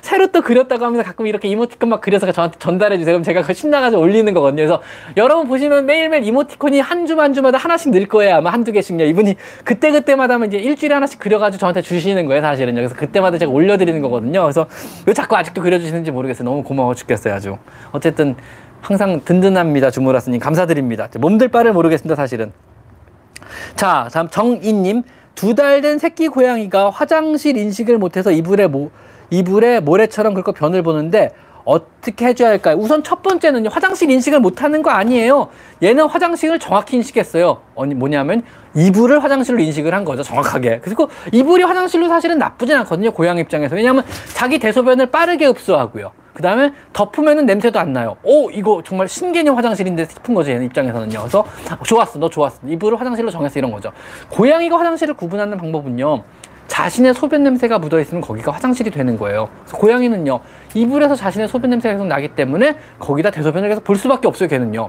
[0.00, 3.14] 새로 또 그렸다고 하면서 가끔 이렇게 이모티콘 막 그려서 저한테 전달해 주세요.
[3.14, 4.56] 그럼 제가 그 신나가지고 올리는 거거든요.
[4.56, 4.82] 그래서
[5.16, 8.36] 여러분 보시면 매일매일 이모티콘이 한주한 주마다 하나씩 늘 거예요.
[8.36, 9.04] 아마 한두 개씩요.
[9.04, 12.76] 이분이 그때 그때마다 하면 이제 일주일에 하나씩 그려가지고 저한테 주시는 거예요, 사실은요.
[12.76, 14.42] 그래서 그때마다 제가 올려드리는 거거든요.
[14.42, 14.66] 그래서
[15.06, 16.48] 왜 자꾸 아직도 그려주시는지 모르겠어요.
[16.48, 17.56] 너무 고마워 죽겠어요, 아주.
[17.92, 18.36] 어쨌든
[18.80, 20.40] 항상 든든합니다, 주무라스님.
[20.40, 21.08] 감사드립니다.
[21.18, 22.52] 몸들 바를 모르겠습니다, 사실은.
[23.76, 25.02] 자, 다음 정인님.
[25.38, 28.90] 두 달 된 새끼 고양이가 화장실 인식을 못해서 이불에 모,
[29.30, 31.30] 이불에 모래처럼 긁고 변을 보는데
[31.68, 32.76] 어떻게 해줘야 할까요?
[32.78, 35.48] 우선 첫 번째는 화장실 인식을 못하는 거 아니에요.
[35.82, 37.60] 얘는 화장실을 정확히 인식했어요.
[37.74, 38.42] 뭐냐면
[38.74, 40.22] 이불을 화장실로 인식을 한 거죠.
[40.22, 40.80] 정확하게.
[40.82, 43.10] 그리고 이불이 화장실로 사실은 나쁘진 않거든요.
[43.10, 43.76] 고양 입장에서.
[43.76, 44.02] 왜냐하면
[44.32, 46.12] 자기 대소변을 빠르게 흡수하고요.
[46.32, 48.16] 그 다음에 덮으면은 냄새도 안 나요.
[48.22, 50.52] 오, 이거 정말 신개념 화장실인데 싶은 거죠.
[50.52, 51.18] 얘는 입장에서는요.
[51.18, 51.44] 그래서
[51.84, 52.18] 좋았어.
[52.18, 52.60] 너 좋았어.
[52.66, 53.58] 이불을 화장실로 정했어.
[53.58, 53.92] 이런 거죠.
[54.30, 56.22] 고양이가 화장실을 구분하는 방법은요.
[56.68, 59.48] 자신의 소변 냄새가 묻어 있으면 거기가 화장실이 되는 거예요.
[59.72, 60.40] 고양이는요
[60.74, 64.48] 이불에서 자신의 소변 냄새가 계속 나기 때문에 거기다 대소변을 계속 볼 수밖에 없어요.
[64.48, 64.88] 걔는요.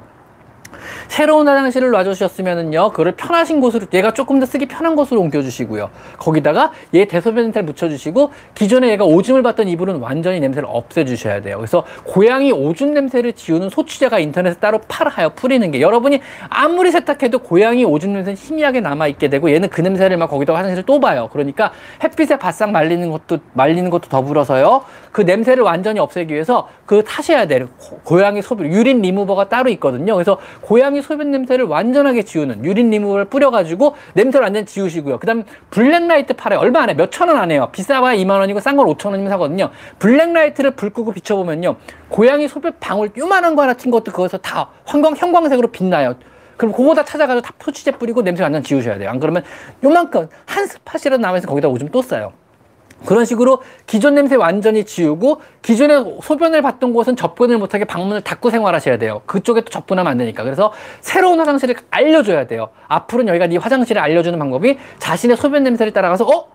[1.07, 5.89] 새로운 화장실을 놔주셨으면은요, 그거를 편하신 곳으로, 얘가 조금 더 쓰기 편한 곳으로 옮겨주시고요.
[6.17, 11.57] 거기다가 얘 대소변 냄새를 묻혀주시고, 기존에 얘가 오줌을 봤던 이불은 완전히 냄새를 없애주셔야 돼요.
[11.57, 15.29] 그래서 고양이 오줌 냄새를 지우는 소취제가 인터넷에 따로 팔아요.
[15.31, 15.81] 뿌리는 게.
[15.81, 20.83] 여러분이 아무리 세탁해도 고양이 오줌 냄새는 희미하게 남아있게 되고, 얘는 그 냄새를 막 거기다가 화장실을
[20.83, 21.29] 또 봐요.
[21.31, 21.71] 그러니까
[22.03, 24.83] 햇빛에 바싹 말리는 것도, 말리는 것도 더불어서요.
[25.11, 27.67] 그 냄새를 완전히 없애기 위해서 그 타셔야 돼요.
[28.03, 30.13] 고양이 소변, 유린 리무버가 따로 있거든요.
[30.13, 35.19] 그래서 고양이 소변 냄새를 완전하게 지우는 유린 리무버를 뿌려가지고 냄새를 완전 지우시고요.
[35.19, 36.59] 그 다음 black light 팔아요.
[36.59, 36.93] 얼마 안 해?
[36.93, 37.69] 몇천 원 안 해요.
[37.71, 39.69] 비싸봐야 2만 원이고 싼건 5천 원이면 사거든요.
[39.99, 41.75] black light를 불 끄고 비춰보면요.
[42.09, 46.15] 고양이 소변 방울 요만한 거 하나 튄 것도 그거서 다 황광, 형광색으로 빛나요.
[46.57, 49.09] 그럼 그거 다 찾아가서 다 탈취제 뿌리고 냄새 완전 지우셔야 돼요.
[49.09, 49.43] 안 그러면
[49.83, 52.33] 요만큼 한 spot이라도 남아서 거기다 오줌 또 싸요.
[53.05, 58.97] 그런 식으로 기존 냄새 완전히 지우고 기존에 소변을 봤던 곳은 접근을 못하게 방문을 닫고 생활하셔야
[58.97, 59.21] 돼요.
[59.25, 60.43] 그쪽에 또 접근하면 안 되니까.
[60.43, 62.69] 그래서 새로운 화장실을 알려줘야 돼요.
[62.87, 66.47] 앞으로는 여기가 네 화장실을 알려주는 방법이 자신의 소변 냄새를 따라가서 어?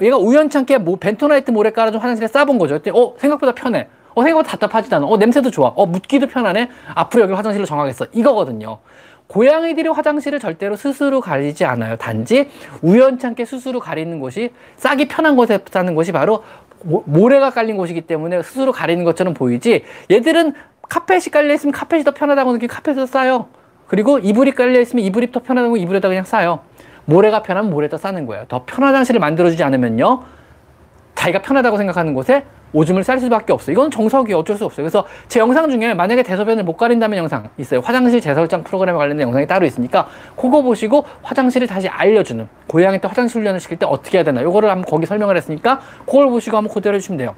[0.00, 2.80] 얘가 우연찮게 뭐 벤토나이트 모래 깔아준 화장실에 싸본 거죠.
[2.80, 3.14] 그랬더니 어?
[3.18, 3.88] 생각보다 편해.
[4.14, 4.22] 어?
[4.22, 5.06] 생각보다 답답하지도 않아.
[5.06, 5.16] 어?
[5.16, 5.68] 냄새도 좋아.
[5.68, 5.86] 어?
[5.86, 6.68] 묻기도 편하네.
[6.94, 8.06] 앞으로 여기 화장실로 정하겠어.
[8.12, 8.78] 이거거든요.
[9.30, 11.96] 고양이들이 화장실을 절대로 스스로 가리지 않아요.
[11.96, 12.50] 단지
[12.82, 16.42] 우연찮게 스스로 가리는 곳이 싸기 편한 곳에 싸는 곳이 바로
[16.82, 20.54] 모래가 깔린 곳이기 때문에 스스로 가리는 것처럼 보이지 얘들은
[20.88, 23.46] 카펫이 깔려 있으면 카펫이 더 편하다고 느끼면 카펫에서 싸요.
[23.86, 26.60] 그리고 이불이 깔려 있으면 이불이 더 편하다고 이불에다 그냥 싸요.
[27.04, 28.46] 모래가 편하면 모래에다 싸는 거예요.
[28.48, 30.24] 더 편한 화장실을 만들어주지 않으면요.
[31.20, 33.74] 자기가 편하다고 생각하는 곳에 오줌을 쌀 수밖에 없어요.
[33.74, 34.84] 이건 정석이 어쩔 수 없어요.
[34.84, 37.80] 그래서 제 영상 중에 만약에 대소변을 못 가린다면 영상 있어요.
[37.80, 43.40] 화장실 재설정 프로그램에 관련된 영상이 따로 있으니까 그거 보시고 화장실을 다시 알려주는 고양이 때 화장실
[43.40, 46.96] 훈련을 시킬 때 어떻게 해야 되나 요거를 한번 거기 설명을 했으니까 그걸 보시고 한번 그대로
[46.96, 47.34] 해주시면 돼요.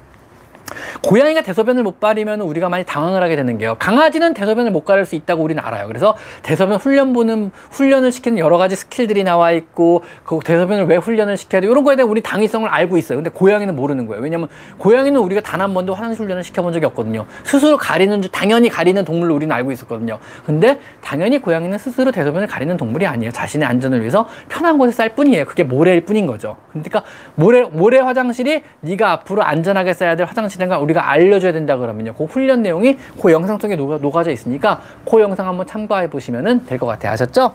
[1.01, 3.75] 고양이가 대소변을 못 가리면 우리가 많이 당황을 하게 되는 게요.
[3.79, 5.87] 강아지는 대소변을 못 가릴 수 있다고 우리는 알아요.
[5.87, 11.37] 그래서 대소변 훈련 보는 훈련을 시키는 여러 가지 스킬들이 나와 있고 그 대소변을 왜 훈련을
[11.37, 13.17] 시켜야 돼 이런 거에 대한 우리 당위성을 알고 있어요.
[13.17, 14.21] 근데 고양이는 모르는 거예요.
[14.21, 17.25] 왜냐면 고양이는 우리가 단 한 번도 화장실 훈련을 시켜본 적이 없거든요.
[17.45, 20.19] 스스로 가리는 당연히 가리는 동물로 우리는 알고 있었거든요.
[20.45, 23.31] 근데 당연히 고양이는 스스로 대소변을 가리는 동물이 아니에요.
[23.31, 25.45] 자신의 안전을 위해서 편한 곳에 쌀 뿐이에요.
[25.45, 26.57] 그게 모래일 뿐인 거죠.
[26.71, 27.03] 그러니까
[27.35, 32.13] 모래 모래 화장실이 네가 앞으로 안전하게 써야 될 화장실 무엇인가 우리가 알려줘야 된다 그러면요.
[32.13, 36.79] 그 훈련 내용이 그 영상 속에 녹아, 녹아져 있으니까 그 영상 한번 참고해 보시면 될
[36.79, 37.13] 것 같아요.
[37.13, 37.53] 아셨죠?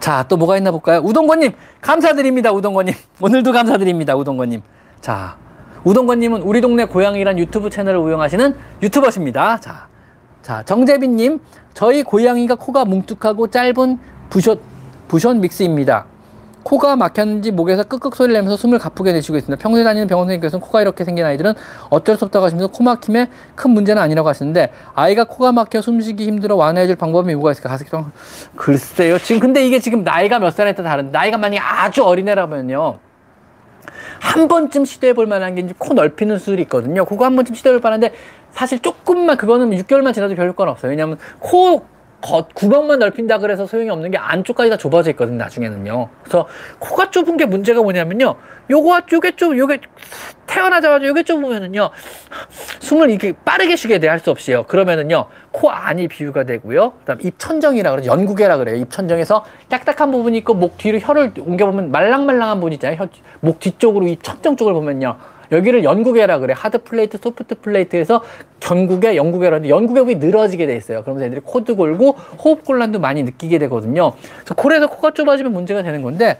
[0.00, 1.00] 자, 또 뭐가 있나 볼까요?
[1.02, 2.52] 우동건님, 감사드립니다.
[2.52, 2.94] 우동건님.
[3.20, 4.16] 오늘도 감사드립니다.
[4.16, 4.62] 우동건님.
[5.00, 5.36] 자,
[5.84, 9.58] 우동건님은 우리 동네 고양이란 유튜브 채널을 운영하시는 유튜버십니다.
[9.60, 9.88] 자,
[10.42, 11.40] 자, 정재빈님,
[11.74, 13.98] 저희 고양이가 코가 뭉툭하고 짧은
[14.30, 14.60] 부숏,
[15.08, 16.06] 부션 믹스입니다.
[16.66, 19.62] 코가 막혔는지 목에서 끄끄 소리를 내면서 숨을 가쁘게 내쉬고 있습니다.
[19.62, 21.54] 평소에 다니는 병원 선생님께서는 코가 이렇게 생긴 아이들은
[21.90, 26.56] 어쩔 수 없다고 하시면서 코 막힘에 큰 문제는 아니라고 하시는데 아이가 코가 막혀 숨쉬기 힘들어
[26.56, 27.68] 완화해줄 방법이 뭐가 있을까?
[27.68, 28.10] 가습기방
[28.56, 29.16] 글쎄요.
[29.18, 32.98] 지금 근데 이게 지금 나이가 몇 살에 따라 다른데 나이가 만약에 아주 어린애라면요.
[34.18, 37.04] 한 번쯤 시도해 볼 만한 게 이제 코 넓히는 수술이 있거든요.
[37.04, 38.12] 그거 한 번쯤 시도해 볼 만한데
[38.50, 40.90] 사실 조금만 그거는 6개월만 지나도 별 효과는 없어요.
[40.90, 41.84] 왜냐하면 코
[42.26, 46.08] 겉 구멍만 넓힌다 그래서 소용이 없는 게 안쪽까지 다 좁아져 있거든요 나중에는요.
[46.24, 46.48] 그래서
[46.80, 48.34] 코가 좁은 게 문제가 뭐냐면요.
[48.68, 49.78] 요거 요게 좀 요게
[50.48, 51.90] 태어나자마자 요게 좁으면은요.
[52.80, 54.64] 숨을 이렇게 빠르게 쉬게 돼 할 수 없이요.
[54.64, 56.94] 그러면은요 코 안이 비후가 되고요.
[57.00, 58.74] 그다음 입 천정이라 그래요 연구개라 그래요.
[58.76, 62.98] 입 천정에서 딱딱한 부분이 있고 목 뒤로 혀를 옮겨보면 말랑말랑한 부분 있잖아요.
[62.98, 63.08] 혀,
[63.40, 65.16] 목 뒤쪽으로 입 천정 쪽을 보면요
[65.52, 66.54] 여기를 연구개라 그래.
[66.56, 68.22] hard palate, soft palate에서
[68.60, 71.02] 결국에 연구개라는데 연구개 부위 늘어지게 돼 있어요.
[71.02, 74.12] 그러면서 애들이 코도 골고 호흡 곤란도 많이 느끼게 되거든요.
[74.44, 76.38] 그래서 그래서 코가 좁아지면 문제가 되는 건데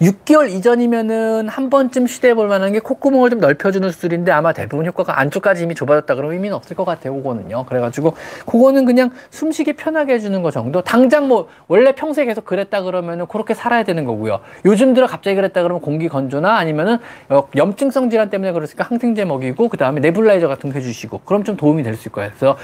[0.00, 5.18] 6개월 이전이면은 한 번쯤 시도해 볼 만한 게 콧구멍을 좀 넓혀주는 수술인데 아마 대부분 효과가
[5.20, 7.14] 안쪽까지 이미 좁아졌다 그러면 의미는 없을 것 같아요.
[7.14, 7.64] 그거는요.
[7.66, 8.14] 그래가지고
[8.46, 10.82] 그거는 그냥 숨쉬기 편하게 해주는 거 정도.
[10.82, 14.40] 당장 뭐 원래 평소에 계속 그랬다 그러면은 그렇게 살아야 되는 거고요.
[14.64, 16.98] 요즘 들어 갑자기 그랬다 그러면 공기 건조나 아니면은
[17.28, 21.56] 어, 염증성 질환 때문에 그랬으니까 항생제 먹이고 그 다음에 네블라이저 같은 거 해주시고 그럼 좀
[21.56, 22.30] 도움이 될 수 있을 거예요.
[22.30, 22.56] 그래서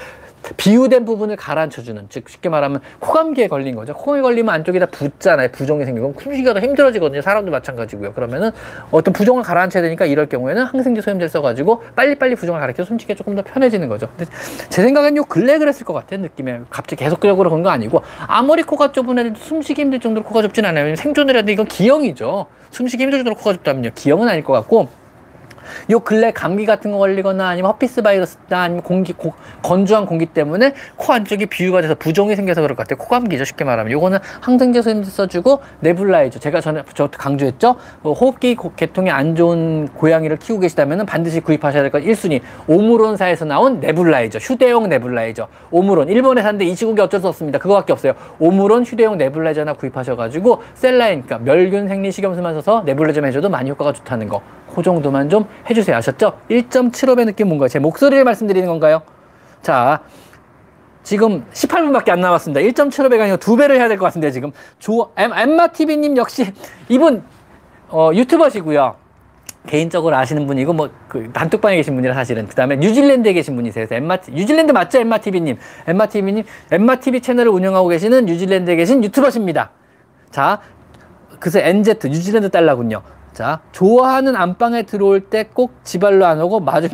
[0.57, 3.93] 비유된 부분을 가라앉혀주는 즉 쉽게 말하면 코감기에 걸린 거죠.
[3.93, 5.49] 코감기 걸리면 안쪽에다 붓잖아요.
[5.51, 6.15] 부종이 생기고.
[6.21, 7.21] 숨쉬기가 더 힘들어지거든요.
[7.21, 8.13] 사람도 마찬가지고요.
[8.13, 8.51] 그러면은
[8.91, 13.41] 어떤 부종을 가라앉혀야 되니까 이럴 경우에는 항생제 소염제를 써가지고 빨리빨리 부종을 가라앉혀 숨쉬기가 조금 더
[13.41, 14.07] 편해지는 거죠.
[14.17, 14.31] 근데
[14.69, 16.61] 제 생각엔 요 근래 그랬을 것 같아요 느낌에.
[16.69, 20.95] 갑자기 계속적으로 그런 거 아니고 아무리 코가 좁은 애들도 숨쉬기 힘들 정도로 코가 좁진 않아요.
[20.95, 22.45] 생존을 돼 이건 기형이죠.
[22.71, 23.91] 숨쉬기 힘들 정도로 코가 좁다면요.
[23.95, 25.04] 기형은 아닐 것 같고
[25.91, 30.73] 요 근래 감기 같은 거 걸리거나 아니면 herpes 바이러스나 아니면 공기 고, 건조한 공기 때문에
[30.95, 32.97] 코 안쪽이 비후가 돼서 부종이 생겨서 그럴 것 같아요.
[33.03, 33.91] 코감기죠 쉽게 말하면.
[33.91, 37.75] 요거는 항생제 소염제도 써주고 nebulizer 제가 전에 저 강조했죠.
[38.01, 44.39] 뭐 호흡기 계통이 안 좋은 고양이를 키우고 계시다면 반드시 구입하셔야 될것 1순위 오므론사에서 나온 네블라이저
[44.39, 47.59] 휴대용 네블라이저 오므론 일본에 사는데 이 시국에 어쩔 수 없습니다.
[47.59, 48.13] 그거밖에 없어요.
[48.39, 54.41] 오므론 휴대용 네블라이저나 구입하셔가지고 셀라인 그러니까 멸균 생리식염수만 써서 네블라이저 해줘도 많이 효과가 좋다는 거.
[54.75, 55.95] 그 정도만 좀 해주세요.
[55.97, 56.39] 아셨죠?
[56.49, 57.69] 1.75배 느낌 뭔가요?
[57.69, 59.01] 제 목소리를 말씀드리는 건가요?
[59.61, 60.01] 자,
[61.03, 62.61] 지금 18분밖에 안 남았습니다.
[62.61, 66.51] 1.75배가 아니고 2배를 해야 될 것 같은데 지금 조 엠마TV님 역시
[66.89, 67.23] 이분
[67.89, 68.95] 어, 유튜버시고요.
[69.67, 73.87] 개인적으로 아시는 분이고 뭐그 단톡방에 계신 분이라 사실은 그다음에 뉴질랜드에 계신 분이세요.
[73.87, 74.99] 그래서 엠마 뉴질랜드 맞죠?
[74.99, 75.57] 엠마TV님.
[75.87, 79.71] 엠마TV님 엠마TV 채널을 운영하고 계시는 뉴질랜드에 계신 유튜버십니다.
[80.31, 80.59] 자,
[81.39, 83.01] 그래서 NZ 뉴질랜드 달러군요.
[83.35, 86.89] 자, 좋아하는 안방에 들어올 때 꼭 지발로 안 오고 마중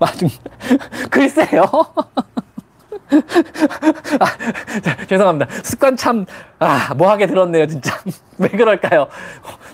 [0.00, 0.28] 마중
[1.10, 1.64] 글쎄요.
[4.20, 4.26] 아,
[5.06, 5.50] 죄송합니다.
[5.62, 6.24] 습관 참,
[6.58, 7.94] 아, 뭐하게 들었네요, 진짜.
[8.38, 9.06] 왜 그럴까요?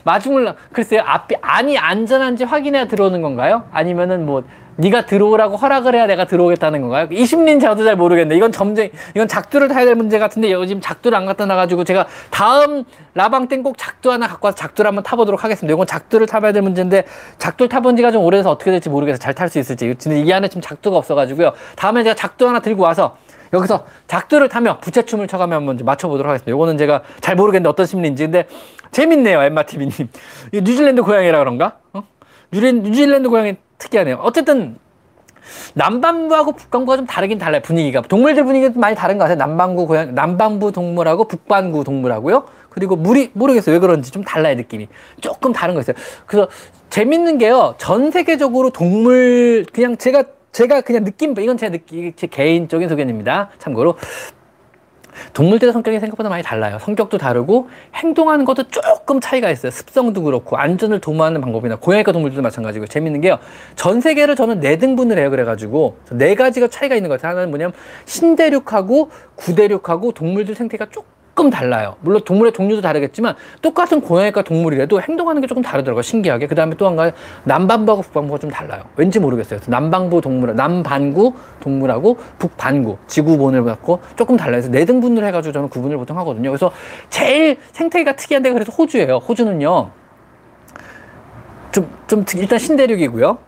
[0.05, 3.65] 마중을, 글쎄요, 앞이, 안이 안전한지 확인해야 들어오는 건가요?
[3.73, 4.43] 아니면은 뭐,
[4.81, 7.07] 네가 들어오라고 허락을 해야 내가 들어오겠다는 건가요?
[7.11, 8.35] 이 심리는 저도 잘 모르겠네.
[8.37, 12.85] 이건 점쟁, 이건 작두를 타야 될 문제 같은데 요즘 작두를 안 갖다 놔가지고 제가 다음
[13.15, 15.75] 라방 땐 꼭 작두 하나 갖고 와서 작두를 한번 타보도록 하겠습니다.
[15.75, 17.05] 이건 작두를 타봐야 될 문제인데
[17.37, 19.95] 작두를 타본 지가 좀 오래돼서 어떻게 될지 모르겠어서 잘탈 수 있을지.
[20.03, 21.53] 근데 이 안에 지금 작두가 없어가지고요.
[21.77, 23.19] 다음에 제가 작두 하나 들고 와서
[23.53, 26.57] 여기서 작두를 타며 부채춤을 쳐가며 한번 좀 맞춰보도록 하겠습니다.
[26.57, 28.23] 이거는 제가 잘 모르겠는데 어떤 심리인지.
[28.25, 28.47] 근데
[28.93, 30.09] 재밌네요, 엠마TV님.
[30.55, 31.75] 뉴질랜드 고양이라 그런가?
[31.93, 32.05] 어?
[32.53, 34.21] 뉴질랜드 고양이 특이하네요.
[34.23, 34.79] 어쨌든
[35.75, 38.03] 남반부하고 북반구가 좀 다르긴 달라요 분위기가.
[38.03, 39.39] 동물들 분위기가 많이 다른 것 같아요.
[39.39, 42.45] 남반구 고양 남반부 동물하고 북반구 동물하고요.
[42.69, 43.75] 그리고 물이 모르겠어요.
[43.75, 44.89] 왜 그런지 좀 달라요 느낌이.
[45.21, 45.97] 조금 다른 거 있어요.
[46.27, 46.49] 그래서
[46.91, 47.75] 재밌는 게요.
[47.79, 53.51] 전 세계적으로 동물 그냥 제가 제가 그냥 느낌 이건 제 느낌 제 개인적인 소견입니다.
[53.59, 53.97] 참고로
[55.33, 56.79] 동물들의 성격이 생각보다 많이 달라요.
[56.81, 59.71] 성격도 다르고 행동하는 것도 조금 차이가 있어요.
[59.71, 63.39] 습성도 그렇고 안전을 도모하는 방법이나 고양이과 동물들도 마찬가지고 재밌는 게요.
[63.77, 65.31] 전 세계를 저는 네 등분을 해요.
[65.31, 67.33] 그래가지고 네 가지가 차이가 있는 것 같아요.
[67.33, 67.73] 하나는 뭐냐면
[68.05, 71.97] 신대륙하고 구대륙하고 동물들 생태가 조금 조금 달라요.
[72.03, 76.03] 물론 동물의 종류도 다르겠지만 똑같은 고양이과 동물이라도 행동하는 게 조금 다르더라고요.
[76.03, 76.47] 신기하게.
[76.47, 78.83] 그 다음에 또 한 가지 남반부하고 북반부가 좀 달라요.
[78.97, 79.61] 왠지 모르겠어요.
[79.67, 84.61] 남반부 동물, 남반구 동물하고 북반구 지구본을 갖고 조금 달라요.
[84.61, 86.51] 그래서 네 등분을 해가지고 저는 구분을 보통 하거든요.
[86.51, 86.73] 그래서
[87.09, 89.17] 제일 생태계가 특이한 데가 그래서 호주예요.
[89.17, 89.91] 호주는요.
[91.73, 93.39] 좀, 좀 일단 신대륙이고요.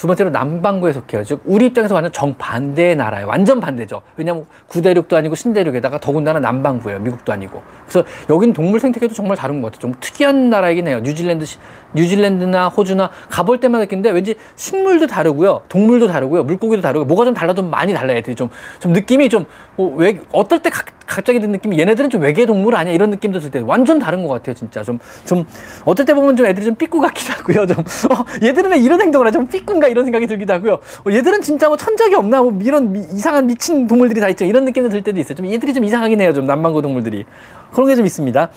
[0.00, 1.24] 두 번째로 남반구에 속해요.
[1.24, 3.26] 즉 우리 입장에서 완전 정반대의 나라예요.
[3.26, 4.00] 완전 반대죠.
[4.16, 7.00] 왜냐하면 구대륙도 아니고 신대륙에다가 더군다나 남반구예요.
[7.00, 7.62] 미국도 아니고.
[7.86, 9.80] 그래서 여긴 동물 생태계도 정말 다른 것 같아요.
[9.80, 11.00] 좀 특이한 나라이긴 해요.
[11.00, 11.44] 뉴질랜드
[11.92, 15.64] 뉴질랜드나 호주나 가볼 때마다 느끼는데 왠지 식물도 다르고요.
[15.68, 16.44] 동물도 다르고요.
[16.44, 18.16] 물고기도 다르고 뭐가 좀 달라도 많이 달라요.
[18.16, 18.48] 애들이 좀,
[18.78, 19.44] 좀 느낌이 좀,
[19.76, 22.94] 뭐, 왜, 어떨 때 가, 갑자기 드는 느낌이 얘네들은 좀 외계 동물 아니야?
[22.94, 24.54] 이런 느낌도 들 때 완전 다른 것 같아요.
[24.54, 25.44] 진짜 좀, 좀,
[25.84, 27.66] 어떨 때 보면 좀 애들이 좀 삐꾸 같기도 하고요.
[27.66, 29.40] 좀, 어, 얘들은 왜 이런 행동을 하죠?
[29.40, 29.88] 좀 삐꾼가?
[29.88, 30.74] 이런 생각이 들기도 하고요.
[30.74, 32.40] 어, 얘들은 진짜 뭐 천적이 없나?
[32.42, 34.44] 뭐 이런 미, 이상한 미친 동물들이 다 있죠.
[34.44, 35.34] 이런 느낌도 들 때도 있어요.
[35.34, 36.32] 좀 얘들이 좀 이상하긴 해요.
[36.32, 37.24] 좀 남반구 동물들이.
[37.72, 38.48] 그런 게 좀 있습니다.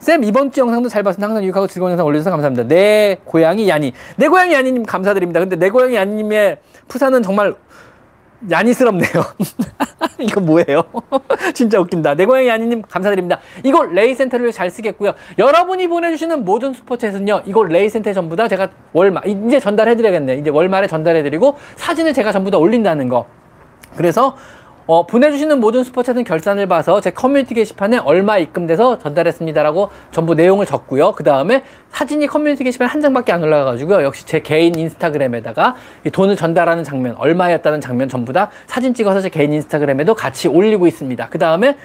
[0.00, 1.28] 쌤 이번 주 영상도 잘 봤습니다.
[1.28, 2.66] 항상 유익하고 즐거운 영상 올려주셔서 감사합니다.
[2.68, 3.92] 내 고양이 야니.
[4.16, 5.40] 내 고양이 야니님 감사드립니다.
[5.40, 7.54] 근데 내 고양이 야니님의 프사는 정말
[8.50, 9.10] 야니스럽네요.
[10.20, 10.82] 이거 뭐예요?
[11.54, 12.14] 진짜 웃긴다.
[12.14, 13.40] 내 고양이 야니님 감사드립니다.
[13.62, 15.12] 이거 레이센터를 잘 쓰겠고요.
[15.38, 17.42] 여러분이 보내주시는 모든 super chat은요.
[17.46, 20.36] 이거 레이센터 전부 다 제가 월말 이제 전달해드려야겠네.
[20.36, 23.26] 이제 월말에 전달해드리고 사진을 제가 전부 다 올린다는 거.
[23.96, 24.36] 그래서
[24.86, 30.64] 어, 보내주시는 모든 super chat은 결산을 봐서 제 커뮤니티 게시판에 얼마 입금돼서 전달했습니다라고 전부 내용을
[30.64, 31.12] 적고요.
[31.12, 34.04] 그 다음에 사진이 커뮤니티 게시판에 한 장밖에 안 올라가가지고요.
[34.04, 35.74] 역시 제 개인 인스타그램에다가
[36.04, 40.86] 이 돈을 전달하는 장면, 얼마였다는 장면 전부 다 사진 찍어서 제 개인 인스타그램에도 같이 올리고
[40.86, 41.28] 있습니다.
[41.30, 41.76] 그 다음에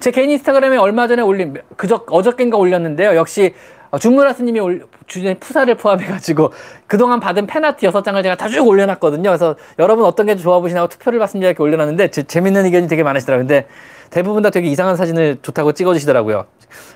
[0.00, 3.14] 제 개인 인스타그램에 얼마 전에 올린, 그저, 어저께인가 올렸는데요.
[3.14, 6.52] 역시 어, 준무라스님이 주제 프사를 포함해가지고
[6.86, 9.28] 그동안 받은 팬아트 여섯 장을 제가 다 쭉 올려놨거든요.
[9.30, 13.46] 그래서 여러분 어떤 게 좋아 보시나고 투표를 받습니다 이렇게 올려놨는데 제, 재밌는 의견이 되게 많으시더라고요.
[13.46, 13.66] 근데
[14.10, 16.46] 대부분 다 되게 이상한 사진을 좋다고 찍어주시더라고요.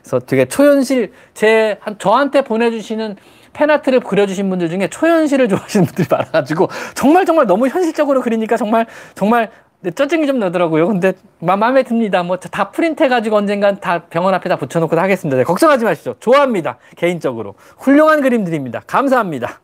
[0.02, 3.16] 그래서 되게 초현실 제 한, 저한테 보내주시는
[3.54, 9.50] 팬아트를 그려주신 분들 중에 초현실을 좋아하시는 분들이 많아가지고 정말 정말 너무 현실적으로 그리니까 정말 정말
[9.80, 10.88] 네, 짜증이 좀 나더라고요.
[10.88, 12.22] 근데 마음에 듭니다.
[12.22, 15.36] 뭐 다 프린트해가지고 언젠간 다 병원 앞에다 붙여놓고 하겠습니다.
[15.36, 16.16] 네, 걱정하지 마시죠.
[16.20, 16.78] 좋아합니다.
[16.96, 17.54] 개인적으로.
[17.78, 18.82] 훌륭한 그림들입니다.
[18.86, 19.60] 감사합니다.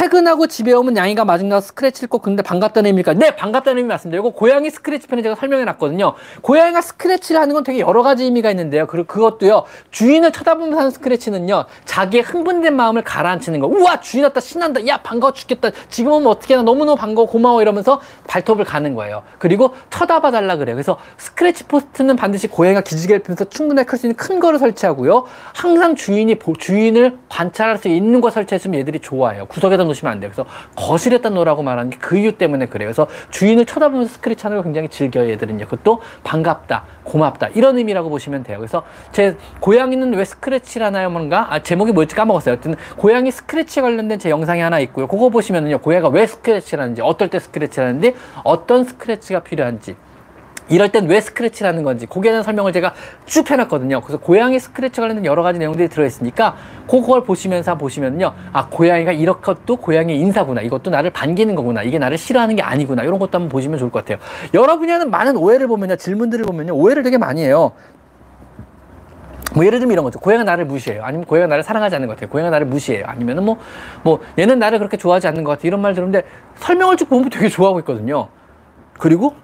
[0.00, 3.12] 퇴근하고 집에 오면 양이가 마중나서 스크래치를 꼭 긁는데 반갑다는 의미입니까?
[3.12, 4.18] 네, 반갑다는 의미 맞습니다.
[4.18, 6.14] 이거 고양이 스크래치 편에 제가 설명해 놨거든요.
[6.40, 8.86] 고양이가 스크래치를 하는 건 되게 여러 가지 의미가 있는데요.
[8.86, 13.66] 그리고 그것도요, 주인을 쳐다보면서 하는 스크래치는요, 자기의 흥분된 마음을 가라앉히는 거.
[13.66, 14.86] 우와, 주인 왔다, 신난다.
[14.86, 15.68] 야, 반가워 죽겠다.
[15.90, 17.60] 지금 오면 어떻게 하나 너무너무 반가워, 고마워.
[17.60, 19.22] 이러면서 발톱을 가는 거예요.
[19.38, 20.76] 그리고 쳐다봐 달라 그래요.
[20.76, 25.26] 그래서 scratch post는 반드시 고양이가 기지개를 펴면서 충분히 긁을 수 있는 큰 거를 설치하고요.
[25.54, 29.44] 항상 주인이, 주인을 관찰할 수 있는 거 설치했으면 얘들이 좋아해요.
[29.44, 30.30] 구석에다 놓으시면 안 돼요.
[30.34, 32.88] 그래서 거실에다 놓으라고 말하는 게 그 이유 때문에 그래요.
[32.88, 35.30] 그래서 주인을 쳐다보면서 스크래치 하는 걸 굉장히 즐겨요.
[35.30, 35.66] 얘들은요.
[35.66, 38.58] 그것도 반갑다, 고맙다 이런 의미라고 보시면 돼요.
[38.58, 41.10] 그래서 제 고양이는 왜 스크래치를 하나요?
[41.10, 42.54] 뭔가 아, 제목이 뭐였지 까먹었어요.
[42.54, 45.06] 어쨌든 고양이 스크래치 관련된 제 영상이 하나 있고요.
[45.06, 45.78] 그거 보시면은요.
[45.78, 49.94] 고양이가 왜 스크래치를 하는지, 어떨 때 스크래치를 하는지, 어떤 스크래치가 필요한지
[50.70, 52.94] 이럴 땐 왜 스크래치라는 건지 거기에 대한 설명을 제가
[53.26, 54.00] 쭉 해놨거든요.
[54.00, 56.56] 그래서 고양이 스크래치 관련된 여러 가지 내용들이 들어있으니까
[56.88, 58.32] 그걸 보시면서 보시면요.
[58.52, 60.62] 아 고양이가 이렇게도 고양이 인사구나.
[60.62, 61.82] 이것도 나를 반기는 거구나.
[61.82, 63.02] 이게 나를 싫어하는 게 아니구나.
[63.02, 64.18] 이런 것도 한번 보시면 좋을 것 같아요.
[64.54, 65.96] 여러분이 하는 많은 오해를 보면요.
[65.96, 66.74] 질문들을 보면요.
[66.74, 67.72] 오해를 되게 많이 해요.
[69.52, 70.20] 뭐 예를 들면 이런 거죠.
[70.20, 71.02] 고양이가 나를 무시해요.
[71.04, 72.30] 아니면 고양이가 나를 사랑하지 않는 것 같아요.
[72.30, 73.04] 고양이가 나를 무시해요.
[73.06, 73.58] 아니면은 뭐,
[74.04, 75.62] 뭐, 얘는 나를 그렇게 좋아하지 않는 것 같아.
[75.64, 76.24] 이런 말 들었는데
[76.56, 78.28] 설명을 쭉 보면 되게 좋아하고 있거든요.
[78.98, 79.34] 그리고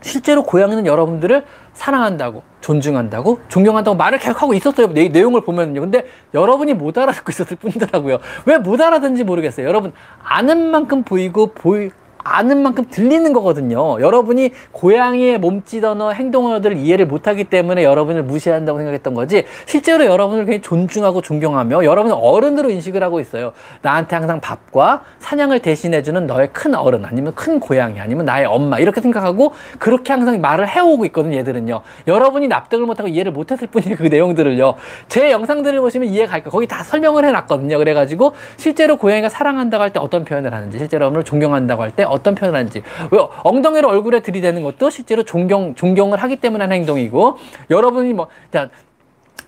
[0.00, 1.44] 실제로 고양이는 여러분들을
[1.74, 4.88] 사랑한다고, 존중한다고, 존경한다고 말을 계속 하고 있었어요.
[4.92, 5.80] 내, 내용을 보면요.
[5.80, 8.18] 근데 여러분이 못 알아듣고 있었을 뿐이더라고요.
[8.46, 9.66] 왜 못 알아듣는지 모르겠어요.
[9.66, 9.92] 여러분,
[10.22, 11.90] 아는 만큼 보이고, 보이,
[12.26, 14.00] 아는 만큼 들리는 거거든요.
[14.00, 19.44] 여러분이 고양이의 몸짓 언어, 행동 언어들을 이해를 못하기 때문에 여러분을 무시한다고 생각했던 거지.
[19.66, 23.52] 실제로 여러분을 굉장히 존중하고 존경하며 여러분은 어른으로 인식을 하고 있어요.
[23.82, 29.00] 나한테 항상 밥과 사냥을 대신해주는 너의 큰 어른, 아니면 큰 고양이, 아니면 나의 엄마 이렇게
[29.00, 31.36] 생각하고 그렇게 항상 말을 해오고 있거든요.
[31.38, 31.80] 얘들은요.
[32.06, 33.96] 여러분이 납득을 못하고 이해를 못했을 뿐이에요.
[33.96, 34.74] 그 내용들을요.
[35.08, 36.50] 제 영상들을 보시면 이해가 갈 거예요.
[36.50, 37.78] 거기 다 설명을 해놨거든요.
[37.78, 42.58] 그래가지고 실제로 고양이가 사랑한다고 할 때 어떤 표현을 하는지, 실제로 여러분을 존경한다고 할때 어떤 표현을
[42.58, 42.82] 하는지.
[43.10, 47.38] 왜 엉덩이를 얼굴에 들이대는 것도 실제로 존경 존경을 하기 때문에 하는 행동이고
[47.70, 48.68] 여러분이 뭐 자,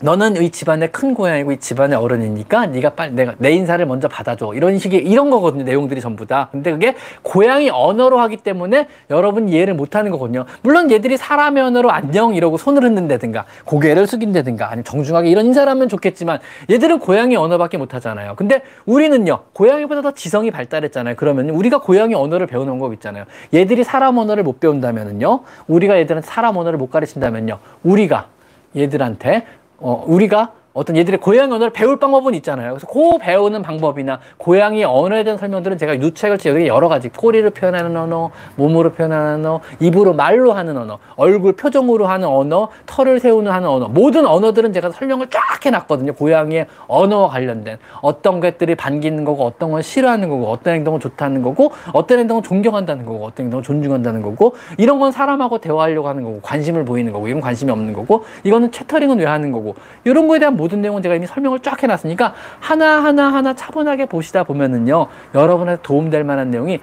[0.00, 4.52] 너는 이 집안의 큰 고양이고 이 집안의 어른이니까 네가 빨리 내가 내 인사를 먼저 받아줘.
[4.54, 6.48] 이런 식의 이런 거거든요 내용들이 전부 다.
[6.52, 10.44] 근데 그게 고양이 언어로 하기 때문에 여러분 이해를 못하는 거거든요.
[10.62, 15.88] 물론 얘들이 사람의 언어로 안녕 이러고 손을 흔든다든가 고개를 숙인다든가 아니면 정중하게 이런 인사를 하면
[15.88, 16.38] 좋겠지만
[16.70, 18.34] 얘들은 고양이 언어밖에 못하잖아요.
[18.36, 21.16] 근데 우리는요 고양이보다 더 지성이 발달했잖아요.
[21.16, 23.24] 그러면 우리가 고양이 언어를 배우는 거 있잖아요.
[23.52, 28.28] 얘들이 사람 언어를 못 배운다면은요 우리가 얘들은 사람 언어를 못 가르친다면요 우리가
[28.76, 29.46] 얘들한테
[29.78, 32.74] 어, 우리가 어떤 얘들의 고양이 언어를 배울 방법은 있잖아요.
[32.74, 37.96] 그래서 그 배우는 방법이나 고양이 언어에 대한 설명들은 제가 유책을 여기 여러 가지 꼬리를 표현하는
[37.96, 43.68] 언어, 몸으로 표현하는 언어, 입으로 말로 하는 언어, 얼굴 표정으로 하는 언어, 털을 세우는 하는
[43.68, 46.12] 언어 모든 언어들은 제가 설명을 쫙 해놨거든요.
[46.12, 51.72] 고양이의 언어와 관련된 어떤 것들이 반기는 거고 어떤 건 싫어하는 거고 어떤 행동은 좋다는 거고
[51.92, 56.84] 어떤 행동은 존경한다는 거고 어떤 행동은 존중한다는 거고 이런 건 사람하고 대화하려고 하는 거고 관심을
[56.84, 59.74] 보이는 거고 이건 관심이 없는 거고 이거는 채터링은 왜 하는 거고
[60.04, 65.06] 이런 거에 대한 모든 내용은 제가 이미 설명을 쫙 해놨으니까 하나하나 하나 차분하게 보시다 보면은요
[65.34, 66.80] 여러분한테 도움될 만한 내용이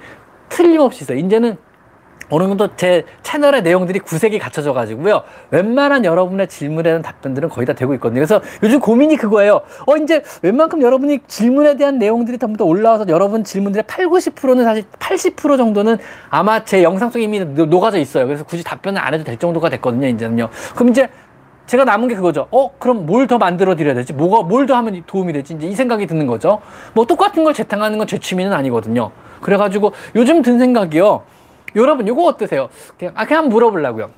[0.48, 1.56] 틀림없이 있어요 이제는
[2.28, 5.22] 어느 정도 제 채널의 내용들이 구색이 갖춰져 가지고요.
[5.50, 8.18] 웬만한 여러분의 질문에 대한 답변들은 거의 다 되고 있거든요.
[8.18, 9.60] 그래서 요즘 고민이 그거예요.
[9.86, 14.84] 어, 이제 웬만큼 여러분이 질문에 대한 내용들이 전부 다 올라와서 여러분 질문들의 8, 90%는 사실
[14.98, 15.98] 80% 정도는
[16.30, 18.26] 아마 제 영상 속에 이미 녹아져 있어요.
[18.26, 20.08] 그래서 굳이 답변을 안 해도 될 정도가 됐거든요.
[20.08, 20.48] 이제는요.
[20.74, 21.08] 그럼 이제
[21.66, 22.46] 제가 남은 게 그거죠.
[22.50, 24.12] 어, 그럼 뭘 더 만들어 드려야 되지?
[24.12, 25.54] 뭐가, 뭘 더 하면 도움이 되지?
[25.54, 26.60] 이제 이 생각이 드는 거죠.
[26.94, 29.10] 뭐 똑같은 걸 재탕하는 건 제 취미는 아니거든요.
[29.40, 31.22] 그래가지고 요즘 든 생각이요.
[31.74, 32.68] 여러분, 이거 어떠세요?
[32.98, 34.10] 그냥, 아, 그냥 물어보려고요.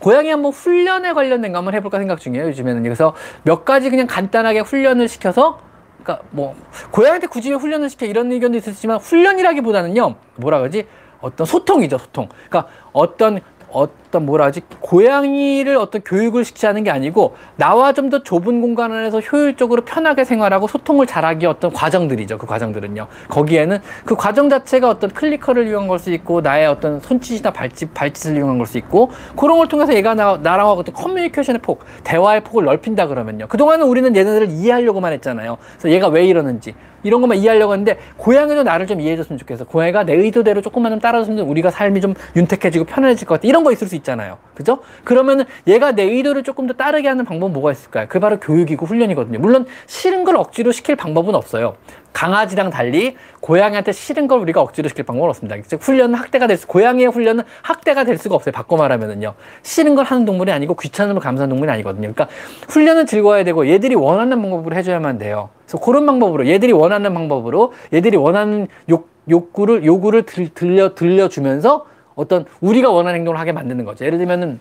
[0.00, 2.82] 고양이 한번 훈련에 관련된 거 한번 해볼까 생각 중이에요, 요즘에는.
[2.82, 5.60] 그래서 몇 가지 그냥 간단하게 훈련을 시켜서,
[6.02, 6.54] 그러니까 뭐,
[6.90, 10.86] 고양이한테 굳이 훈련을 시켜 이런 의견도 있었지만, 훈련이라기보다는요, 뭐라 그러지?
[11.20, 12.28] 어떤 소통이죠, 소통.
[12.48, 18.62] 그러니까 어떤 어떤 뭐라 하지 고양이를 어떤 교육을 시키자는 게 아니고 나와 좀 더 좁은
[18.62, 24.88] 공간 안에서 효율적으로 편하게 생활하고 소통을 잘하기 어떤 과정들이죠 그 과정들은요 거기에는 그 과정 자체가
[24.88, 29.10] 어떤 clicker를 이용한 걸 수 있고 나의 어떤 손짓이나 발짓 발짓을 이용한 걸 수 있고
[29.36, 34.16] 그런 걸 통해서 얘가 나, 나랑 어떤 커뮤니케이션의 폭 대화의 폭을 넓힌다 그러면요 그동안은 우리는
[34.16, 36.74] 얘네들을 이해하려고만 했잖아요 그래서 얘가 왜 이러는지
[37.04, 39.64] 이런 것만 이해하려고 했는데 고양이도 나를 좀 이해해줬으면 좋겠어.
[39.66, 43.46] 고양이가 내 의도대로 조금만 좀 따라줬으면 우리가 삶이 좀 윤택해지고 편안해질 것 같아.
[43.46, 44.38] 이런 거 있을 수 있잖아요.
[44.54, 44.80] 그죠?
[45.04, 48.06] 그러면은 얘가 내 의도를 조금 더 따르게 하는 방법은 뭐가 있을까요?
[48.08, 49.38] 그게 바로 교육이고 훈련이거든요.
[49.38, 51.76] 물론 싫은 걸 억지로 시킬 방법은 없어요.
[52.12, 55.56] 강아지랑 달리 고양이한테 싫은 걸 우리가 억지로 시킬 방법은 없습니다.
[55.66, 58.52] 즉 훈련은 학대가 될 수, 고양이의 훈련은 학대가 될 수가 없어요.
[58.52, 59.34] 바꿔 말하면은요.
[59.62, 62.12] 싫은 걸 하는 동물이 아니고 귀찮은 걸 감수하는 동물이 아니거든요.
[62.12, 62.28] 그러니까
[62.68, 65.50] 훈련은 즐거워야 되고 얘들이 원하는 방법으로 해줘야만 돼요.
[65.64, 71.86] 그래서 그런 방법으로 얘들이 원하는 방법으로 얘들이 원하는 욕, 욕구를 요구를 들, 들려 들려주면서
[72.18, 74.04] 어떤 우리가 원하는 행동을 하게 만드는 거죠.
[74.04, 74.58] 예를 들면은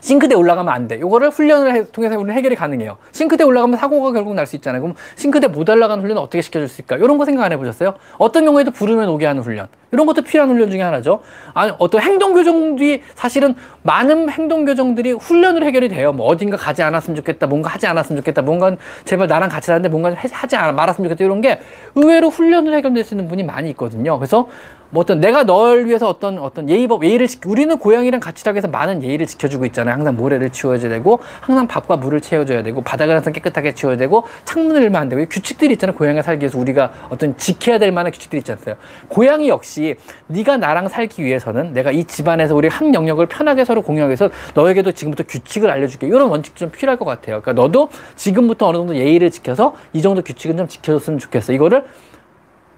[0.00, 1.00] 싱크대 올라가면 안 돼.
[1.00, 2.96] 요거를 훈련을 해, 통해서 우리는 해결이 가능해요.
[3.10, 4.80] 싱크대 올라가면 사고가 결국 날 수 있잖아요.
[4.82, 6.96] 그럼 싱크대 못 올라가는 훈련은 어떻게 시켜줄 수 있을까?
[6.96, 7.94] 이런 거 생각 안 해보셨어요?
[8.18, 9.66] 어떤 경우에도 부르면 오게 하는 훈련.
[9.90, 11.22] 이런 것도 필요한 훈련 중에 하나죠.
[11.54, 16.12] 아니, 어떤 행동 교정들이 사실은 많은 행동 교정들이 훈련으로 해결이 돼요.
[16.12, 17.48] 뭐 어딘가 가지 않았으면 좋겠다.
[17.48, 18.42] 뭔가 하지 않았으면 좋겠다.
[18.42, 21.24] 뭔가 제발 나랑 같이 사는데 뭔가 하지 말았으면 좋겠다.
[21.24, 21.58] 이런 게
[21.96, 24.18] 의외로 훈련으로 해결될 수 있는 분이 많이 있거든요.
[24.18, 24.48] 그래서
[24.96, 29.02] 뭐 어떤 내가 널 위해서 어떤 어떤 예의법 예의를 지, 우리는 고양이랑 같이 위해서 많은
[29.02, 29.94] 예의를 지켜주고 있잖아요.
[29.94, 34.82] 항상 모래를 치워줘야 되고 항상 밥과 물을 채워줘야 되고 바닥을 항상 깨끗하게 치워야 되고 창문을
[34.84, 35.96] 열면 안 되고 규칙들이 있잖아요.
[35.96, 38.76] 고양이가 살기 위해서 우리가 어떤 지켜야 될 만한 규칙들이 있지 않어요.
[39.08, 39.96] 고양이 역시
[40.28, 44.92] 네가 나랑 살기 위해서는 내가 이 집안에서 우리 한 영역을 편하게 서로 공유하기 위해서 너에게도
[44.92, 46.06] 지금부터 규칙을 알려줄게.
[46.06, 47.42] 이런 원칙 좀 필요할 것 같아요.
[47.42, 51.52] 그러니까 너도 지금부터 어느 정도 예의를 지켜서 이 정도 규칙은 좀 지켜줬으면 좋겠어.
[51.52, 51.84] 이거를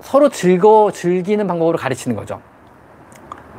[0.00, 2.40] 서로 즐거 즐기는 방법으로 가르치는 거죠.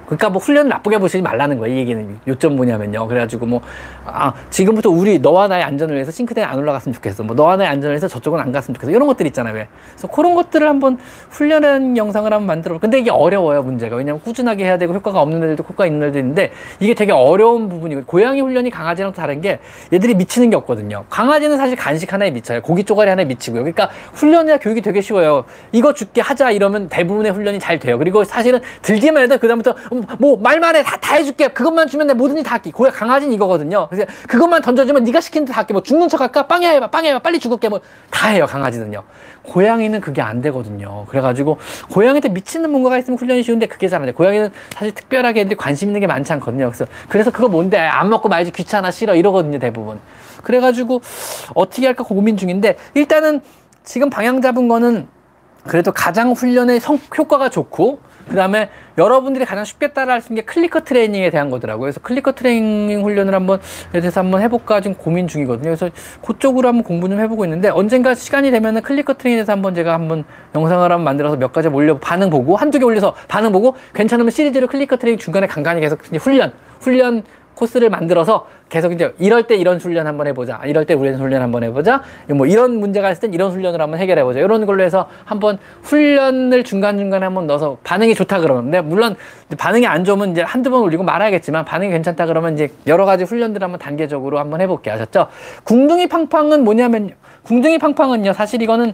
[0.10, 1.76] 그러니까 뭐 훈련 나쁘게 보시지 말라는 거예요.
[1.76, 3.08] 이 얘기는 요점 뭐냐면요.
[3.08, 3.62] 그래가지고 뭐,
[4.06, 7.24] 아, 지금부터 우리 너와 나의 안전을 위해서 싱크대에 안 올라갔으면 좋겠어.
[7.24, 8.92] 뭐 너와 나의 안전을 위해서 저쪽은 안 갔으면 좋겠어.
[8.92, 9.54] 이런 것들 있잖아요.
[9.54, 9.68] 왜.
[9.92, 10.98] 그래서 그런 것들을 한번
[11.30, 12.80] 훈련하는 영상을 한번 만들어.
[12.80, 13.62] 근데 이게 어려워요.
[13.62, 13.98] 문제가.
[13.98, 18.06] 왜냐면 꾸준하게 해야 되고 효과가 없는 애들도 효과 있는 애들도 있는데 이게 되게 어려운 부분이고
[18.06, 19.60] 고양이 훈련이 강아지랑 다른 게
[19.94, 21.06] 얘들이 미치는 게 없거든요.
[21.12, 22.64] 강아지는 사실 간식 하나에 미쳐요.
[22.64, 23.62] 고기 쪼가리 하나에 미치고요.
[23.62, 25.46] 그러니까 훈련이나 교육이 되게 쉬워요.
[25.72, 28.00] 이거 죽게 하자 이러면 대부분의 훈련이 잘 돼요.
[28.00, 29.76] 그리고 사실은 들기만 해도 그다음부터
[30.20, 30.84] 뭐 말만 해.
[30.84, 31.48] 다, 다 해줄게.
[31.50, 32.72] 그것만 주면 내 뭐든지 다 할게.
[32.72, 33.88] 고양 강아지는 이거거든요.
[33.90, 35.74] 그래서 그것만 던져주면 네가 시키는 대로 할게.
[35.74, 36.48] 뭐 죽는 척 할까?
[36.48, 36.88] 빵야 해봐.
[36.88, 37.20] 빵야 해봐.
[37.20, 37.70] 빨리 죽을게.
[37.70, 37.80] 뭐
[38.12, 38.46] 다 해요.
[38.48, 39.04] 강아지는요.
[39.44, 41.06] 고양이는 그게 안 되거든요.
[41.08, 41.58] 그래가지고
[41.92, 44.12] 고양이한테 미치는 뭔가가 있으면 훈련이 쉬운데 그게 잘 안 돼.
[44.14, 46.66] 고양이는 사실 특별하게 애들이 관심 있는 게 많지 않거든요.
[46.70, 47.78] 그래서 그래서 그거 뭔데?
[47.78, 49.60] 안 먹고 말지 귀찮아 싫어 이러거든요.
[49.60, 50.00] 대부분.
[50.44, 51.02] 그래가지고
[51.54, 53.42] 어떻게 할까 고민 중인데 일단은
[53.84, 55.08] 지금 방향 잡은 거는
[55.68, 58.00] 그래도 가장 훈련의 성, 효과가 좋고
[58.30, 61.86] 그 다음에 여러분들이 가장 쉽게 따라할 수 있는 게 clicker training에 대한 거더라고요.
[61.86, 63.60] 그래서 clicker training 훈련을 한번
[63.92, 65.64] 대해서 한번 해볼까 지금 고민 중이거든요.
[65.64, 65.90] 그래서
[66.26, 70.24] 그쪽으로 한번 공부 좀 해보고 있는데 언젠가 시간이 되면은 clicker training에서 한번 제가 한번
[70.56, 74.68] 영상을 한번 만들어서 몇 가지 올려 반응 보고 한두 개 올려서 반응 보고 괜찮으면 시리즈로
[74.68, 77.24] clicker training 중간에 간간히 계속 훈련 훈련
[77.56, 80.62] 코스를 만들어서 계속 이제 이럴 때 이런 훈련 한번 해보자.
[80.66, 82.04] 이럴 때 우리 훈련 한번 해보자.
[82.30, 84.40] 뭐 이런 문제가 있을 땐 이런 훈련을 한번 해결해보자.
[84.40, 89.16] 이런 걸로 해서 한번 훈련을 중간중간에 한번 넣어서 반응이 좋다 그러는데 물론
[89.58, 93.64] 반응이 안 좋으면 이제 한두 번 올리고 말아야겠지만 반응이 괜찮다 그러면 이제 여러 가지 훈련들
[93.64, 94.94] 한번 단계적으로 한번 해볼게요.
[94.96, 95.28] 아셨죠?
[95.64, 97.12] 궁둥이 팡팡은 뭐냐면
[97.44, 98.34] 궁둥이 팡팡은요.
[98.34, 98.94] 사실 이거는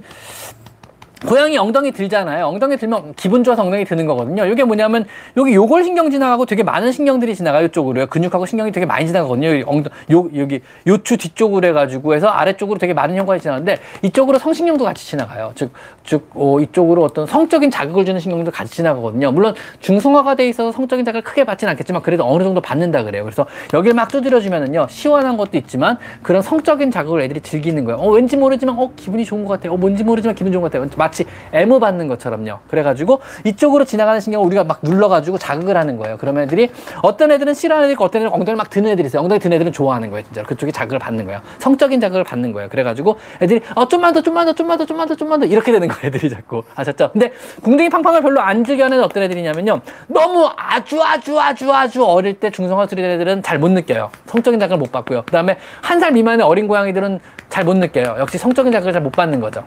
[1.25, 2.45] 고양이 엉덩이 들잖아요.
[2.47, 4.45] 엉덩이 들면 기분 좋아서 엉덩이 드는 거거든요.
[4.45, 5.05] 이게 뭐냐면
[5.37, 7.65] 여기 요골 신경 지나가고 되게 많은 신경들이 지나가요.
[7.67, 8.07] 이쪽으로요.
[8.07, 9.47] 근육하고 신경이 되게 많이 지나가거든요.
[9.47, 14.83] 여기 엉덩 요 여기 요추 뒤쪽으로 해가지고 해서 아래쪽으로 되게 많은 혈관이 지나가는데 이쪽으로 성신경도
[14.83, 15.51] 같이 지나가요.
[15.55, 15.71] 즉
[16.05, 19.31] 즉 어, 이쪽으로 어떤 성적인 자극을 주는 신경도 같이 지나가거든요.
[19.31, 23.23] 물론 중성화가 돼 있어서 성적인 자극을 크게 받지는 않겠지만 그래도 어느 정도 받는다 그래요.
[23.23, 27.99] 그래서 여기를 막 두드려주면은요 시원한 것도 있지만 그런 성적인 자극을 애들이 즐기는 거예요.
[27.99, 29.73] 어 왠지 모르지만 어 기분이 좋은 것 같아요.
[29.73, 30.87] 어 뭔지 모르지만 기분 좋은 것 같아요.
[31.05, 32.59] 마치 애무 받는 것처럼요.
[32.69, 36.17] 그래가지고 이쪽으로 지나가는 신경을 우리가 막 눌러가지고 자극을 하는 거예요.
[36.19, 36.71] 그러면 애들이
[37.03, 39.21] 어떤 애들은 싫어하는 애들 있고 어떤 애들은 엉덩이를 막 드는 애들이 있어요.
[39.21, 40.23] 엉덩이 드는 애들은 좋아하는 거예요.
[40.25, 41.41] 진짜 그쪽이 자극을 받는 거예요.
[41.59, 42.69] 성적인 자극을 받는 거예요.
[42.69, 45.87] 그래가지고 애들이 어 좀만 더 좀만 더 좀만 더 좀만 더 좀만 더 이렇게 되는
[45.87, 46.01] 거예요.
[46.07, 47.11] 애들이 자꾸 아셨죠?
[47.11, 49.81] 근데 궁둥이 팡팡을 별로 안 즐겨하는 어떤 애들이냐면요.
[50.07, 54.09] 너무 아주 아주 아주 아주 어릴 때 중성화 수리 애들은 잘 못 느껴요.
[54.25, 55.23] 성적인 자극을 못 받고요.
[55.25, 57.19] 그 다음에 한 살 미만의 어린 고양이들은
[57.49, 58.15] 잘 못 느껴요.
[58.19, 59.63] 역시 성적인 자극을 잘 못 받는 거죠.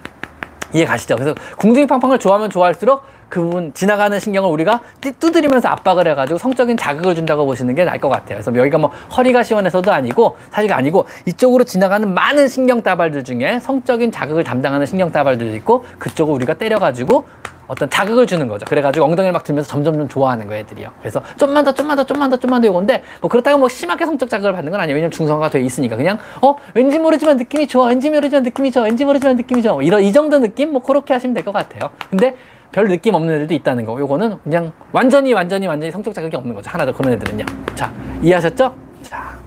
[0.72, 1.16] 이해 가시죠?
[1.16, 4.80] 그래서 궁둥이 팡팡을 좋아하면 좋아할수록 그 부분 지나가는 신경을 우리가
[5.20, 8.40] 두드리면서 압박을 해가지고 성적인 자극을 준다고 보시는 게 나을 것 같아요.
[8.40, 14.12] 그래서 여기가 뭐 허리가 시원해서도 아니고 사실 아니고 이쪽으로 지나가는 많은 신경 따발들 중에 성적인
[14.12, 17.26] 자극을 담당하는 신경 따발들도 있고 그쪽을 우리가 때려가지고
[17.68, 18.64] 어떤 자극을 주는 거죠.
[18.66, 20.90] 그래가지고 엉덩이를 막 들면서 점점 좀 좋아하는 거예요, 애들이요.
[21.00, 24.28] 그래서 좀만 더, 좀만 더, 좀만 더, 좀만 더 이건데, 뭐 그렇다고 뭐 심하게 성적
[24.28, 24.94] 자극을 받는 건 아니에요.
[24.96, 25.96] 왜냐면 중성화가 돼 있으니까.
[25.96, 27.88] 그냥, 어, 왠지 모르지만 느낌이 좋아.
[27.88, 28.84] 왠지 모르지만 느낌이 좋아.
[28.84, 29.74] 왠지 모르지만 느낌이 좋아.
[29.74, 30.72] 뭐 이런, 이 정도 느낌?
[30.72, 31.90] 뭐 그렇게 하시면 될 것 같아요.
[32.10, 32.34] 근데
[32.72, 33.98] 별 느낌 없는 애들도 있다는 거.
[34.00, 36.70] 요거는 그냥 완전히, 완전히, 완전히 성적 자극이 없는 거죠.
[36.70, 37.44] 하나 더 그런 애들은요.
[37.74, 37.92] 자,
[38.22, 38.74] 이해하셨죠?
[39.02, 39.38] 자.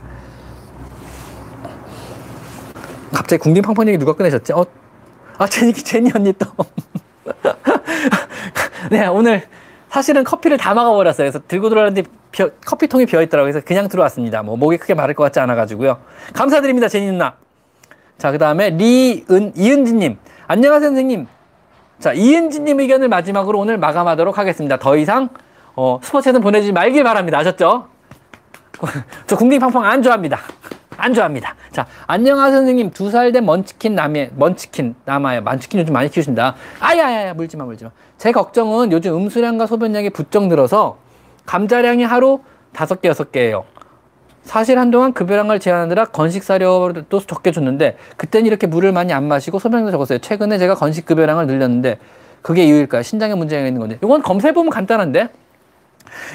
[3.14, 4.54] 갑자기 궁딩 팡팡 얘기 누가 꺼내셨지?
[4.54, 4.66] 어,
[5.38, 6.46] 아, 제니, 제니 언니 또.
[8.92, 9.44] 네, 오늘
[9.90, 11.30] 사실은 커피를 다 막아버렸어요.
[11.30, 13.52] 그래서 들고 들어왔는데 비어, 커피통이 비어 있더라고요.
[13.52, 14.42] 그래서 그냥 들어왔습니다.
[14.42, 16.00] 뭐 목이 크게 마를 것 같지 않아 가지고요.
[16.34, 17.36] 감사드립니다, 제니 누나.
[18.18, 20.18] 자, 그 다음에 리은 이은지 님.
[20.48, 21.28] 안녕하세요, 선생님.
[22.00, 24.78] 자, 이은지 님 의견을 마지막으로 오늘 마감하도록 하겠습니다.
[24.78, 25.30] 더 이상
[25.76, 27.38] 어, 스포츠는 보내지 말길 바랍니다.
[27.40, 27.88] 아셨죠?
[29.28, 30.40] 저 궁딩팡팡 안 좋아합니다.
[31.02, 31.56] 안 좋아합니다.
[31.72, 32.92] 자, 안녕하세요, 선생님.
[32.92, 35.42] 두 살 된 먼치킨 남에, 먼치킨 남아요.
[35.42, 36.56] 먼치킨 요즘 많이 키우신다.
[36.80, 37.92] 아야야야, 물지 마, 물지 마.
[38.18, 40.98] 제 걱정은 요즘 음수량과 소변량이 부쩍 늘어서
[41.46, 42.42] 감자량이 하루
[42.72, 43.66] 다섯 개, 여섯 개예요.
[44.44, 49.92] 사실 한동안 급여량을 제한하느라 건식 사료도 적게 줬는데 그땐 이렇게 물을 많이 안 마시고 소변도
[49.92, 50.20] 적었어요.
[50.20, 52.00] 최근에 제가 건식 급여량을 늘렸는데
[52.42, 53.04] 그게 이유일까요?
[53.04, 53.98] 신장에 문제가 있는 건데.
[54.04, 55.30] 이건 검사해 보면 간단한데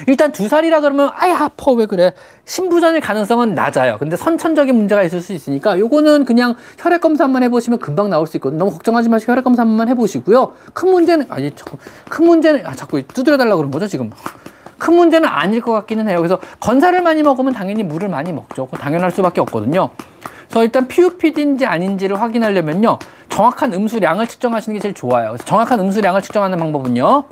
[0.07, 1.71] 일단 두 살이라 그러면 아야 아파.
[1.71, 2.13] 왜 그래?
[2.45, 3.97] 신부전일 가능성은 낮아요.
[3.99, 8.37] 근데 선천적인 문제가 있을 수 있으니까 요거는 그냥 혈액 검사 한번 해보시면 금방 나올 수
[8.37, 10.53] 있거든요 너무 걱정하지 마시고 혈액 검사 한번 해보시고요.
[10.73, 11.51] 큰 문제는 아니
[12.09, 14.11] 큰 문제는 아 자꾸 두드려 달라고 그런 거죠 지금?
[14.77, 16.19] 큰 문제는 아닐 것 같기는 해요.
[16.19, 18.69] 그래서 건사를 많이 먹으면 당연히 물을 많이 먹죠.
[18.79, 19.89] 당연할 수밖에 없거든요.
[20.47, 22.99] 그래서 일단 PUPD인지 아닌지를 확인하려면요.
[23.29, 25.29] 정확한 음수량을 측정하시는 게 제일 좋아요.
[25.29, 27.25] 그래서 정확한 음수량을 측정하는 방법은요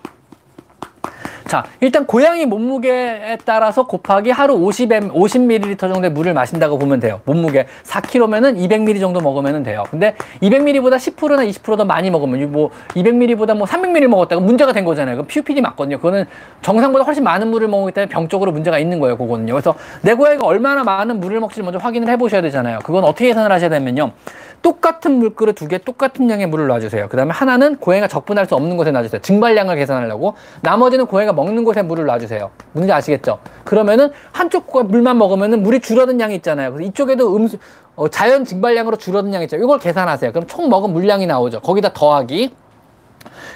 [1.47, 7.21] 자, 일단 고양이 몸무게에 따라서 곱하기 하루 50m, 50ml 정도의 물을 마신다고 보면 돼요.
[7.25, 9.83] 몸무게 4kg면은 200ml 정도 먹으면 돼요.
[9.91, 15.17] 근데 200ml보다 10%나 20%더 많이 먹으면 뭐 200ml보다 뭐 300ml 먹었다가 문제가 된 거잖아요.
[15.17, 15.97] 그 PUPD 맞거든요.
[15.97, 16.25] 그거는
[16.63, 19.15] 정상보다 훨씬 많은 물을 먹기 때문에 병적으로 문제가 있는 거예요.
[19.15, 19.53] 그거는요.
[19.53, 22.79] 그래서 내 고양이가 얼마나 많은 물을 먹지 먼저 확인을 해 보셔야 되잖아요.
[22.83, 24.11] 그건 어떻게 계산을 하셔야 되면요.
[24.61, 27.07] 똑같은 물그릇 두 개 똑같은 양의 물을 놔주세요.
[27.09, 29.21] 그 다음에 하나는 고양이가 적분할 수 없는 곳에 놔주세요.
[29.21, 30.33] 증발량을 계산하려고.
[30.61, 32.49] 나머지는 고양이가 먹는 곳에 물을 놔주세요.
[32.73, 33.39] 뭔지 아시겠죠?
[33.63, 36.71] 그러면은 한쪽 물만 먹으면은 물이 줄어든 양이 있잖아요.
[36.73, 37.57] 그래서 이쪽에도 음수,
[37.95, 39.57] 어, 자연 증발량으로 줄어든 양이 있죠.
[39.57, 40.31] 이걸 계산하세요.
[40.31, 41.61] 그럼 총 먹은 물량이 나오죠.
[41.61, 42.53] 거기다 더하기.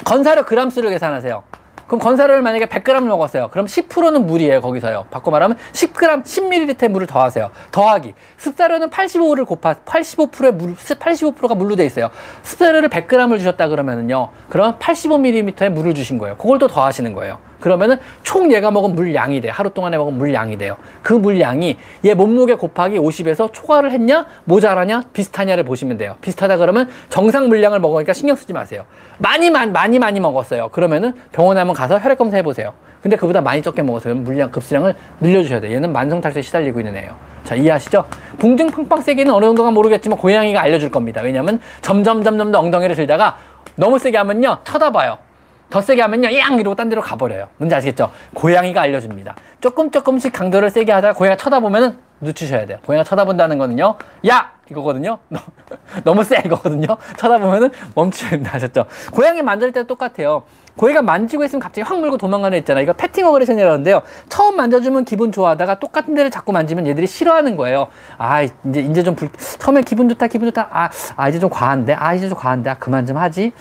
[0.06, 1.44] 건사료 그람수를 계산하세요.
[1.90, 3.48] 그럼 건사료를 만약에 100g 먹었어요.
[3.50, 4.62] 그럼 10%는 물이에요.
[4.62, 5.08] 거기서요.
[5.10, 7.50] 바꿔 말하면 10g, 10ml의 물을 더하세요.
[7.72, 8.14] 더하기.
[8.38, 12.12] 습사료는 85를 곱하, 85%의 물, 85%가 물로 돼 있어요.
[12.44, 14.30] 습사료를 100g을 주셨다 그러면은요.
[14.50, 16.38] 그럼 85ml의 물을 주신 거예요.
[16.38, 17.40] 그걸 또 더하시는 거예요.
[17.60, 19.50] 그러면은 총 얘가 먹은 물량이 돼.
[19.50, 20.78] 하루 동안에 먹은 물량이 돼요.
[21.02, 26.16] 그 물량이 얘 몸무게 곱하기 50에서 초과를 했냐, 모자라냐, 비슷하냐를 보시면 돼요.
[26.22, 28.86] 비슷하다 그러면 정상 물량을 먹으니까 신경 쓰지 마세요.
[29.18, 30.70] 많이, 많이, 많이, 많이 먹었어요.
[30.70, 32.74] 그러면은 병원에 한번 가서 혈액 검사 해보세요.
[33.02, 34.16] 근데 그보다 많이 적게 먹었어요.
[34.16, 35.76] 물량, 급수량을 늘려주셔야 돼요.
[35.76, 37.16] 얘는 만성탈수에 시달리고 있는 애예요.
[37.44, 38.06] 자, 이해하시죠?
[38.38, 41.22] 붕증 팡팡 세기는 어느 정도가 모르겠지만 고양이가 알려줄 겁니다.
[41.22, 43.38] 왜냐면 점점, 점점 더 엉덩이를 들다가
[43.76, 45.29] 너무 세게 하면요, 쳐다봐요.
[45.70, 46.58] 더 세게 하면요, 양!
[46.60, 47.48] 이러고 딴 데로 가버려요.
[47.58, 48.12] 뭔지 아시겠죠?
[48.34, 49.36] 고양이가 알려줍니다.
[49.62, 52.80] 조금 조금씩 강도를 세게 하다가 고양이가 쳐다보면은 늦추셔야 돼요.
[52.86, 53.96] 고양이가 쳐다본다는 거는요,
[54.28, 54.52] 야!
[54.72, 55.20] 이거거든요.
[56.04, 56.88] 너무 세 이거거든요.
[57.18, 58.52] 쳐다보면은 멈추셔야 된다.
[58.56, 58.86] 아셨죠?
[59.12, 60.44] 고양이 만질 때 똑같아요.
[60.76, 62.84] 고양이가 만지고 있으면 갑자기 확 물고 도망가는 애 있잖아요.
[62.84, 64.02] 이거 패팅 어그레션이라는데요.
[64.30, 67.88] 처음 만져주면 기분 좋아하다가 똑같은 데를 자꾸 만지면 얘들이 싫어하는 거예요.
[68.18, 69.30] 아, 이제, 이제 좀 불,
[69.60, 70.70] 처음에 기분 좋다, 기분 좋다.
[70.72, 71.94] 아, 아, 이제 좀 과한데?
[71.96, 72.70] 아, 이제 좀 과한데?
[72.70, 73.52] 아, 그만 좀 하지?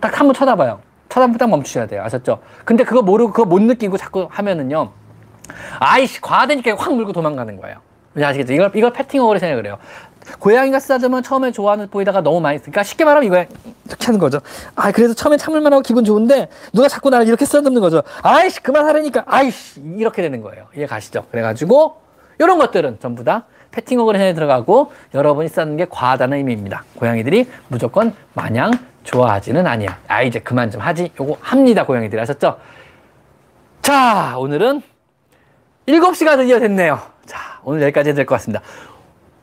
[0.00, 0.80] 딱 한 번 쳐다봐요.
[1.10, 2.02] 딱 멈추셔야 돼요.
[2.02, 2.40] 아셨죠?
[2.64, 4.92] 근데 그거 모르고 그거 못 느끼고 자꾸 하면은요.
[5.80, 7.76] 아이씨, 과하다니까 확 물고 도망가는 거예요.
[8.16, 8.52] 아시겠죠?
[8.52, 9.78] 이걸, 이걸 패팅 어그레션이 그래요.
[10.38, 13.46] 고양이가 쓰다듬으면 처음에 좋아하는 보이다가 너무 많이 쓰니까 쉽게 말하면 이거야.
[13.86, 14.40] 이렇게 하는 거죠.
[14.76, 18.02] 아, 그래서 처음에 참을만 하고 기분 좋은데 누가 자꾸 나를 이렇게 쓰다듬는 거죠.
[18.22, 19.24] 아이씨, 그만하라니까.
[19.26, 20.66] 아이씨, 이렇게 되는 거예요.
[20.76, 21.24] 이해 가시죠?
[21.30, 21.96] 그래가지고
[22.38, 26.84] 이런 것들은 전부 다 패팅 어그레션에 들어가고 여러분이 쓰는 게 과하다는 의미입니다.
[26.96, 29.98] 고양이들이 무조건 마냥 좋아하지는 아니야.
[30.08, 31.10] 아, 이제 그만 좀 하지.
[31.18, 31.84] 요거 합니다.
[31.84, 32.58] 고양이들이 하셨죠?
[33.82, 34.82] 자, 오늘은
[35.86, 36.98] 7시가 드디어 됐네요.
[37.26, 38.62] 자, 오늘 여기까지 해야 될 것 같습니다.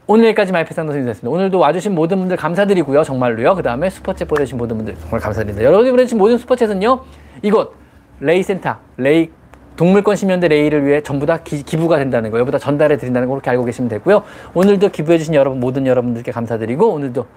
[0.06, 1.30] 오늘 여기까지 마이페상 선생님이었습니다.
[1.36, 3.04] 오늘도 와주신 모든 분들 감사드리고요.
[3.04, 3.56] 정말로요.
[3.56, 5.66] 그 다음에 슈퍼챗 보내주신 모든 분들 정말 감사드립니다.
[5.66, 7.02] 여러분이 보내주신 모든 슈퍼챗은요.
[7.42, 7.76] 이곳
[8.22, 9.32] 레이센터, 레이
[9.76, 13.50] 동물권 시민연대 레이를 위해 전부 다 기, 부가 된다는 거, 여기다 전달해 드린다는 거 그렇게
[13.52, 14.24] 알고 계시면 되고요.
[14.56, 17.28] 오늘도 기부해 주신 여러분, 모든 여러분들께 감사드리고, 오늘도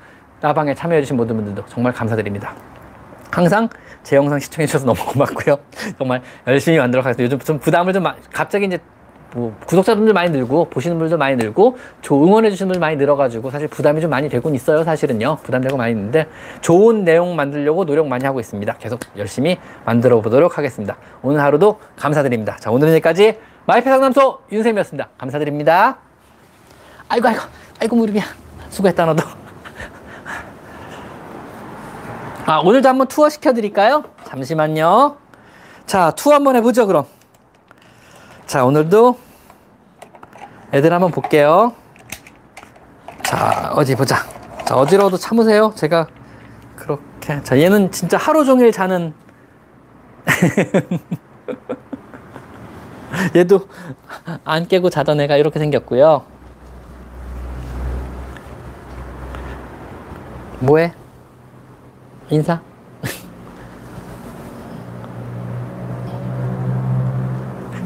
[0.40, 2.54] 라방에 참여해주신 모든 분들도 정말 감사드립니다.
[3.30, 3.68] 항상
[4.02, 5.58] 제 영상 시청해주셔서 너무 고맙고요.
[5.98, 7.34] 정말 열심히 만들어 가겠습니다.
[7.34, 8.78] 요즘 좀 부담을 좀, 갑자기 이제
[9.32, 13.68] 뭐 구독자분들 많이 늘고 보시는 분들 많이 늘고 조 응원해 주시는 분들 많이 늘어가지고 사실
[13.68, 15.38] 부담이 좀 많이 되곤 있어요 사실은요.
[15.44, 16.26] 부담되고 많이 있는데
[16.60, 18.74] 좋은 내용 만들려고 노력 많이 하고 있습니다.
[18.78, 20.96] 계속 열심히 만들어 보도록 하겠습니다.
[21.22, 22.56] 오늘 하루도 감사드립니다.
[22.56, 25.10] 자 오늘은 여기까지 마이페 상담소 윤쌤이었습니다.
[25.16, 25.98] 감사드립니다.
[27.08, 27.40] 아이고 아이고
[27.80, 28.24] 아이고 무릎이야.
[28.70, 29.39] 수고했다 너도
[32.46, 35.16] 아 오늘도 한번 투어 시켜드릴까요 잠시만요
[35.86, 37.06] 자 투어 한번 해보죠 그럼
[38.50, 39.16] 자, 오늘도
[40.72, 41.72] 애들 한번 볼게요.
[43.22, 44.26] 자, 어디 보자.
[44.64, 45.72] 자, 어디로도 참으세요.
[45.76, 46.08] 제가
[46.74, 47.40] 그렇게.
[47.44, 49.14] 자, 얘는 진짜 하루 종일 자는.
[53.36, 53.68] 얘도
[54.44, 56.24] 안 깨고 자던 애가 이렇게 생겼고요.
[60.58, 60.92] 뭐해?
[62.30, 62.60] 인사?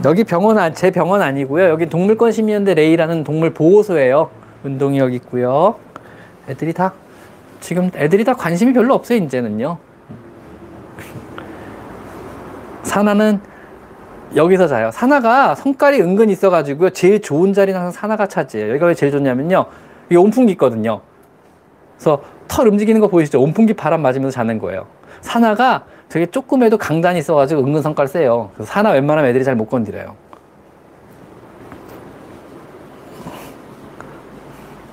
[0.04, 1.64] 여기 병원, 아- 제 병원 아니고요.
[1.70, 4.28] 여기 동물권 시민연대 레이라는 동물 보호소예요.
[4.98, 5.76] 여기 있고요.
[6.48, 6.92] 애들이 다,
[7.60, 9.78] 지금 애들이 다 관심이 별로 없어요, 이제는요.
[12.82, 13.40] 사나는
[14.36, 14.90] 여기서 자요.
[14.90, 16.90] 사나가 성깔이 은근 있어가지고요.
[16.90, 18.70] 제일 좋은 자리는 항상 사나가 차지해요.
[18.70, 19.66] 여기가 왜 제일 좋냐면요.
[20.10, 21.00] 이게 온풍기 있거든요.
[21.96, 23.40] 그래서 털 움직이는 거 보이시죠?
[23.40, 24.86] 온풍기 바람 맞으면서 자는 거예요.
[25.20, 28.50] 사나가 되게 조금에도 강단이 있어가지고 은근 성깔 세요.
[28.54, 30.16] 그래서 사나 웬만하면 애들이 잘 못 건드려요.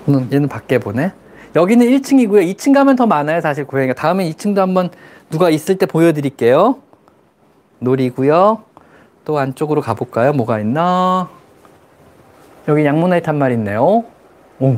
[0.10, 1.14] 음, 얘는 밖에 보네.
[1.56, 2.56] 여기는 1층이고요.
[2.56, 3.42] 2층 가면 더 많아요.
[3.42, 3.94] 사실 고양이가.
[3.94, 4.90] 다음에 2층도 한번
[5.30, 6.78] 누가 있을 때 보여드릴게요.
[7.80, 8.64] 놀이고요.
[9.26, 10.34] 또 안쪽으로 가볼까요?
[10.34, 11.30] 뭐가 있나?
[12.68, 14.04] 여기 양모나이트 한 마리 있네요.
[14.60, 14.78] 오,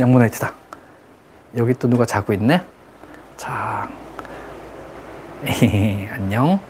[0.00, 0.54] 양모나이트다.
[1.56, 2.62] 여기 또 누가 자고 있네?
[3.36, 3.88] 자,
[6.12, 6.60] 안녕.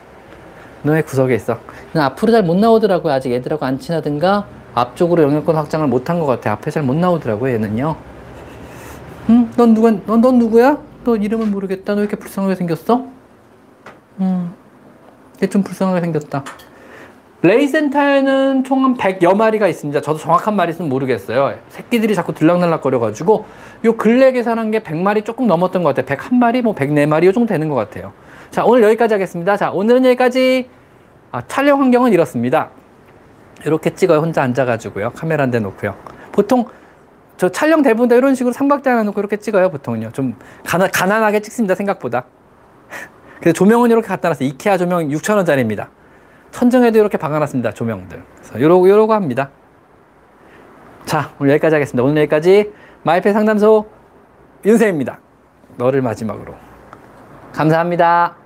[0.83, 1.59] 너의 구석에 있어.
[1.95, 3.13] 앞으로 잘 못 나오더라고요.
[3.13, 6.53] 아직 애들하고 안 친하든가 앞쪽으로 영역권 확장을 못 한 것 같아.
[6.53, 7.53] 앞에 잘 못 나오더라고요.
[7.55, 7.97] 얘는요.
[9.31, 9.51] 응?
[9.57, 10.79] 넌 누가, 넌, 넌 누구야?
[11.05, 11.95] 너 이름은 모르겠다.
[11.95, 13.07] 너왜 이렇게 불쌍하게 생겼어?
[14.21, 14.55] 음,
[15.43, 16.45] 얘좀 불쌍하게 생겼다.
[17.43, 20.01] 레이센터에는 총 한 100여 마리가 있습니다.
[20.01, 21.55] 저도 정확한 마리수는 모르겠어요.
[21.69, 23.47] 새끼들이 자꾸 들락날락거려가지고
[23.85, 26.17] 요 근래 계산한 게 100마리 조금 넘었던 것 같아요.
[26.19, 28.13] 101마리, 뭐 104마리 요 정도 되는 것 같아요.
[28.51, 29.57] 자, 오늘 여기까지 하겠습니다.
[29.57, 30.69] 자, 오늘은 여기까지.
[31.31, 32.71] 아, 촬영 환경은 이렇습니다.
[33.65, 34.19] 이렇게 찍어요.
[34.21, 35.11] 혼자 앉아가지고요.
[35.15, 35.95] 카메라 한 대 놓고요.
[36.33, 36.65] 보통
[37.37, 39.71] 저 촬영 대본 다 이런 식으로 삼각대 하나 놓고 이렇게 찍어요.
[39.71, 40.11] 보통은요.
[40.13, 40.35] 좀
[40.65, 41.75] 가난, 가난하게 찍습니다.
[41.77, 42.25] 생각보다.
[43.41, 44.49] 그래서 조명은 이렇게 갖다 놨어요.
[44.49, 45.89] 이케아 조명 6,000원짜리입니다.
[46.51, 47.73] 천정에도 이렇게 박아놨습니다.
[47.73, 48.23] 조명들.
[48.37, 49.51] 그래서 요러고 요러고 합니다.
[51.05, 52.03] 자, 오늘 여기까지 하겠습니다.
[52.03, 52.73] 오늘 여기까지
[53.03, 53.87] 마이페 상담소
[54.65, 55.19] 윤세입니다.
[55.77, 56.55] 너를 마지막으로.
[57.53, 58.38] 감사합니다.